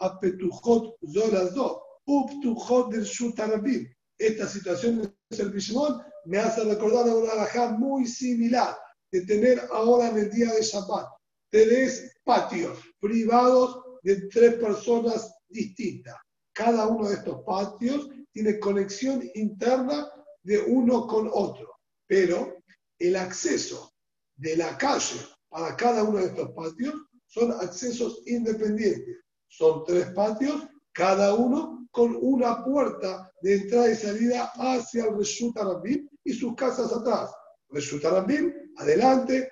Apetujot 0.00 0.96
Zorazdo, 1.10 1.82
Uptujot 2.04 2.92
del 2.92 3.04
Shutarabim. 3.04 3.88
Esta 4.18 4.46
situación 4.46 5.00
de 5.00 5.12
el 5.38 5.50
Bishimon 5.50 6.02
me 6.26 6.38
hace 6.38 6.62
recordar 6.64 7.08
a 7.08 7.14
una 7.14 7.32
alajá 7.32 7.70
muy 7.70 8.06
similar 8.06 8.76
de 9.10 9.22
tener 9.22 9.66
ahora 9.72 10.10
en 10.10 10.18
el 10.18 10.30
día 10.30 10.52
de 10.52 10.62
Shabbat 10.62 11.08
tres 11.50 12.14
patios 12.24 12.78
privados 13.00 13.82
de 14.02 14.28
tres 14.28 14.54
personas 14.56 15.34
distintas. 15.48 16.16
Cada 16.52 16.86
uno 16.86 17.08
de 17.08 17.14
estos 17.14 17.42
patios 17.44 18.10
tiene 18.30 18.58
conexión 18.58 19.22
interna 19.34 20.06
de 20.42 20.58
uno 20.58 21.06
con 21.06 21.30
otro, 21.32 21.76
pero 22.06 22.61
el 23.08 23.16
acceso 23.16 23.92
de 24.36 24.56
la 24.56 24.76
calle 24.78 25.20
para 25.48 25.76
cada 25.76 26.02
uno 26.04 26.18
de 26.18 26.26
estos 26.26 26.50
patios 26.52 26.94
son 27.26 27.52
accesos 27.52 28.22
independientes. 28.26 29.18
Son 29.48 29.84
tres 29.84 30.06
patios 30.12 30.66
cada 30.92 31.34
uno 31.34 31.86
con 31.90 32.16
una 32.20 32.64
puerta 32.64 33.30
de 33.42 33.54
entrada 33.54 33.90
y 33.90 33.96
salida 33.96 34.52
hacia 34.54 35.04
el 35.04 35.16
Reshut 35.16 35.56
Arabim 35.58 36.08
y 36.24 36.32
sus 36.32 36.54
casas 36.54 36.92
atrás. 36.92 37.30
Reshut 37.68 38.04
Arabim, 38.04 38.52
adelante, 38.76 39.50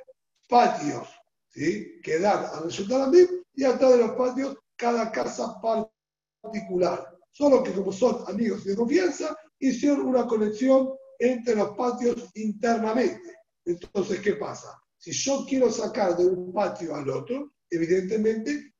patios, 0.49 1.09
¿sí? 1.49 2.01
que 2.03 2.19
dan 2.19 2.45
al 2.47 2.65
Reshut 2.65 2.91
Arabim 2.93 3.27
y 3.55 3.65
atrás 3.65 3.93
de 3.93 3.99
los 3.99 4.13
patios 4.13 4.57
cada 4.77 5.11
casa 5.13 5.61
particular. 5.61 7.19
Solo 7.33 7.63
que 7.63 7.73
como 7.73 7.93
son 7.93 8.25
amigos 8.27 8.65
de 8.65 8.75
confianza, 8.75 9.37
hicieron 9.59 10.07
una 10.07 10.27
conexión 10.27 10.91
entre 11.19 11.55
los 11.55 11.77
patios 11.77 12.31
internamente. 12.35 13.40
Entonces, 13.65 14.21
¿qué 14.21 14.35
pasa? 14.35 14.81
Si 14.99 15.13
yo 15.13 15.45
quiero 15.49 15.71
sacar 15.71 16.17
de 16.17 16.27
un 16.27 16.53
patio 16.53 16.95
al 16.95 17.09
otro, 17.09 17.55
evidentemente 17.71 18.75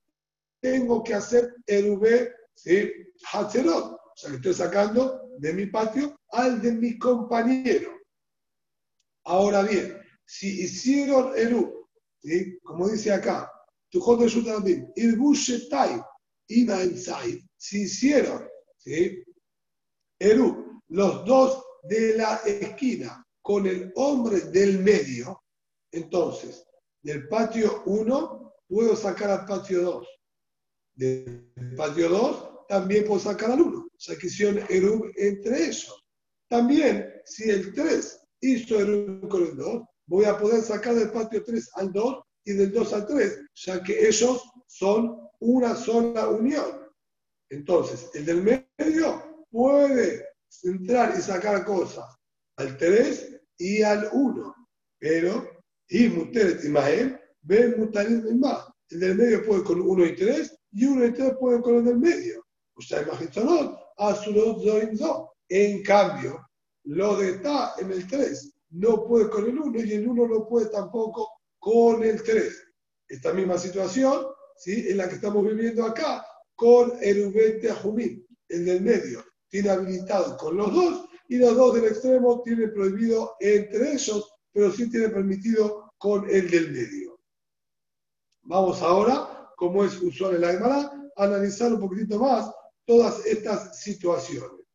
tengo 0.61 1.03
que 1.03 1.15
hacer 1.15 1.55
el 1.67 1.91
V 1.91 2.33
¿sí? 2.55 2.93
Hatzerot. 3.33 3.93
O 3.93 4.13
sea, 4.15 4.35
estoy 4.35 4.55
sacando 4.55 5.31
de 5.39 5.53
mi 5.55 5.67
patio 5.67 6.21
al 6.31 6.61
de 6.61 6.73
mi 6.73 6.99
compañero. 6.99 7.91
Ahora 9.25 9.63
bien, 9.63 9.99
si 10.27 10.63
hicieron 10.63 11.33
el 11.37 11.73
¿sí? 12.23 12.59
como 12.63 12.89
dice 12.89 13.13
acá, 13.13 13.51
tu 13.89 14.01
también, 14.45 14.93
si 17.57 17.83
hicieron 17.83 18.49
¿sí? 18.79 19.25
Eru, 20.19 20.83
los 20.89 21.25
dos 21.25 21.65
de 21.85 22.17
la 22.17 22.37
esquina 22.45 23.27
con 23.43 23.67
el 23.67 23.93
hombre 23.97 24.41
del 24.41 24.81
medio, 24.81 25.43
entonces 25.93 26.65
del 27.03 27.29
patio 27.29 27.83
1 27.87 28.55
puedo 28.69 28.95
sacar 28.97 29.31
al 29.31 29.47
patio 29.47 29.83
2. 29.83 30.09
Del 30.95 31.53
patio 31.77 32.09
2 32.09 32.67
también 32.69 33.05
puedo 33.07 33.21
sacar 33.21 33.51
al 33.51 33.63
1. 33.63 33.79
O 33.79 33.89
sea 33.97 34.17
que 34.17 34.27
hicieron 34.27 34.65
Eru 34.69 35.11
entre 35.17 35.65
ellos. 35.65 36.05
También, 36.49 37.13
si 37.25 37.49
el 37.49 37.73
3 37.75 38.21
hizo 38.41 38.81
Eru 38.81 39.29
con 39.29 39.43
el 39.43 39.57
2, 39.57 39.83
voy 40.07 40.25
a 40.25 40.39
poder 40.39 40.63
sacar 40.63 40.95
del 40.95 41.11
patio 41.11 41.43
3 41.45 41.71
al 41.75 41.93
2 41.93 42.23
y 42.45 42.53
del 42.53 42.73
2 42.73 42.93
al 42.93 43.07
3, 43.07 43.39
ya 43.55 43.83
que 43.83 44.09
ellos 44.09 44.43
son 44.67 45.19
una 45.41 45.75
sola 45.75 46.29
unión. 46.29 46.89
Entonces, 47.51 48.11
el 48.15 48.27
del 48.27 48.43
medio 48.43 49.47
puede 49.51 50.27
entrar 50.63 51.15
y 51.17 51.23
sacar 51.23 51.65
cosas 51.65 52.20
al 52.61 52.77
3 52.77 53.41
y 53.59 53.83
al 53.83 54.09
1, 54.13 54.55
pero 54.99 55.61
y 55.89 56.09
Muteret 56.09 56.65
Imael, 56.65 57.19
ven 57.43 57.75
Mutarim 57.79 58.39
más. 58.39 58.67
El 58.91 59.01
del 59.01 59.17
medio 59.17 59.45
puede 59.45 59.65
con 59.65 59.81
1 59.81 60.07
y 60.07 60.17
3 60.17 60.59
y 60.73 60.85
1 60.85 61.07
y 61.07 61.13
3 61.13 61.33
pueden 61.41 61.63
con 61.63 61.77
el 61.77 61.85
del 61.85 61.99
medio. 61.99 62.45
Usted 62.77 63.07
imagina, 63.07 63.79
Azulot 63.97 64.63
Zoinzo. 64.63 65.33
En 65.49 65.83
cambio, 65.83 66.49
lo 66.85 67.17
de 67.17 67.31
está 67.31 67.75
en 67.79 67.91
el 67.91 68.07
3 68.07 68.55
no 68.71 69.05
puede 69.05 69.29
con 69.29 69.47
el 69.47 69.59
1 69.59 69.85
y 69.85 69.93
el 69.95 70.09
1 70.09 70.29
no 70.29 70.47
puede 70.47 70.67
tampoco 70.67 71.29
con 71.59 72.05
el 72.05 72.23
3. 72.23 72.53
Esta 73.09 73.33
misma 73.33 73.59
situación 73.59 74.27
¿sí? 74.57 74.87
es 74.89 74.97
la 74.97 75.09
que 75.09 75.17
estamos 75.17 75.45
viviendo 75.45 75.85
acá 75.85 76.25
con 76.55 76.93
el 77.01 77.27
Ubente 77.27 77.71
Ajumim, 77.71 78.25
el 78.49 78.65
del 78.65 78.83
medio. 78.83 79.25
Tiene 79.49 79.71
habilitado 79.71 80.37
con 80.37 80.57
los 80.57 80.73
dos 80.73 81.10
y 81.31 81.39
los 81.39 81.57
dos 81.57 81.75
del 81.75 81.85
extremo 81.85 82.43
tienen 82.43 82.75
prohibido 82.75 83.37
entre 83.39 83.93
ellos, 83.93 84.35
pero 84.53 84.73
sí 84.73 84.91
tiene 84.91 85.11
permitido 85.11 85.93
con 85.97 86.29
el 86.29 86.51
del 86.51 86.73
medio. 86.73 87.21
Vamos 88.43 88.83
ahora, 88.83 89.49
como 89.57 89.85
es 89.85 90.03
usual 90.03 90.35
en 90.35 90.41
la 90.41 90.53
Gemara, 90.55 90.93
a 91.15 91.25
analizar 91.25 91.73
un 91.73 91.79
poquitito 91.79 92.19
más 92.19 92.51
todas 92.85 93.25
estas 93.27 93.81
situaciones. 93.81 94.67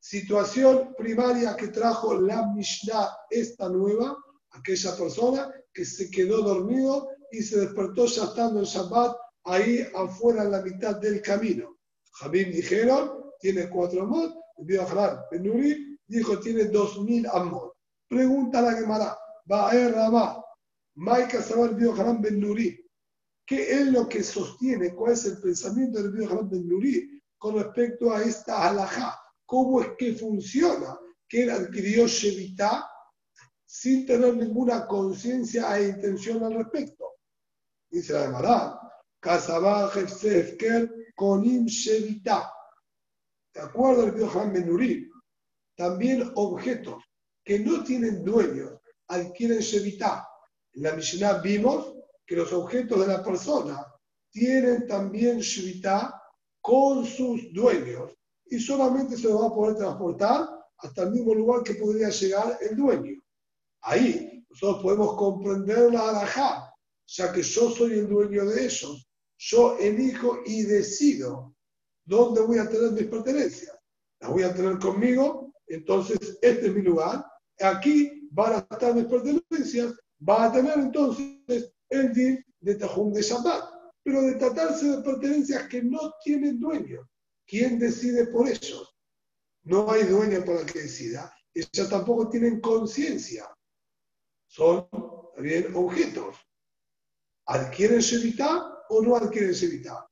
Situación 0.00 0.94
primaria 0.96 1.54
que 1.54 1.68
trajo 1.68 2.18
la 2.18 2.46
Mishnah, 2.54 3.10
esta 3.28 3.68
nueva, 3.68 4.16
aquella 4.52 4.96
persona 4.96 5.52
que 5.70 5.84
se 5.84 6.10
quedó 6.10 6.40
dormido 6.40 7.10
y 7.30 7.42
se 7.42 7.60
despertó 7.60 8.06
ya 8.06 8.24
estando 8.24 8.60
en 8.60 8.64
Shabbat 8.64 9.18
ahí 9.44 9.86
afuera 9.94 10.44
en 10.44 10.52
la 10.52 10.62
mitad 10.62 10.96
del 10.96 11.20
camino. 11.20 11.76
Jamín 12.12 12.52
dijeron, 12.52 13.32
tiene 13.38 13.68
cuatro 13.68 14.04
amot, 14.04 14.43
el 14.56 15.18
Benuri 15.30 15.98
dijo, 16.06 16.38
tiene 16.40 16.64
dos 16.64 17.00
mil 17.00 17.26
amot. 17.26 17.74
Pregunta 18.08 18.60
la 18.60 18.74
Gemara, 18.74 19.18
Baer 19.44 19.92
Rabá, 19.92 20.44
Maika 20.96 21.42
Sabar 21.42 21.74
Ben 21.74 22.20
Benuri, 22.20 22.80
¿qué 23.44 23.72
es 23.72 23.86
lo 23.88 24.08
que 24.08 24.22
sostiene? 24.22 24.94
¿Cuál 24.94 25.12
es 25.12 25.24
el 25.26 25.40
pensamiento 25.40 26.02
del 26.02 26.12
Ben 26.12 26.48
Benuri 26.48 27.22
con 27.38 27.56
respecto 27.56 28.12
a 28.12 28.22
esta 28.22 28.68
halajá? 28.68 29.18
¿Cómo 29.46 29.80
es 29.80 29.88
que 29.98 30.14
funciona? 30.14 30.98
Que 31.28 31.42
él 31.44 31.50
adquirió 31.50 32.06
Shevita 32.06 32.88
sin 33.66 34.06
tener 34.06 34.36
ninguna 34.36 34.86
conciencia 34.86 35.76
e 35.78 35.88
intención 35.88 36.44
al 36.44 36.54
respecto. 36.54 37.04
Dice 37.90 38.12
la 38.12 38.22
Gemara, 38.26 38.80
Konim 41.14 41.66
Shevita. 41.66 42.53
De 43.54 43.60
acuerdo 43.60 44.02
al 44.02 44.12
Ben 44.12 44.52
Benuri, 44.52 45.10
también 45.76 46.30
objetos 46.34 47.02
que 47.44 47.60
no 47.60 47.84
tienen 47.84 48.24
dueños 48.24 48.72
adquieren 49.08 49.60
Shevita. 49.60 50.26
En 50.72 50.82
la 50.82 50.94
Mishnah 50.94 51.38
vimos 51.38 51.94
que 52.26 52.36
los 52.36 52.52
objetos 52.52 52.98
de 53.00 53.06
la 53.06 53.22
persona 53.22 53.86
tienen 54.30 54.86
también 54.86 55.38
Shevita 55.38 56.20
con 56.60 57.06
sus 57.06 57.52
dueños 57.52 58.12
y 58.46 58.58
solamente 58.58 59.16
se 59.16 59.28
los 59.28 59.40
va 59.40 59.46
a 59.46 59.54
poder 59.54 59.76
transportar 59.76 60.48
hasta 60.78 61.02
el 61.02 61.12
mismo 61.12 61.34
lugar 61.34 61.62
que 61.62 61.74
podría 61.74 62.08
llegar 62.08 62.58
el 62.60 62.76
dueño. 62.76 63.20
Ahí 63.82 64.44
nosotros 64.50 64.82
podemos 64.82 65.16
comprender 65.16 65.92
la 65.92 66.08
alajá, 66.08 66.74
ya 67.06 67.32
que 67.32 67.42
yo 67.42 67.70
soy 67.70 67.92
el 67.92 68.08
dueño 68.08 68.46
de 68.46 68.64
ellos 68.64 69.08
yo 69.36 69.76
elijo 69.78 70.38
y 70.46 70.62
decido 70.62 71.53
dónde 72.04 72.40
voy 72.42 72.58
a 72.58 72.68
tener 72.68 72.92
mis 72.92 73.06
pertenencias. 73.06 73.76
Las 74.20 74.30
voy 74.30 74.42
a 74.42 74.54
tener 74.54 74.78
conmigo, 74.78 75.52
entonces 75.66 76.38
este 76.40 76.66
es 76.66 76.74
mi 76.74 76.82
lugar. 76.82 77.24
Aquí 77.60 78.28
van 78.30 78.54
a 78.54 78.58
estar 78.58 78.94
mis 78.94 79.04
pertenencias, 79.04 79.94
va 80.26 80.44
a 80.44 80.52
tener 80.52 80.78
entonces 80.78 81.72
el 81.88 82.12
día 82.12 82.44
de 82.60 82.74
Tajum 82.74 83.12
de 83.12 83.22
Shabbat. 83.22 83.74
Pero 84.02 84.20
de 84.22 84.34
tratarse 84.34 84.86
de 84.86 85.02
pertenencias 85.02 85.66
que 85.68 85.82
no 85.82 86.12
tienen 86.22 86.60
dueño, 86.60 87.08
¿quién 87.46 87.78
decide 87.78 88.26
por 88.26 88.46
ellos? 88.46 88.94
No 89.62 89.90
hay 89.90 90.04
dueño 90.04 90.44
para 90.44 90.66
que 90.66 90.82
decida. 90.82 91.34
Ellas 91.54 91.88
tampoco 91.88 92.28
tienen 92.28 92.60
conciencia. 92.60 93.48
Son 94.46 94.86
también 95.34 95.74
objetos. 95.74 96.36
Adquieren 97.46 98.00
Shevitá 98.00 98.84
o 98.90 99.02
no 99.02 99.16
adquieren 99.16 99.52
Shevitá. 99.52 100.06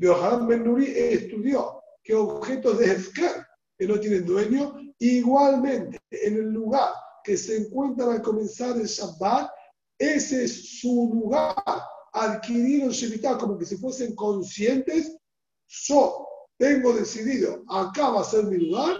Yohanan 0.00 0.46
Ben 0.46 0.64
Nuri 0.64 0.86
estudió 0.86 1.80
que 2.02 2.14
objetos 2.14 2.78
de 2.78 2.92
Hefker 2.92 3.46
que 3.78 3.86
no 3.86 3.98
tienen 3.98 4.24
dueño, 4.24 4.76
igualmente 4.98 5.98
en 6.10 6.36
el 6.36 6.50
lugar 6.50 6.90
que 7.24 7.36
se 7.36 7.56
encuentran 7.56 8.10
al 8.10 8.22
comenzar 8.22 8.76
el 8.76 8.86
Shabbat, 8.86 9.50
ese 9.98 10.44
es 10.44 10.80
su 10.80 11.10
lugar. 11.12 11.54
Adquirieron 12.12 12.90
Shevitá 12.90 13.36
como 13.38 13.58
que 13.58 13.64
si 13.64 13.76
fuesen 13.76 14.14
conscientes, 14.14 15.16
yo 15.66 16.28
tengo 16.58 16.92
decidido, 16.92 17.64
acá 17.68 18.10
va 18.10 18.20
a 18.20 18.24
ser 18.24 18.44
mi 18.44 18.58
lugar, 18.58 18.96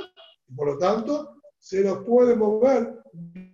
y 0.48 0.54
por 0.54 0.66
lo 0.68 0.78
tanto 0.78 1.36
se 1.58 1.82
nos 1.82 2.04
puede 2.04 2.34
mover 2.34 2.98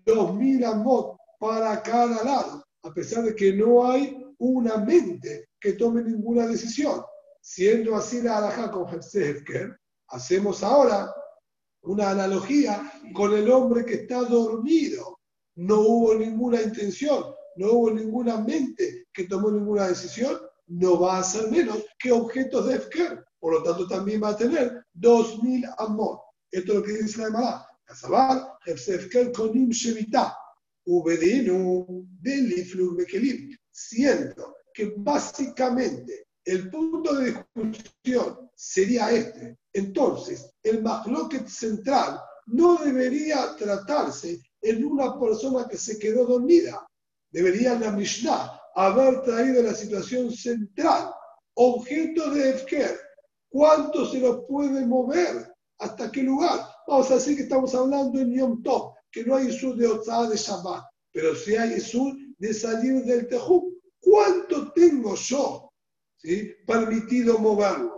2000 0.06 0.64
amot 0.64 1.16
para 1.38 1.82
cada 1.82 2.24
lado, 2.24 2.64
a 2.82 2.94
pesar 2.94 3.24
de 3.24 3.34
que 3.34 3.52
no 3.52 3.84
hay 3.84 4.24
una 4.38 4.78
mente 4.78 5.50
que 5.60 5.74
tome 5.74 6.02
ninguna 6.02 6.46
decisión. 6.46 7.02
Siendo 7.40 7.96
así 7.96 8.20
la 8.20 8.38
alhaja 8.38 8.70
con 8.70 8.86
Hefker, 8.88 9.78
hacemos 10.08 10.62
ahora 10.62 11.12
una 11.82 12.10
analogía 12.10 12.92
con 13.14 13.32
el 13.34 13.50
hombre 13.50 13.84
que 13.84 13.94
está 13.94 14.22
dormido. 14.22 15.18
No 15.56 15.80
hubo 15.80 16.14
ninguna 16.14 16.60
intención, 16.60 17.24
no 17.56 17.72
hubo 17.72 17.90
ninguna 17.90 18.38
mente 18.38 19.06
que 19.12 19.24
tomó 19.24 19.50
ninguna 19.50 19.88
decisión, 19.88 20.38
no 20.66 21.00
va 21.00 21.18
a 21.18 21.24
ser 21.24 21.50
menos 21.50 21.84
que 21.98 22.12
objetos 22.12 22.66
de 22.66 22.76
Efker. 22.76 23.24
Por 23.38 23.54
lo 23.54 23.62
tanto, 23.62 23.88
también 23.88 24.22
va 24.22 24.30
a 24.30 24.36
tener 24.36 24.84
2000 24.92 25.64
amor. 25.78 26.20
Esto 26.50 26.72
es 26.72 26.78
lo 26.78 26.84
que 26.84 26.92
dice 26.92 27.18
la 27.22 27.28
Emara. 27.28 27.66
Kazabar, 27.84 28.58
Hefker 28.64 29.32
konim 29.32 29.70
shevita, 29.70 30.36
ubedinu, 30.86 32.06
deliflug 32.20 32.98
bekelim. 32.98 33.56
Siento 33.70 34.56
que 34.72 34.94
básicamente 34.96 36.26
el 36.44 36.70
punto 36.70 37.14
de 37.16 37.32
discusión 37.32 38.50
sería 38.54 39.10
este. 39.10 39.58
Entonces, 39.72 40.50
el 40.62 40.82
mahloket 40.82 41.46
central 41.46 42.20
no 42.46 42.76
debería 42.76 43.54
tratarse 43.56 44.40
en 44.62 44.84
una 44.84 45.18
persona 45.18 45.66
que 45.68 45.76
se 45.76 45.98
quedó 45.98 46.24
dormida. 46.26 46.86
Debería 47.30 47.78
la 47.78 47.92
Mishnah 47.92 48.60
haber 48.74 49.22
traído 49.22 49.62
la 49.62 49.74
situación 49.74 50.32
central, 50.32 51.12
objeto 51.54 52.30
de 52.30 52.50
Efker. 52.50 52.98
¿Cuánto 53.48 54.06
se 54.06 54.20
los 54.20 54.44
puede 54.48 54.86
mover? 54.86 55.52
¿Hasta 55.78 56.10
qué 56.10 56.22
lugar? 56.22 56.60
Vamos 56.86 57.10
a 57.10 57.14
decir 57.14 57.36
que 57.36 57.42
estamos 57.44 57.74
hablando 57.74 58.18
en 58.20 58.32
Yom 58.32 58.62
Tov, 58.62 58.94
que 59.10 59.24
no 59.24 59.36
hay 59.36 59.48
Isur 59.48 59.76
de 59.76 59.86
Otzá 59.86 60.28
de 60.28 60.36
Shabbat, 60.36 60.84
pero 61.12 61.34
sí 61.34 61.56
hay 61.56 61.74
Isur 61.74 62.14
de 62.38 62.54
salir 62.54 63.04
del 63.04 63.26
Tejú. 63.28 63.76
¿Cuánto 64.00 64.72
tengo 64.72 65.14
yo 65.14 65.69
¿sí? 66.22 66.54
permitido 66.66 67.38
moverlos? 67.38 67.92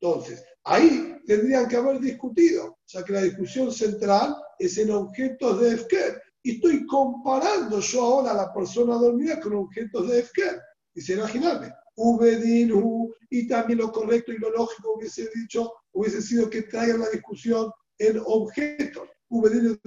Entonces, 0.00 0.44
ahí 0.64 1.16
tendrían 1.26 1.68
que 1.68 1.76
haber 1.76 2.00
discutido, 2.00 2.78
sea 2.84 3.04
que 3.04 3.12
la 3.12 3.22
discusión 3.22 3.72
central 3.72 4.36
es 4.58 4.76
en 4.78 4.90
objetos 4.90 5.60
de 5.60 5.74
Efker. 5.74 6.20
Y 6.42 6.56
estoy 6.56 6.84
comparando 6.86 7.78
yo 7.78 8.02
ahora 8.02 8.32
a 8.32 8.34
la 8.34 8.52
persona 8.52 8.94
dormida 8.96 9.40
con 9.40 9.54
objetos 9.54 10.08
de 10.08 10.20
Efker. 10.20 10.60
Dice, 10.92 11.14
imaginarme, 11.14 11.72
Ubedinu, 11.94 13.12
y 13.30 13.46
también 13.46 13.78
lo 13.78 13.92
correcto 13.92 14.32
y 14.32 14.38
lo 14.38 14.50
lógico 14.50 14.94
hubiese 14.94 15.30
dicho, 15.34 15.72
hubiese 15.92 16.20
sido 16.20 16.50
que 16.50 16.62
traigan 16.62 17.00
la 17.00 17.10
discusión 17.10 17.70
en 17.98 18.20
objetos. 18.24 19.08
Ubedinu, 19.28 19.78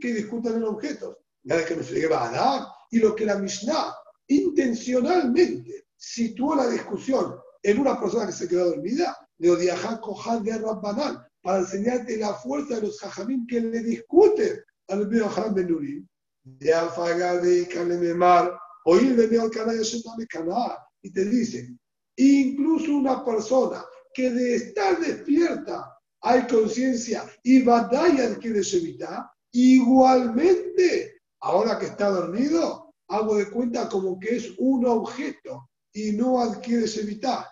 que 0.00 0.12
discutan 0.14 0.56
en 0.56 0.64
objetos. 0.64 1.16
Nada 1.44 1.64
que 1.64 1.76
no 1.76 1.82
se 1.82 1.94
lleva 1.94 2.26
a 2.26 2.32
dar. 2.32 2.66
Y 2.90 2.98
lo 3.00 3.14
que 3.14 3.26
la 3.26 3.36
Mishnah 3.36 3.94
intencionalmente 4.28 5.86
situó 5.96 6.54
la 6.54 6.68
discusión 6.68 7.36
en 7.62 7.78
una 7.78 7.98
persona 7.98 8.26
que 8.26 8.32
se 8.32 8.48
quedó 8.48 8.70
dormida, 8.70 9.16
odiaja 9.50 10.00
cojan 10.00 10.42
de 10.44 10.58
Rabbanán, 10.58 11.18
para 11.42 11.58
enseñarte 11.60 12.16
la 12.16 12.34
fuerza 12.34 12.76
de 12.76 12.82
los 12.82 12.98
jajamín 13.00 13.46
que 13.46 13.60
le 13.60 13.82
discuten 13.82 14.60
al 14.88 15.06
Beohan 15.06 15.54
Benuri. 15.54 16.06
De 16.42 16.74
Afaga 16.74 17.38
de 17.38 17.66
Kalememar, 17.68 18.52
oír 18.84 19.16
de 19.16 19.28
canal 19.48 20.76
y 21.02 21.10
te 21.10 21.24
dice, 21.24 21.74
incluso 22.16 22.92
una 22.94 23.24
persona 23.24 23.84
que 24.12 24.30
de 24.30 24.56
estar 24.56 25.00
despierta 25.00 25.90
hay 26.20 26.46
conciencia 26.46 27.24
y 27.42 27.62
batalla 27.62 28.24
adquiere 28.24 28.62
Shevita, 28.62 29.30
igualmente, 29.52 31.20
ahora 31.40 31.78
que 31.78 31.86
está 31.86 32.08
dormido, 32.08 32.83
hago 33.16 33.36
de 33.36 33.50
cuenta 33.50 33.88
como 33.88 34.18
que 34.18 34.36
es 34.36 34.52
un 34.58 34.86
objeto 34.86 35.70
y 35.92 36.12
no 36.12 36.40
adquiere 36.40 36.86
Shevita. 36.86 37.48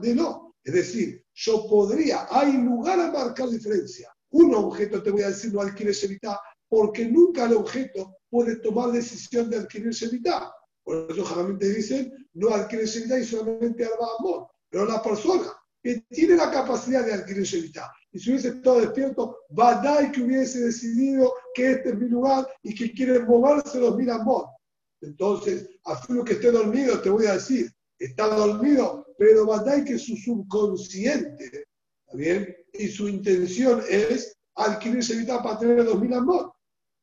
De 0.00 0.14
no. 0.14 0.54
Es 0.62 0.74
decir, 0.74 1.24
yo 1.34 1.66
podría, 1.68 2.26
hay 2.30 2.52
lugar 2.52 3.00
a 3.00 3.10
marcar 3.10 3.48
diferencia. 3.48 4.14
Un 4.30 4.54
objeto, 4.54 5.02
te 5.02 5.10
voy 5.10 5.22
a 5.22 5.28
decir, 5.28 5.52
no 5.52 5.60
adquiere 5.60 5.92
Shevita, 5.92 6.40
porque 6.68 7.06
nunca 7.06 7.44
el 7.44 7.54
objeto 7.54 8.16
puede 8.28 8.56
tomar 8.56 8.92
decisión 8.92 9.50
de 9.50 9.58
adquirir 9.58 9.90
Shevita. 9.90 10.52
Por 10.82 11.10
eso 11.10 11.24
generalmente 11.24 11.72
dicen, 11.72 12.12
no 12.34 12.54
adquiere 12.54 12.86
Shevita 12.86 13.18
y 13.18 13.24
solamente 13.24 13.84
Arba 13.84 14.08
Amor. 14.18 14.48
Pero 14.68 14.86
la 14.86 15.02
persona 15.02 15.52
que 15.84 16.00
tiene 16.08 16.36
la 16.36 16.50
capacidad 16.50 17.04
de 17.04 17.12
adquirir 17.12 17.42
Shevita 17.42 17.92
y 18.10 18.18
si 18.18 18.30
hubiese 18.30 18.48
estado 18.48 18.80
despierto, 18.80 19.40
Badai 19.50 20.10
que 20.12 20.22
hubiese 20.22 20.60
decidido 20.60 21.34
que 21.52 21.72
este 21.72 21.90
es 21.90 21.98
mi 21.98 22.08
lugar 22.08 22.48
y 22.62 22.74
que 22.74 22.90
quiere 22.92 23.20
moverse 23.20 23.78
los 23.78 23.94
mil 23.94 24.08
amor. 24.08 24.46
Entonces, 25.02 25.68
a 25.84 26.00
que 26.24 26.32
esté 26.32 26.50
dormido, 26.50 27.02
te 27.02 27.10
voy 27.10 27.26
a 27.26 27.34
decir, 27.34 27.70
está 27.98 28.28
dormido, 28.28 29.06
pero 29.18 29.44
Badai 29.44 29.84
que 29.84 29.98
su 29.98 30.16
subconsciente, 30.16 31.66
bien? 32.14 32.56
Y 32.72 32.88
su 32.88 33.06
intención 33.06 33.82
es 33.86 34.34
adquirir 34.54 35.00
Shevita 35.00 35.42
para 35.42 35.58
tener 35.58 35.84
los 35.84 36.00
mil 36.00 36.14
amor. 36.14 36.50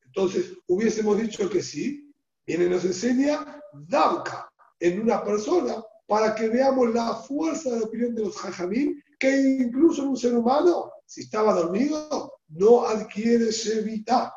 Entonces, 0.04 0.54
hubiésemos 0.66 1.20
dicho 1.20 1.48
que 1.48 1.62
sí, 1.62 2.12
viene 2.44 2.68
nos 2.68 2.84
enseña 2.84 3.62
Davka 3.72 4.50
en 4.80 5.02
una 5.02 5.22
persona 5.22 5.76
para 6.12 6.34
que 6.34 6.46
veamos 6.46 6.92
la 6.92 7.14
fuerza 7.14 7.70
de 7.70 7.80
la 7.80 7.86
opinión 7.86 8.14
de 8.14 8.24
los 8.24 8.36
jajamín, 8.36 9.02
que 9.18 9.34
incluso 9.34 10.04
un 10.10 10.14
ser 10.14 10.34
humano, 10.36 10.92
si 11.06 11.22
estaba 11.22 11.54
dormido, 11.54 12.34
no 12.48 12.84
adquiere 12.86 13.50
Shevita. 13.50 14.30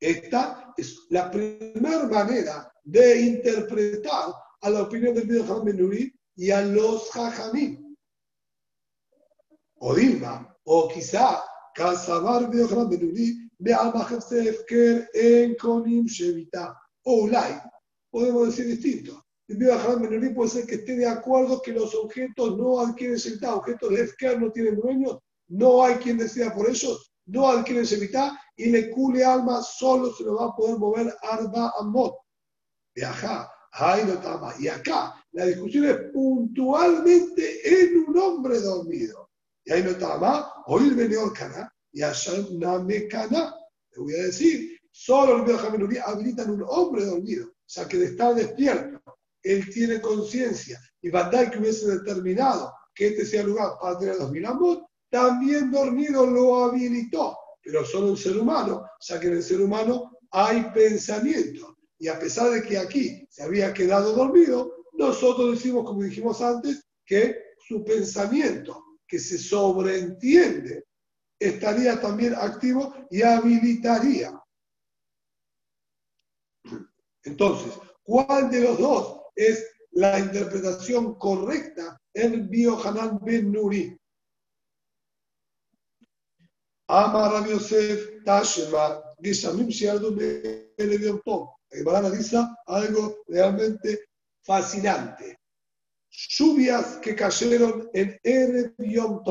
Esta 0.00 0.72
es 0.78 1.00
la 1.10 1.30
primera 1.30 2.08
manera 2.08 2.72
de 2.82 3.20
interpretar 3.20 4.32
a 4.62 4.70
la 4.70 4.84
opinión 4.84 5.14
del 5.14 5.26
Bidjan 5.26 5.66
Benuri 5.66 6.18
y 6.36 6.50
a 6.50 6.62
los 6.62 7.10
jajamín. 7.10 7.94
O 9.80 9.94
Dilma, 9.94 10.56
o 10.64 10.88
quizá 10.88 11.44
Casabar 11.74 12.48
Bidjan 12.48 12.88
Benuri 12.88 13.50
en 15.12 15.54
Konim 15.56 16.06
Shevita. 16.06 16.74
O 17.02 17.24
Ulay, 17.24 17.60
podemos 18.10 18.46
decir 18.46 18.66
distinto. 18.68 19.21
El 19.48 19.58
Menuri 20.00 20.30
puede 20.34 20.50
ser 20.50 20.66
que 20.66 20.76
esté 20.76 20.96
de 20.96 21.06
acuerdo 21.06 21.60
que 21.60 21.72
los 21.72 21.94
objetos 21.94 22.56
no 22.56 22.80
adquieren 22.80 23.16
Shevita, 23.16 23.56
objetos 23.56 23.90
de 23.90 24.02
Efker 24.02 24.40
no 24.40 24.50
tienen 24.52 24.76
dueños, 24.76 25.18
no 25.48 25.84
hay 25.84 25.96
quien 25.96 26.16
decida 26.16 26.54
por 26.54 26.70
ellos, 26.70 27.12
no 27.26 27.48
adquieren 27.48 27.84
Shevita 27.84 28.38
y 28.56 28.70
le 28.70 28.90
cule 28.90 29.24
alma 29.24 29.62
solo 29.62 30.12
se 30.14 30.24
lo 30.24 30.36
va 30.36 30.46
a 30.46 30.56
poder 30.56 30.78
mover 30.78 31.14
Arba 31.22 31.72
Amot. 31.78 32.14
Viaja, 32.94 33.50
más. 34.40 34.60
Y 34.60 34.68
acá 34.68 35.14
la 35.32 35.46
discusión 35.46 35.86
es 35.86 35.96
puntualmente 36.12 37.84
en 37.84 38.04
un 38.06 38.18
hombre 38.18 38.60
dormido. 38.60 39.30
Y 39.64 39.72
ahí 39.72 39.82
no 39.82 40.18
más, 40.18 40.46
oír 40.66 40.94
venir 40.94 41.18
Cana 41.34 41.72
y 41.92 42.02
allá 42.02 42.32
Namekana. 42.52 43.54
Le 43.92 44.02
voy 44.02 44.14
a 44.14 44.24
decir, 44.24 44.78
solo 44.90 45.36
el 45.36 45.42
Benjamín 45.42 45.98
habilitan 46.04 46.50
un 46.50 46.64
hombre 46.66 47.04
dormido. 47.04 47.46
O 47.46 47.54
sea 47.66 47.88
que 47.88 47.96
de 47.96 48.06
estar 48.06 48.34
despierto, 48.34 48.91
él 49.42 49.68
tiene 49.72 50.00
conciencia 50.00 50.80
y 51.00 51.10
Bandai 51.10 51.50
que 51.50 51.58
hubiese 51.58 51.86
determinado 51.86 52.72
que 52.94 53.08
este 53.08 53.24
sea 53.24 53.42
el 53.42 53.48
lugar 53.48 53.72
para 53.80 53.98
tener 53.98 54.16
los 54.16 54.30
mil 54.30 54.46
también 55.10 55.70
dormido 55.70 56.26
lo 56.26 56.64
habilitó, 56.64 57.36
pero 57.62 57.84
solo 57.84 58.08
un 58.08 58.16
ser 58.16 58.38
humano, 58.38 58.86
sea 58.98 59.20
que 59.20 59.26
en 59.26 59.34
el 59.34 59.42
ser 59.42 59.60
humano 59.60 60.18
hay 60.30 60.70
pensamiento. 60.72 61.76
Y 61.98 62.08
a 62.08 62.18
pesar 62.18 62.50
de 62.50 62.62
que 62.62 62.78
aquí 62.78 63.26
se 63.28 63.42
había 63.42 63.74
quedado 63.74 64.14
dormido, 64.14 64.74
nosotros 64.94 65.52
decimos, 65.52 65.84
como 65.84 66.02
dijimos 66.02 66.40
antes, 66.40 66.82
que 67.04 67.36
su 67.68 67.84
pensamiento, 67.84 68.82
que 69.06 69.18
se 69.18 69.38
sobreentiende 69.38 70.86
estaría 71.38 72.00
también 72.00 72.34
activo 72.34 72.94
y 73.10 73.22
habilitaría. 73.22 74.40
Entonces, 77.24 77.72
¿cuál 78.02 78.50
de 78.50 78.60
los 78.60 78.78
dos 78.78 79.21
es 79.34 79.66
la 79.92 80.18
interpretación 80.18 81.14
correcta 81.16 81.98
en 82.14 82.48
Biohanan 82.48 83.18
Ben 83.22 83.52
Nuri? 83.52 83.96
Amar 86.88 87.32
Rabbi 87.32 87.50
Yosef 87.50 88.22
Tashema, 88.24 89.02
Geshamim 89.22 89.68
Shiardu 89.68 90.14
Belevion 90.14 91.20
Tom. 91.24 91.48
dice 91.70 92.36
algo 92.66 93.22
realmente 93.26 94.04
fascinante. 94.42 95.38
Lluvias 96.10 96.98
que 96.98 97.14
cayeron 97.16 97.88
en 97.94 98.18
Erev 98.22 98.74
Yom. 98.78 99.22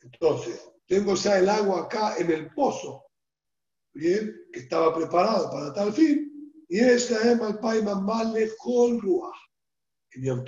Entonces, 0.00 0.60
tengo 0.86 1.14
ya 1.14 1.38
el 1.38 1.48
agua 1.48 1.82
acá 1.82 2.16
en 2.16 2.30
el 2.30 2.52
pozo, 2.52 3.04
bien, 3.92 4.34
que 4.52 4.60
estaba 4.60 4.94
preparado 4.94 5.50
para 5.50 5.72
tal 5.72 5.92
fin, 5.92 6.25
y 6.68 6.80
esta 6.80 7.20
es 7.30 7.38
Malpaima 7.38 7.94
Male 8.00 8.50
Ruach. 9.00 9.36
En 10.12 10.22
Yom 10.22 10.44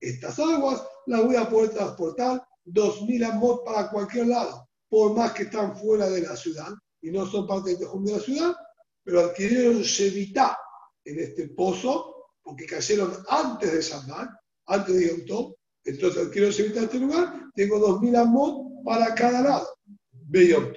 estas 0.00 0.38
aguas 0.38 0.82
las 1.06 1.24
voy 1.24 1.36
a 1.36 1.48
poder 1.48 1.70
transportar 1.70 2.44
2.000 2.66 3.32
amot 3.32 3.64
para 3.64 3.90
cualquier 3.90 4.28
lado, 4.28 4.68
por 4.88 5.14
más 5.14 5.32
que 5.32 5.44
están 5.44 5.76
fuera 5.76 6.08
de 6.10 6.22
la 6.22 6.36
ciudad 6.36 6.72
y 7.00 7.10
no 7.10 7.26
son 7.26 7.46
parte 7.46 7.76
de 7.76 7.86
la 7.86 8.20
ciudad, 8.20 8.54
pero 9.02 9.20
adquirieron 9.20 9.82
Shevita 9.82 10.58
en 11.04 11.20
este 11.20 11.48
pozo, 11.48 12.30
porque 12.42 12.66
cayeron 12.66 13.12
antes 13.28 13.72
de 13.72 13.82
Shabbat, 13.82 14.30
antes 14.66 14.94
de 14.94 15.08
Yom 15.08 15.26
Tov, 15.26 15.54
entonces 15.84 16.26
adquirieron 16.26 16.54
Shevita 16.54 16.78
en 16.78 16.84
este 16.84 16.98
lugar, 16.98 17.42
tengo 17.54 17.78
2.000 17.78 18.16
amot 18.16 18.84
para 18.84 19.14
cada 19.14 19.42
lado. 19.42 19.68
Ve 20.10 20.48
Yom 20.48 20.72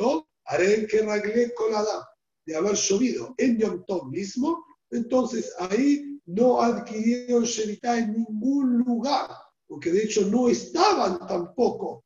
haré 0.46 0.86
que 0.88 1.02
raglé 1.02 1.54
colada 1.54 2.08
de 2.46 2.56
haber 2.56 2.76
llovido 2.76 3.34
en 3.38 3.58
Yom 3.58 3.84
mismo, 4.10 4.66
entonces 4.92 5.54
ahí 5.60 6.20
no 6.26 6.62
adquirieron 6.62 7.44
Shemitah 7.44 8.00
en 8.00 8.14
ningún 8.14 8.80
lugar, 8.80 9.30
porque 9.68 9.92
de 9.92 10.04
hecho 10.04 10.26
no 10.26 10.50
estaban 10.50 11.26
tampoco 11.28 12.04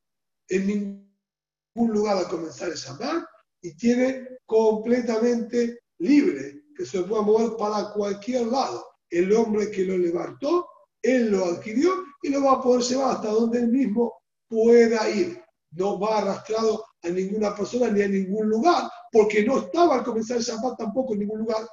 en 0.48 0.66
ningún 0.66 1.92
lugar 1.92 2.18
al 2.18 2.28
comenzar 2.28 2.68
el 2.68 2.76
Shabbat 2.76 3.24
y 3.62 3.76
tiene 3.76 4.28
completamente 4.46 5.80
libre 5.98 6.64
que 6.76 6.84
se 6.86 7.02
pueda 7.02 7.22
mover 7.22 7.56
para 7.56 7.92
cualquier 7.92 8.46
lado. 8.46 8.84
El 9.10 9.32
hombre 9.32 9.70
que 9.70 9.84
lo 9.84 9.98
levantó, 9.98 10.66
él 11.02 11.30
lo 11.30 11.44
adquirió 11.44 11.90
y 12.22 12.30
lo 12.30 12.42
va 12.42 12.52
a 12.52 12.62
poder 12.62 12.82
llevar 12.82 13.16
hasta 13.16 13.28
donde 13.28 13.58
él 13.58 13.68
mismo 13.68 14.12
pueda 14.48 15.08
ir 15.10 15.42
no 15.72 15.98
va 15.98 16.18
arrastrado 16.18 16.84
a 17.02 17.08
ninguna 17.08 17.54
persona 17.54 17.90
ni 17.90 18.02
a 18.02 18.08
ningún 18.08 18.48
lugar, 18.48 18.90
porque 19.10 19.44
no 19.44 19.58
estaba 19.58 19.96
al 19.96 20.04
comenzar 20.04 20.36
el 20.36 20.42
Shabbat 20.42 20.78
tampoco 20.78 21.14
en 21.14 21.20
ningún 21.20 21.40
lugar. 21.40 21.66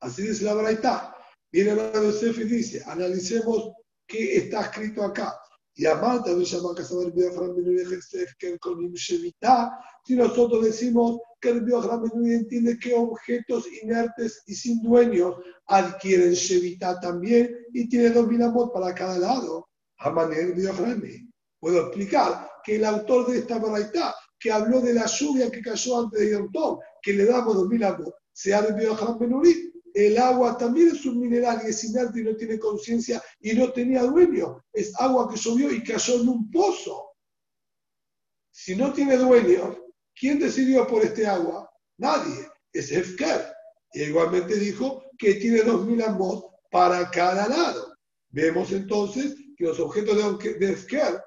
Así 0.00 0.22
dice 0.22 0.44
la 0.44 0.54
Baraita. 0.54 1.14
Viene 1.50 1.70
a 1.72 1.92
Yosef 1.94 2.38
y 2.38 2.44
dice, 2.44 2.82
analicemos 2.86 3.72
que 4.06 4.36
está 4.36 4.62
escrito 4.62 5.02
acá. 5.02 5.34
Y 5.74 5.84
con 8.58 8.92
Si 10.04 10.16
nosotros 10.16 10.64
decimos 10.64 11.20
que 11.40 11.50
el 11.50 11.60
Biohram 11.60 12.04
entiende 12.24 12.78
que 12.80 12.94
objetos 12.94 13.64
inertes 13.82 14.42
y 14.46 14.54
sin 14.54 14.82
dueños 14.82 15.36
adquieren 15.66 16.32
Shevita 16.32 16.98
también 16.98 17.54
y 17.72 17.88
tiene 17.88 18.10
dos 18.10 18.26
mil 18.26 18.42
amot 18.42 18.72
para 18.72 18.92
cada 18.92 19.18
lado. 19.18 19.68
Amaner 19.98 20.52
Biohrami. 20.52 21.30
Puedo 21.60 21.86
explicar 21.86 22.50
que 22.64 22.76
el 22.76 22.84
autor 22.84 23.30
de 23.30 23.38
esta 23.38 23.58
baraita, 23.58 24.16
que 24.38 24.50
habló 24.50 24.80
de 24.80 24.94
la 24.94 25.06
lluvia 25.06 25.48
que 25.48 25.62
cayó 25.62 26.00
antes 26.00 26.18
de 26.20 26.32
Yom 26.32 26.50
que 27.00 27.12
le 27.12 27.24
damos 27.24 27.54
dos 27.54 27.68
mil 27.68 27.84
amot, 27.84 28.14
se 28.32 28.52
ha 28.52 28.62
Biohram 28.62 29.16
Benurit 29.16 29.77
el 30.06 30.16
agua 30.16 30.56
también 30.56 30.90
es 30.90 31.04
un 31.06 31.18
mineral 31.18 31.60
y 31.64 31.70
es 31.70 31.82
inerte 31.82 32.20
y 32.20 32.22
no 32.22 32.36
tiene 32.36 32.56
conciencia 32.56 33.20
y 33.40 33.52
no 33.54 33.72
tenía 33.72 34.04
dueño. 34.04 34.64
Es 34.72 34.92
agua 35.00 35.28
que 35.28 35.36
llovió 35.36 35.72
y 35.72 35.82
cayó 35.82 36.20
en 36.20 36.28
un 36.28 36.50
pozo. 36.52 37.16
Si 38.52 38.76
no 38.76 38.92
tiene 38.92 39.16
dueño, 39.16 39.76
¿quién 40.14 40.38
decidió 40.38 40.86
por 40.86 41.02
este 41.02 41.26
agua? 41.26 41.68
Nadie. 41.96 42.48
Es 42.72 42.92
Hefker. 42.92 43.52
Y 43.92 44.04
igualmente 44.04 44.54
dijo 44.54 45.02
que 45.18 45.34
tiene 45.34 45.62
dos 45.62 45.84
mil 45.84 46.00
amos 46.02 46.44
para 46.70 47.10
cada 47.10 47.48
lado. 47.48 47.92
Vemos 48.30 48.70
entonces 48.70 49.34
que 49.56 49.64
los 49.64 49.80
objetos 49.80 50.38
de 50.60 50.70
Hefker 50.70 51.20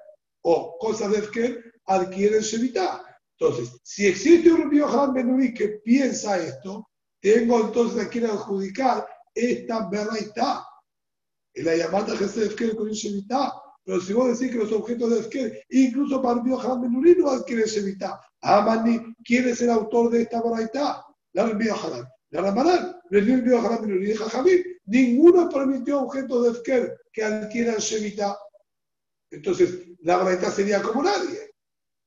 o 0.44 0.78
cosas 0.80 1.12
de 1.12 1.18
Hefker 1.18 1.74
adquieren 1.88 2.40
Shevitá. 2.40 3.04
Entonces, 3.38 3.78
si 3.84 4.08
existe 4.08 4.50
un 4.50 4.72
Río 4.72 4.88
Benuri 5.12 5.54
que 5.54 5.80
piensa 5.84 6.38
esto, 6.38 6.88
tengo 7.22 7.62
entonces 7.62 8.04
a 8.04 8.10
quien 8.10 8.26
adjudicar 8.26 9.08
esta 9.34 9.90
está. 10.20 10.66
En 11.54 11.66
la 11.66 11.76
llamada 11.76 12.16
de 12.16 12.46
Efker 12.46 12.76
con 12.76 12.90
Shevita. 12.90 13.54
Pero 13.84 14.00
si 14.00 14.14
vos 14.14 14.40
decís 14.40 14.54
que 14.54 14.64
los 14.64 14.72
objetos 14.72 15.10
de 15.10 15.20
Efker, 15.20 15.66
incluso 15.70 16.22
para 16.22 16.42
Biohan 16.42 16.82
Menuri 16.82 17.16
no 17.16 17.30
adquieren 17.30 17.66
Shevita. 17.66 18.20
Amani, 18.42 19.14
¿quién 19.24 19.50
es 19.50 19.62
el 19.62 19.70
autor 19.70 20.12
de 20.12 20.24
esta 20.24 20.42
baraita? 20.42 21.06
La 21.34 21.46
Biohan. 21.46 22.08
La 22.30 22.42
Ramadán, 22.42 22.96
el 23.10 23.42
Biohan 23.42 23.82
Menuri 23.82 24.14
de 24.14 24.80
Ninguno 24.86 25.50
permitió 25.50 26.02
objetos 26.02 26.44
de 26.44 26.50
Efker 26.52 27.02
que 27.12 27.24
adquieran 27.24 27.78
Shevita. 27.78 28.38
Entonces, 29.30 29.88
la 30.00 30.18
baraita 30.18 30.52
sería 30.52 30.82
como 30.82 31.04
nadie. 31.04 31.52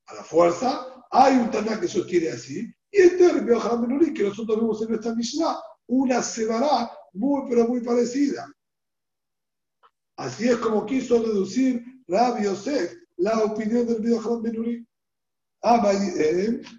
A 0.06 0.14
la 0.14 0.24
fuerza, 0.24 1.04
hay 1.10 1.36
un 1.36 1.50
Taná 1.50 1.80
que 1.80 1.88
sostiene 1.88 2.30
así, 2.30 2.72
y 2.95 3.01
este 3.01 3.28
Rabbi 3.28 4.14
que 4.14 4.22
nosotros 4.22 4.57
vemos 4.57 4.80
en 4.82 4.88
nuestra 4.90 5.14
Mishnah, 5.16 5.59
una 5.88 6.22
sebará 6.22 6.92
muy, 7.12 7.42
pero 7.49 7.66
muy 7.66 7.80
parecida. 7.80 8.47
Así 10.16 10.49
es 10.49 10.59
como 10.59 10.86
quiso 10.86 11.20
reducir 11.20 11.84
Rabbi 12.07 12.45
Yosef 12.45 12.95
la 13.16 13.42
opinión 13.42 13.84
del 13.86 14.20
Rabbi 14.22 14.42
Benuri. 14.42 14.86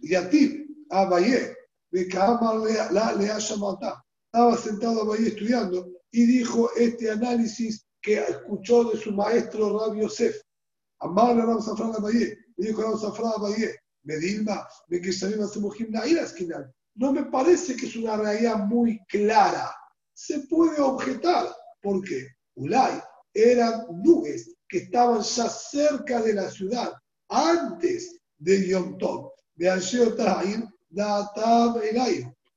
Yativ, 0.03 0.67
Abaye, 0.89 1.53
la 1.91 3.13
Lea 3.13 3.37
Estaba 3.37 4.57
sentado 4.57 5.01
Abaye 5.01 5.27
estudiando 5.27 5.91
y 6.11 6.25
dijo 6.25 6.69
este 6.77 7.11
análisis 7.11 7.85
que 8.01 8.19
escuchó 8.19 8.85
de 8.85 8.97
su 8.97 9.11
maestro 9.11 9.77
Rabbi 9.79 10.01
Yosef. 10.01 10.41
Amar 11.01 11.37
a 11.37 11.45
Ram 11.45 11.61
Safran 11.61 11.93
Abaye, 11.93 12.37
dijo 12.55 12.81
Ram 12.81 12.97
Safran 12.97 13.33
Abaye, 13.35 13.75
no 16.95 17.11
me 17.11 17.23
parece 17.25 17.75
que 17.75 17.85
es 17.87 17.95
una 17.95 18.17
realidad 18.17 18.57
muy 18.65 18.99
clara. 19.07 19.75
Se 20.13 20.39
puede 20.41 20.79
objetar, 20.79 21.47
porque 21.81 22.27
Ulay 22.55 23.01
eran 23.33 23.85
nubes 24.03 24.55
que 24.69 24.77
estaban 24.79 25.21
ya 25.21 25.49
cerca 25.49 26.21
de 26.21 26.33
la 26.33 26.49
ciudad, 26.49 26.93
antes 27.29 28.17
de 28.37 28.67
Yom 28.67 28.97
Tov. 28.97 29.31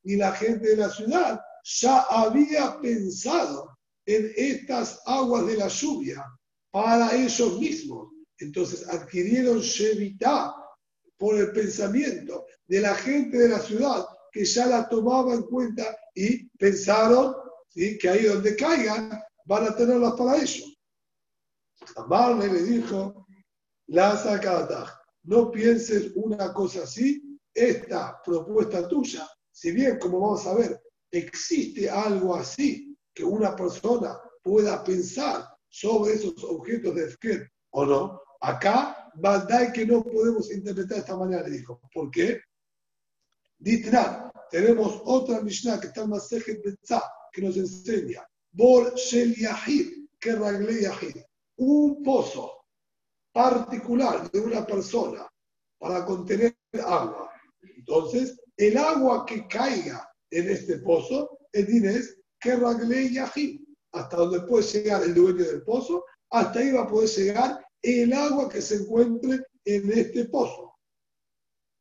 Y 0.04 0.16
la 0.16 0.32
gente 0.32 0.68
de 0.68 0.76
la 0.76 0.90
ciudad 0.90 1.40
ya 1.64 2.00
había 2.02 2.80
pensado 2.80 3.76
en 4.06 4.32
estas 4.36 5.00
aguas 5.04 5.46
de 5.46 5.56
la 5.56 5.68
lluvia 5.68 6.24
para 6.70 7.14
ellos 7.14 7.58
mismos. 7.58 8.08
Entonces 8.38 8.88
adquirieron 8.88 9.60
Shevitá 9.60 10.54
por 11.18 11.36
el 11.36 11.52
pensamiento 11.52 12.46
de 12.66 12.80
la 12.80 12.94
gente 12.94 13.36
de 13.36 13.48
la 13.48 13.58
ciudad 13.58 14.06
que 14.32 14.44
ya 14.44 14.66
la 14.66 14.88
tomaba 14.88 15.34
en 15.34 15.42
cuenta 15.42 15.98
y 16.14 16.48
pensaron 16.50 17.34
que 17.74 18.08
ahí 18.08 18.24
donde 18.24 18.56
caigan 18.56 19.20
van 19.44 19.66
a 19.66 19.76
tenerlas 19.76 20.14
para 20.14 20.36
ellos. 20.36 20.78
Amarle 21.96 22.52
le 22.52 22.62
dijo, 22.62 23.26
la 23.86 24.16
sacata, 24.16 25.00
no 25.24 25.50
pienses 25.50 26.12
una 26.14 26.52
cosa 26.52 26.82
así, 26.82 27.38
esta 27.54 28.20
propuesta 28.24 28.86
tuya, 28.88 29.26
si 29.50 29.72
bien 29.72 29.98
como 29.98 30.20
vamos 30.20 30.46
a 30.46 30.54
ver, 30.54 30.80
existe 31.10 31.88
algo 31.88 32.36
así 32.36 32.96
que 33.14 33.24
una 33.24 33.56
persona 33.56 34.18
pueda 34.42 34.84
pensar 34.84 35.48
sobre 35.68 36.14
esos 36.14 36.42
objetos 36.44 36.94
de 36.94 37.06
Esquer 37.06 37.50
o 37.70 37.84
no, 37.84 38.20
acá 38.40 38.97
Bandai 39.20 39.72
que 39.72 39.84
no 39.84 40.02
podemos 40.02 40.50
interpretar 40.50 40.96
de 40.96 41.00
esta 41.00 41.16
manera, 41.16 41.42
le 41.42 41.58
dijo. 41.58 41.80
¿Por 41.92 42.10
qué? 42.10 42.40
Ditran, 43.58 44.30
tenemos 44.50 45.02
otra 45.04 45.40
Mishnah 45.40 45.80
que 45.80 45.88
está 45.88 46.02
en 46.02 46.10
Masejet 46.10 46.62
Betzah, 46.64 47.02
que 47.32 47.42
nos 47.42 47.56
enseña, 47.56 48.26
Bor 48.52 48.94
Shel 48.94 49.34
Yahid, 49.34 50.06
que 50.20 50.34
Ragle 50.34 50.82
Yahid, 50.82 51.16
un 51.56 52.02
pozo 52.02 52.64
particular 53.32 54.30
de 54.30 54.40
una 54.40 54.66
persona 54.66 55.28
para 55.78 56.04
contener 56.04 56.56
agua. 56.84 57.30
Entonces, 57.76 58.40
el 58.56 58.76
agua 58.76 59.26
que 59.26 59.46
caiga 59.46 60.08
en 60.30 60.50
este 60.50 60.78
pozo, 60.78 61.38
el 61.52 61.66
dinés 61.66 62.18
que 62.40 62.56
Ragle 62.56 63.12
Yahid, 63.12 63.60
hasta 63.92 64.16
donde 64.16 64.40
puede 64.42 64.64
llegar 64.64 65.02
el 65.02 65.14
dueño 65.14 65.44
del 65.44 65.62
pozo, 65.62 66.04
hasta 66.30 66.60
ahí 66.60 66.72
va 66.72 66.82
a 66.82 66.88
poder 66.88 67.08
llegar 67.08 67.67
el 67.82 68.12
agua 68.12 68.48
que 68.48 68.60
se 68.60 68.76
encuentre 68.76 69.44
en 69.64 69.92
este 69.92 70.24
pozo. 70.26 70.74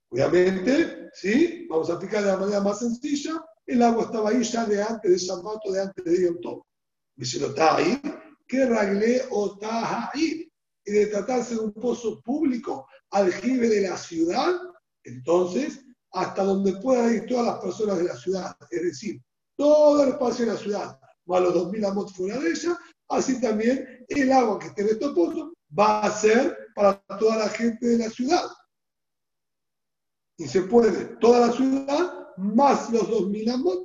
Obviamente, 0.10 1.10
¿sí? 1.14 1.68
Vamos 1.70 1.90
a 1.90 1.94
aplicar 1.94 2.24
de 2.24 2.32
la 2.32 2.38
manera 2.38 2.62
más 2.62 2.80
sencilla, 2.80 3.44
el 3.66 3.82
agua 3.82 4.04
estaba 4.04 4.30
ahí 4.30 4.44
ya 4.44 4.66
de 4.66 4.82
antes 4.82 5.12
de 5.12 5.18
Shabbat 5.18 5.64
de 5.66 5.82
antes 5.82 6.06
de 6.06 6.24
Yom 6.24 6.40
Tov. 6.42 6.64
ahí, 7.76 8.02
que 8.48 8.66
ragle 8.66 9.24
o 9.32 9.58
ahí. 9.62 10.50
Y 10.86 10.92
de 10.92 11.08
tratarse 11.08 11.56
de 11.56 11.60
un 11.60 11.74
pozo 11.74 12.22
público, 12.22 12.88
aljibe 13.12 13.68
de 13.68 13.82
la 13.82 13.98
ciudad, 13.98 14.56
entonces, 15.04 15.82
hasta 16.12 16.44
donde 16.44 16.74
puedan 16.78 17.14
ir 17.14 17.26
todas 17.26 17.46
las 17.46 17.60
personas 17.60 17.98
de 17.98 18.06
la 18.06 18.16
ciudad, 18.16 18.56
es 18.72 18.82
decir, 18.82 19.22
todo 19.58 20.04
el 20.04 20.10
espacio 20.10 20.46
de 20.46 20.54
la 20.54 20.58
ciudad, 20.58 21.00
más 21.26 21.42
los 21.42 21.54
2.000 21.54 21.86
amos 21.88 22.14
fuera 22.14 22.40
de 22.40 22.52
ella, 22.52 22.78
así 23.10 23.42
también 23.42 24.06
el 24.08 24.32
agua 24.32 24.60
que 24.60 24.68
esté 24.68 24.84
en 24.84 24.90
este 24.90 25.10
pozo 25.10 25.57
va 25.78 26.02
a 26.02 26.12
ser 26.12 26.58
para 26.76 27.02
toda 27.20 27.38
la 27.38 27.50
gente 27.50 27.86
de 27.88 27.98
la 27.98 28.10
ciudad. 28.10 28.44
Y 30.38 30.48
se 30.48 30.62
puede 30.64 30.92
toda 31.18 31.48
la 31.48 31.54
ciudad 31.54 32.14
más 32.38 32.92
los 32.92 33.10
2.000 33.10 33.52
amos. 33.52 33.80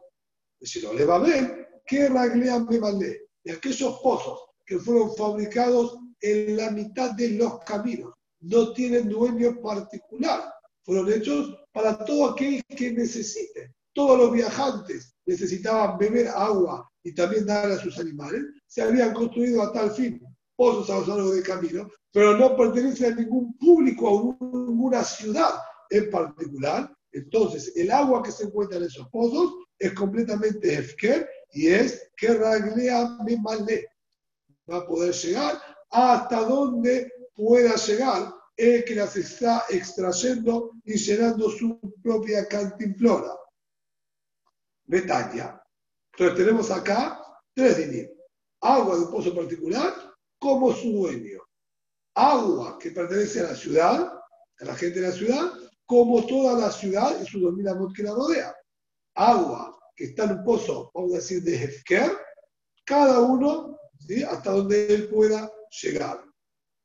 Si 0.61 0.83
no 0.83 0.93
le 0.93 1.05
va 1.05 1.16
a 1.16 1.20
ver, 1.20 1.80
¿qué 1.87 2.09
raglean 2.09 2.66
vale? 2.66 3.28
De 3.43 3.53
aquellos 3.53 3.99
pozos 4.01 4.39
que 4.64 4.78
fueron 4.78 5.14
fabricados 5.16 5.99
en 6.20 6.57
la 6.57 6.70
mitad 6.70 7.12
de 7.12 7.30
los 7.30 7.59
caminos, 7.61 8.14
no 8.41 8.72
tienen 8.72 9.09
dueño 9.09 9.61
particular. 9.61 10.53
Fueron 10.85 11.12
hechos 11.12 11.57
para 11.72 12.05
todo 12.05 12.30
aquel 12.30 12.62
que 12.64 12.93
necesite. 12.93 13.74
Todos 13.95 14.18
los 14.18 14.33
viajantes 14.33 15.14
necesitaban 15.26 15.99
beber 15.99 16.28
agua 16.28 16.89
y 17.03 17.14
también 17.14 17.47
dar 17.47 17.70
a 17.70 17.78
sus 17.78 17.99
animales. 17.99 18.43
Se 18.66 18.83
habían 18.83 19.12
construido 19.12 19.62
a 19.62 19.72
tal 19.72 19.91
fin 19.91 20.20
pozos 20.57 20.90
a 20.90 20.98
lo 20.98 21.07
largo 21.07 21.32
del 21.32 21.42
camino, 21.42 21.88
pero 22.12 22.36
no 22.36 22.57
pertenece 22.57 23.07
a 23.07 23.14
ningún 23.14 23.57
público, 23.57 24.09
a 24.09 24.46
ninguna 24.57 25.03
ciudad 25.03 25.50
en 25.90 26.11
particular. 26.11 26.94
Entonces, 27.12 27.72
el 27.76 27.90
agua 27.90 28.22
que 28.22 28.32
se 28.32 28.44
encuentra 28.44 28.78
en 28.78 28.84
esos 28.84 29.09
pozos 29.09 29.55
es 29.78 29.92
completamente 29.92 30.74
efker 30.74 31.28
y 31.53 31.68
es 31.68 32.11
que 32.16 32.34
raglea 32.34 33.18
malé. 33.42 33.88
Va 34.70 34.78
a 34.78 34.86
poder 34.86 35.12
llegar 35.12 35.61
hasta 35.90 36.40
donde 36.44 37.12
pueda 37.34 37.74
llegar 37.76 38.32
el 38.57 38.84
que 38.84 38.94
las 38.94 39.16
está 39.16 39.64
extrayendo 39.68 40.72
y 40.84 40.94
llenando 40.94 41.50
su 41.50 41.78
propia 42.03 42.46
cantimplora. 42.46 43.32
Betania. 44.84 45.61
Entonces 46.12 46.36
tenemos 46.36 46.70
acá 46.70 47.20
tres 47.55 47.76
dinim. 47.78 48.09
Agua 48.61 48.96
de 48.96 49.03
un 49.03 49.11
pozo 49.11 49.34
particular, 49.34 50.11
como 50.43 50.74
su 50.74 50.93
dueño. 50.93 51.38
Agua 52.16 52.76
que 52.80 52.90
pertenece 52.90 53.40
a 53.40 53.45
la 53.45 53.55
ciudad, 53.55 54.12
a 54.59 54.64
la 54.64 54.74
gente 54.74 55.01
de 55.01 55.09
la 55.09 55.14
ciudad, 55.14 55.53
como 55.86 56.26
toda 56.26 56.59
la 56.59 56.72
ciudad 56.72 57.16
y 57.22 57.26
su 57.26 57.38
domina 57.38 57.78
que 57.95 58.03
la 58.03 58.12
rodea. 58.12 58.53
Agua 59.14 59.78
que 59.95 60.07
está 60.07 60.24
en 60.24 60.38
un 60.38 60.45
pozo, 60.45 60.90
vamos 60.95 61.12
a 61.12 61.16
decir, 61.16 61.45
de 61.45 61.55
Hefker, 61.55 62.11
cada 62.84 63.20
uno, 63.20 63.78
hasta 64.28 64.51
donde 64.51 64.93
él 64.93 65.09
pueda 65.09 65.49
llegar. 65.80 66.24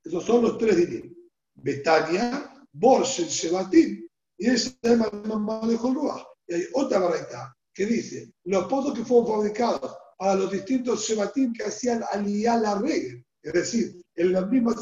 Esos 0.04 0.24
son 0.24 0.44
los 0.44 0.58
tres 0.60 0.78
dinim. 0.78 1.16
Betania, 1.56 2.54
Borshel, 2.72 3.26
Shebatim, 3.26 4.08
y 4.38 4.50
esa 4.52 4.70
es 4.84 4.98
Manejo 4.98 5.94
Ruach. 5.94 6.24
Y 6.48 6.54
hay 6.54 6.64
otra 6.74 7.00
variedad 7.00 7.48
que 7.74 7.88
dice, 7.88 8.32
los 8.44 8.68
pozos 8.68 8.94
que 8.94 9.04
fueron 9.04 9.28
fabricados 9.28 9.98
para 10.16 10.36
los 10.36 10.52
distintos 10.52 11.08
Shebatim 11.08 11.54
que 11.54 11.64
hacían 11.64 12.04
aliyah 12.12 12.58
la 12.58 12.76
regla, 12.76 13.24
es 13.48 13.54
decir, 13.54 14.02
en 14.16 14.34
las 14.34 14.48
mismas 14.50 14.76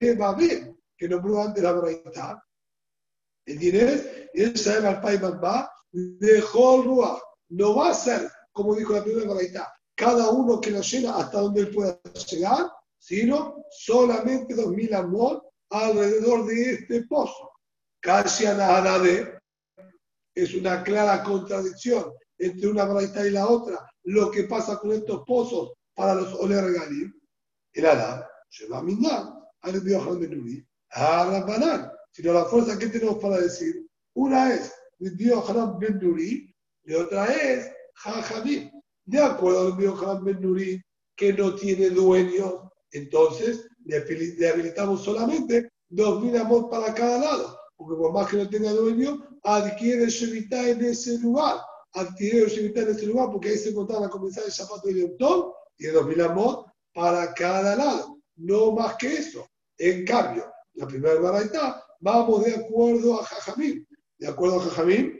que 0.00 0.14
va 0.14 0.28
a 0.28 0.32
haber, 0.32 0.74
que 0.96 1.08
nombró 1.08 1.42
antes 1.42 1.62
la 1.62 2.42
dinero, 3.44 4.02
y 4.32 4.42
esa 4.42 4.78
es 4.78 4.84
al 4.84 5.00
Pai 5.00 5.18
Mamba, 5.18 5.70
dejó 5.92 6.82
Ruach. 6.82 7.20
No 7.50 7.76
va 7.76 7.90
a 7.90 7.94
ser, 7.94 8.30
como 8.52 8.74
dijo 8.74 8.92
la 8.92 9.04
primera 9.04 9.28
variedad, 9.28 9.66
cada 9.94 10.30
uno 10.30 10.60
que 10.60 10.70
lo 10.70 10.80
llena 10.80 11.16
hasta 11.16 11.40
donde 11.40 11.62
él 11.62 11.70
pueda 11.70 12.00
llegar, 12.30 12.70
sino 12.98 13.64
solamente 13.70 14.54
2.000 14.54 14.94
amor 14.94 15.42
alrededor 15.70 16.46
de 16.46 16.72
este 16.72 17.02
pozo. 17.02 17.50
Casi 18.00 18.46
a 18.46 18.54
nada 18.54 18.98
de 18.98 19.38
es 20.34 20.54
una 20.54 20.82
clara 20.82 21.22
contradicción 21.22 22.12
entre 22.38 22.68
una 22.68 22.84
braita 22.84 23.26
y 23.26 23.30
la 23.30 23.46
otra. 23.48 23.90
Lo 24.04 24.30
que 24.30 24.44
pasa 24.44 24.78
con 24.78 24.92
estos 24.92 25.22
pozos 25.26 25.72
para 25.94 26.14
los 26.14 26.32
Oler 26.34 26.72
Galim, 26.72 27.17
el 27.78 27.86
Adán, 27.86 28.24
se 28.48 28.66
va 28.68 28.78
a 28.78 28.82
minar 28.82 29.34
al 29.62 29.80
Biohan 29.80 30.20
Benuri, 30.20 30.66
a 30.90 31.24
Rabbanán. 31.24 31.90
Sino 32.12 32.32
la 32.32 32.44
fuerza 32.46 32.78
que 32.78 32.88
tenemos 32.88 33.18
para 33.18 33.38
decir, 33.38 33.86
una 34.14 34.54
es 34.54 34.72
Biohan 34.98 35.78
Benuri 35.78 36.54
y 36.84 36.94
otra 36.94 37.26
es 37.26 37.70
Jajamim. 37.94 38.70
De 39.04 39.18
acuerdo 39.18 39.66
al 39.66 39.76
Biohan 39.76 40.24
Benuri, 40.24 40.82
que 41.16 41.32
no 41.32 41.54
tiene 41.54 41.90
dueño, 41.90 42.70
entonces 42.92 43.68
le 43.84 44.48
habilitamos 44.48 45.04
solamente 45.04 45.70
2.000 45.90 46.40
amos 46.40 46.70
para 46.70 46.94
cada 46.94 47.18
lado 47.18 47.58
porque 47.78 47.96
por 47.96 48.12
más 48.12 48.28
que 48.28 48.36
no 48.36 48.48
tenga 48.50 48.72
dueño, 48.72 49.24
adquiere 49.44 50.06
Shevitá 50.08 50.68
en 50.68 50.84
ese 50.84 51.16
lugar. 51.20 51.58
Adquiere 51.92 52.48
Shevitá 52.48 52.80
en 52.80 52.90
ese 52.90 53.06
lugar 53.06 53.30
porque 53.30 53.50
ahí 53.50 53.56
se 53.56 53.70
encontraba 53.70 54.06
a 54.06 54.10
comenzar 54.10 54.44
el 54.44 54.52
zapato 54.52 54.88
de 54.88 55.16
Yom 55.18 55.52
tiene 55.76 55.94
dos 55.94 56.06
mil 56.06 56.20
amot 56.20 56.66
para 56.98 57.32
cada 57.32 57.76
lado. 57.76 58.20
No 58.34 58.72
más 58.72 58.96
que 58.96 59.14
eso. 59.14 59.48
En 59.78 60.04
cambio, 60.04 60.52
la 60.74 60.84
primera 60.88 61.20
baraita, 61.20 61.80
vamos 62.00 62.44
de 62.44 62.56
acuerdo 62.56 63.20
a 63.20 63.24
Jajamín. 63.24 63.86
De 64.18 64.26
acuerdo 64.26 64.56
a 64.56 64.64
Jajamín, 64.64 65.16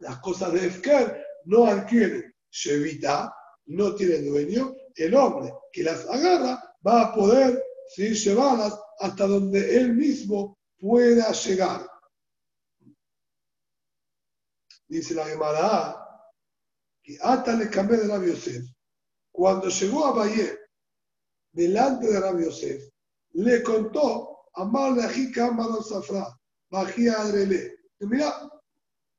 las 0.00 0.18
cosas 0.18 0.52
de 0.52 0.66
Efker 0.66 1.24
no 1.46 1.64
adquieren 1.64 2.34
Shevitá, 2.50 3.34
no 3.64 3.94
tiene 3.94 4.28
dueño. 4.28 4.74
El 4.94 5.14
hombre 5.14 5.54
que 5.72 5.84
las 5.84 6.06
agarra 6.06 6.62
va 6.86 7.00
a 7.00 7.14
poder 7.14 7.64
¿sí? 7.88 8.12
llevarlas 8.12 8.78
hasta 8.98 9.26
donde 9.26 9.78
él 9.78 9.94
mismo 9.94 10.58
pueda 10.78 11.32
llegar. 11.32 11.88
Dice 14.86 15.14
la 15.14 15.24
Gemara 15.24 15.96
que 17.02 17.16
hasta 17.22 17.54
le 17.54 17.70
cambié 17.70 17.96
de 17.96 18.08
Rabbi 18.08 18.28
Yosef. 18.32 18.66
Cuando 19.32 19.68
llegó 19.68 20.06
a 20.06 20.12
Valle, 20.12 20.58
delante 21.54 22.08
de 22.12 22.20
Rabbi 22.20 22.44
Yosef, 22.44 22.90
le 23.32 23.62
contó 23.62 24.38
a 24.54 24.64
Malajika 24.64 25.56
Safra, 25.82 26.38
Bajía 26.70 27.20
Adrele. 27.20 27.76
Mira, 28.00 28.32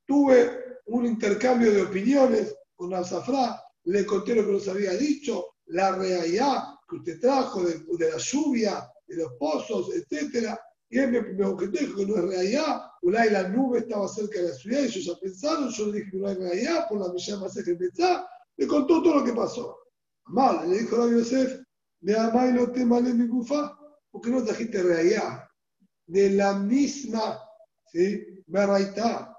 tuve 0.05 0.79
un 0.87 1.05
intercambio 1.05 1.71
de 1.71 1.81
opiniones 1.81 2.55
con 2.75 2.93
Al-Safra, 2.93 3.61
le 3.85 4.05
conté 4.05 4.35
lo 4.35 4.45
que 4.45 4.51
nos 4.51 4.67
había 4.67 4.93
dicho, 4.93 5.45
la 5.67 5.95
realidad 5.95 6.63
que 6.87 6.97
usted 6.97 7.19
trajo 7.19 7.63
de, 7.63 7.83
de 7.97 8.11
la 8.11 8.17
lluvia, 8.17 8.87
de 9.07 9.15
los 9.17 9.33
pozos, 9.39 9.89
etcétera. 9.93 10.59
Y 10.89 10.99
él 10.99 11.11
me, 11.11 11.21
me 11.21 11.45
objetó 11.45 11.95
que 11.95 12.05
no 12.05 12.15
es 12.15 12.23
realidad. 12.23 12.81
Ulay 13.01 13.31
la 13.31 13.47
nube 13.49 13.79
estaba 13.79 14.07
cerca 14.07 14.39
de 14.39 14.49
la 14.49 14.53
ciudad, 14.53 14.81
y 14.81 14.85
ellos 14.85 15.05
ya 15.05 15.13
pensaron, 15.19 15.69
yo 15.69 15.85
le 15.87 15.99
dije 15.99 16.11
que 16.11 16.17
no 16.17 16.29
es 16.29 16.37
realidad, 16.37 16.87
por 16.87 16.99
la 16.99 17.11
misión 17.11 17.39
más 17.39 17.53
que 17.53 17.75
pensar. 17.75 18.25
Le 18.57 18.67
contó 18.67 19.01
todo 19.01 19.19
lo 19.19 19.23
que 19.23 19.33
pasó. 19.33 19.77
Mal, 20.25 20.69
le 20.69 20.79
dijo 20.79 21.01
a 21.01 21.09
Yosef, 21.09 21.64
me 22.05 22.13
amá 22.13 22.47
y 22.47 22.53
no 22.53 22.71
te 22.71 22.85
malé 22.85 23.15
mi 23.15 23.25
gufa, 23.25 23.75
porque 24.11 24.29
no 24.29 24.43
trajiste 24.43 24.83
realidad. 24.83 25.43
De 26.05 26.29
la 26.29 26.53
misma, 26.53 27.41
¿sí? 27.87 28.43
Beraitá. 28.45 29.35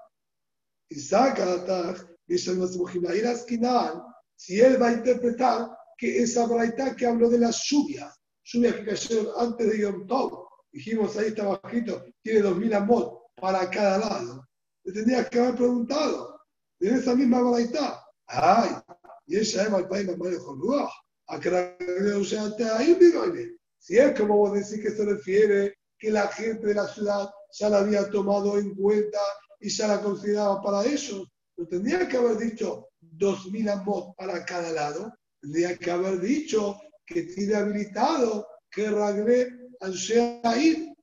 Y 0.89 0.99
saca 0.99 1.45
si 4.35 4.59
él 4.59 4.81
va 4.81 4.87
a 4.89 4.93
interpretar 4.93 5.69
que 5.97 6.21
esa 6.21 6.45
braita 6.45 6.93
que 6.93 7.05
habló 7.05 7.29
de 7.29 7.39
las 7.39 7.63
lluvias, 7.63 8.19
lluvias 8.43 8.75
que 8.75 8.85
cayeron 8.85 9.27
antes 9.37 9.69
de 9.69 9.79
Yom 9.79 10.05
Tov, 10.05 10.49
dijimos 10.69 11.15
ahí 11.15 11.27
está 11.27 11.45
bajito, 11.47 12.03
tiene 12.21 12.41
2000 12.41 12.73
amot 12.73 13.21
para 13.35 13.69
cada 13.69 13.97
lado. 13.97 14.45
Le 14.83 14.91
tendrías 14.91 15.29
que 15.29 15.39
haber 15.39 15.55
preguntado, 15.55 16.41
en 16.81 16.95
esa 16.95 17.15
misma 17.15 17.41
baraita, 17.41 18.03
ay, 18.27 18.71
y 19.25 19.37
ella 19.37 19.63
es 19.63 19.73
el 19.73 19.87
país 19.87 20.05
de 20.05 20.17
a 21.27 21.39
que 21.39 21.51
la 21.51 21.77
Si 23.79 23.97
es 23.97 24.19
como 24.19 24.37
vos 24.37 24.53
decís 24.53 24.81
que 24.81 24.91
se 24.91 25.05
refiere 25.05 25.75
que 25.97 26.11
la 26.11 26.27
gente 26.27 26.67
de 26.67 26.75
la 26.75 26.87
ciudad 26.87 27.29
ya 27.51 27.69
la 27.69 27.79
había 27.79 28.09
tomado 28.09 28.57
en 28.57 28.75
cuenta 28.75 29.19
y 29.59 29.69
ya 29.69 29.87
la 29.87 30.01
consideraba 30.01 30.61
para 30.61 30.85
ellos, 30.85 31.27
no 31.57 31.67
tendría 31.67 32.07
que 32.07 32.17
haber 32.17 32.37
dicho 32.37 32.89
2.000 33.01 33.69
amot 33.69 34.15
para 34.15 34.45
cada 34.45 34.71
lado, 34.71 35.13
tendría 35.41 35.77
que 35.77 35.89
haber 35.89 36.19
dicho 36.19 36.79
que 37.05 37.23
tiene 37.23 37.55
habilitado 37.55 38.47
que 38.69 38.89
Ragré 38.91 39.49
ir 40.59 40.93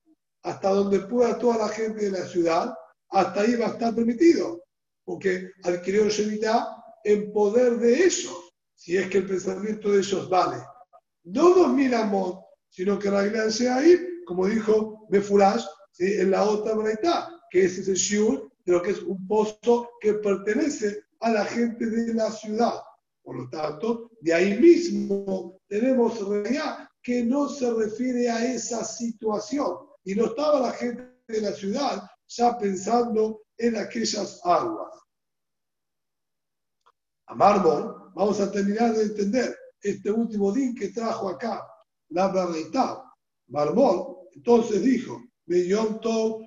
hasta 0.43 0.71
donde 0.71 1.01
pueda 1.01 1.39
toda 1.39 1.59
la 1.59 1.69
gente 1.69 2.05
de 2.05 2.11
la 2.11 2.27
ciudad, 2.27 2.75
hasta 3.11 3.41
ahí 3.41 3.57
va 3.57 3.67
a 3.67 3.71
estar 3.71 3.95
permitido, 3.95 4.63
porque 5.05 5.51
adquirió 5.63 6.09
Shemitah 6.09 6.69
en 7.05 7.33
poder 7.33 7.79
de 7.79 8.05
ellos, 8.05 8.44
si 8.85 8.99
es 8.99 9.09
que 9.09 9.17
el 9.17 9.27
pensamiento 9.27 9.91
de 9.91 10.01
ellos 10.01 10.29
vale. 10.29 10.63
No 11.23 11.55
dos 11.55 11.71
mil 11.71 11.95
amot, 11.95 12.45
sino 12.69 12.99
que 12.99 13.09
Raglan 13.09 13.51
ir 13.83 14.25
como 14.27 14.47
dijo 14.47 15.07
Befurash 15.09 15.65
en 15.99 16.31
la 16.31 16.45
otra 16.45 16.75
braita, 16.75 17.31
que 17.51 17.65
es 17.65 17.79
ese 17.79 17.95
shiur 17.95 18.53
de 18.67 18.73
lo 18.73 18.83
que 18.83 18.91
es 18.91 19.01
un 19.01 19.27
pozo 19.27 19.89
que 20.03 20.13
pertenece 20.15 21.03
a 21.21 21.31
la 21.31 21.47
gente 21.47 21.87
de 21.87 22.13
la 22.13 22.31
ciudad. 22.31 22.75
Por 23.23 23.37
lo 23.37 23.49
tanto, 23.49 24.11
de 24.21 24.35
ahí 24.35 24.59
mismo 24.59 25.59
tenemos 25.67 26.21
realidad 26.29 26.87
que 27.03 27.25
no 27.25 27.49
se 27.49 27.73
refiere 27.73 28.29
a 28.29 28.53
esa 28.53 28.85
situación. 28.85 29.79
Y 30.05 30.15
no 30.15 30.27
estaba 30.27 30.61
la 30.61 30.73
gente 30.73 31.11
de 31.27 31.41
la 31.41 31.53
ciudad 31.53 32.03
ya 32.29 32.59
pensando 32.59 33.45
en 33.57 33.77
aquellas 33.77 34.45
aguas. 34.45 34.93
A 37.27 37.35
Mármol, 37.35 38.04
vamos 38.15 38.41
a 38.41 38.51
terminar 38.51 38.95
de 38.95 39.05
entender 39.05 39.57
este 39.81 40.11
último 40.11 40.53
din 40.53 40.75
que 40.75 40.89
trajo 40.89 41.29
acá, 41.29 41.63
la 42.11 42.29
verdad. 42.29 42.99
Mármol, 43.49 44.29
entonces 44.35 44.83
dijo, 44.83 45.23
me 45.47 45.59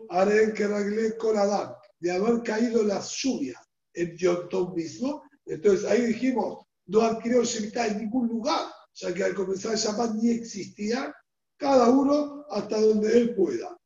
haré 0.09 0.53
que 0.53 0.67
regle 0.67 1.15
Adán, 1.35 1.73
de 1.99 2.11
haber 2.11 2.41
caído 2.41 2.83
las 2.83 3.11
lluvias 3.11 3.61
en 3.93 4.17
Yom 4.17 4.73
mismo. 4.75 5.23
Entonces 5.45 5.85
ahí 5.85 6.07
dijimos, 6.07 6.65
no 6.87 7.01
adquirió 7.01 7.43
Shemitah 7.43 7.87
en 7.87 7.99
ningún 7.99 8.27
lugar 8.27 8.67
ya 8.99 9.13
que 9.13 9.23
al 9.23 9.35
comenzar 9.35 9.73
el 9.73 9.77
Shabbat 9.77 10.15
ni 10.15 10.31
existía, 10.31 11.13
cada 11.57 11.89
uno 11.89 12.45
hasta 12.49 12.81
donde 12.81 13.15
él 13.15 13.35
pueda. 13.35 13.69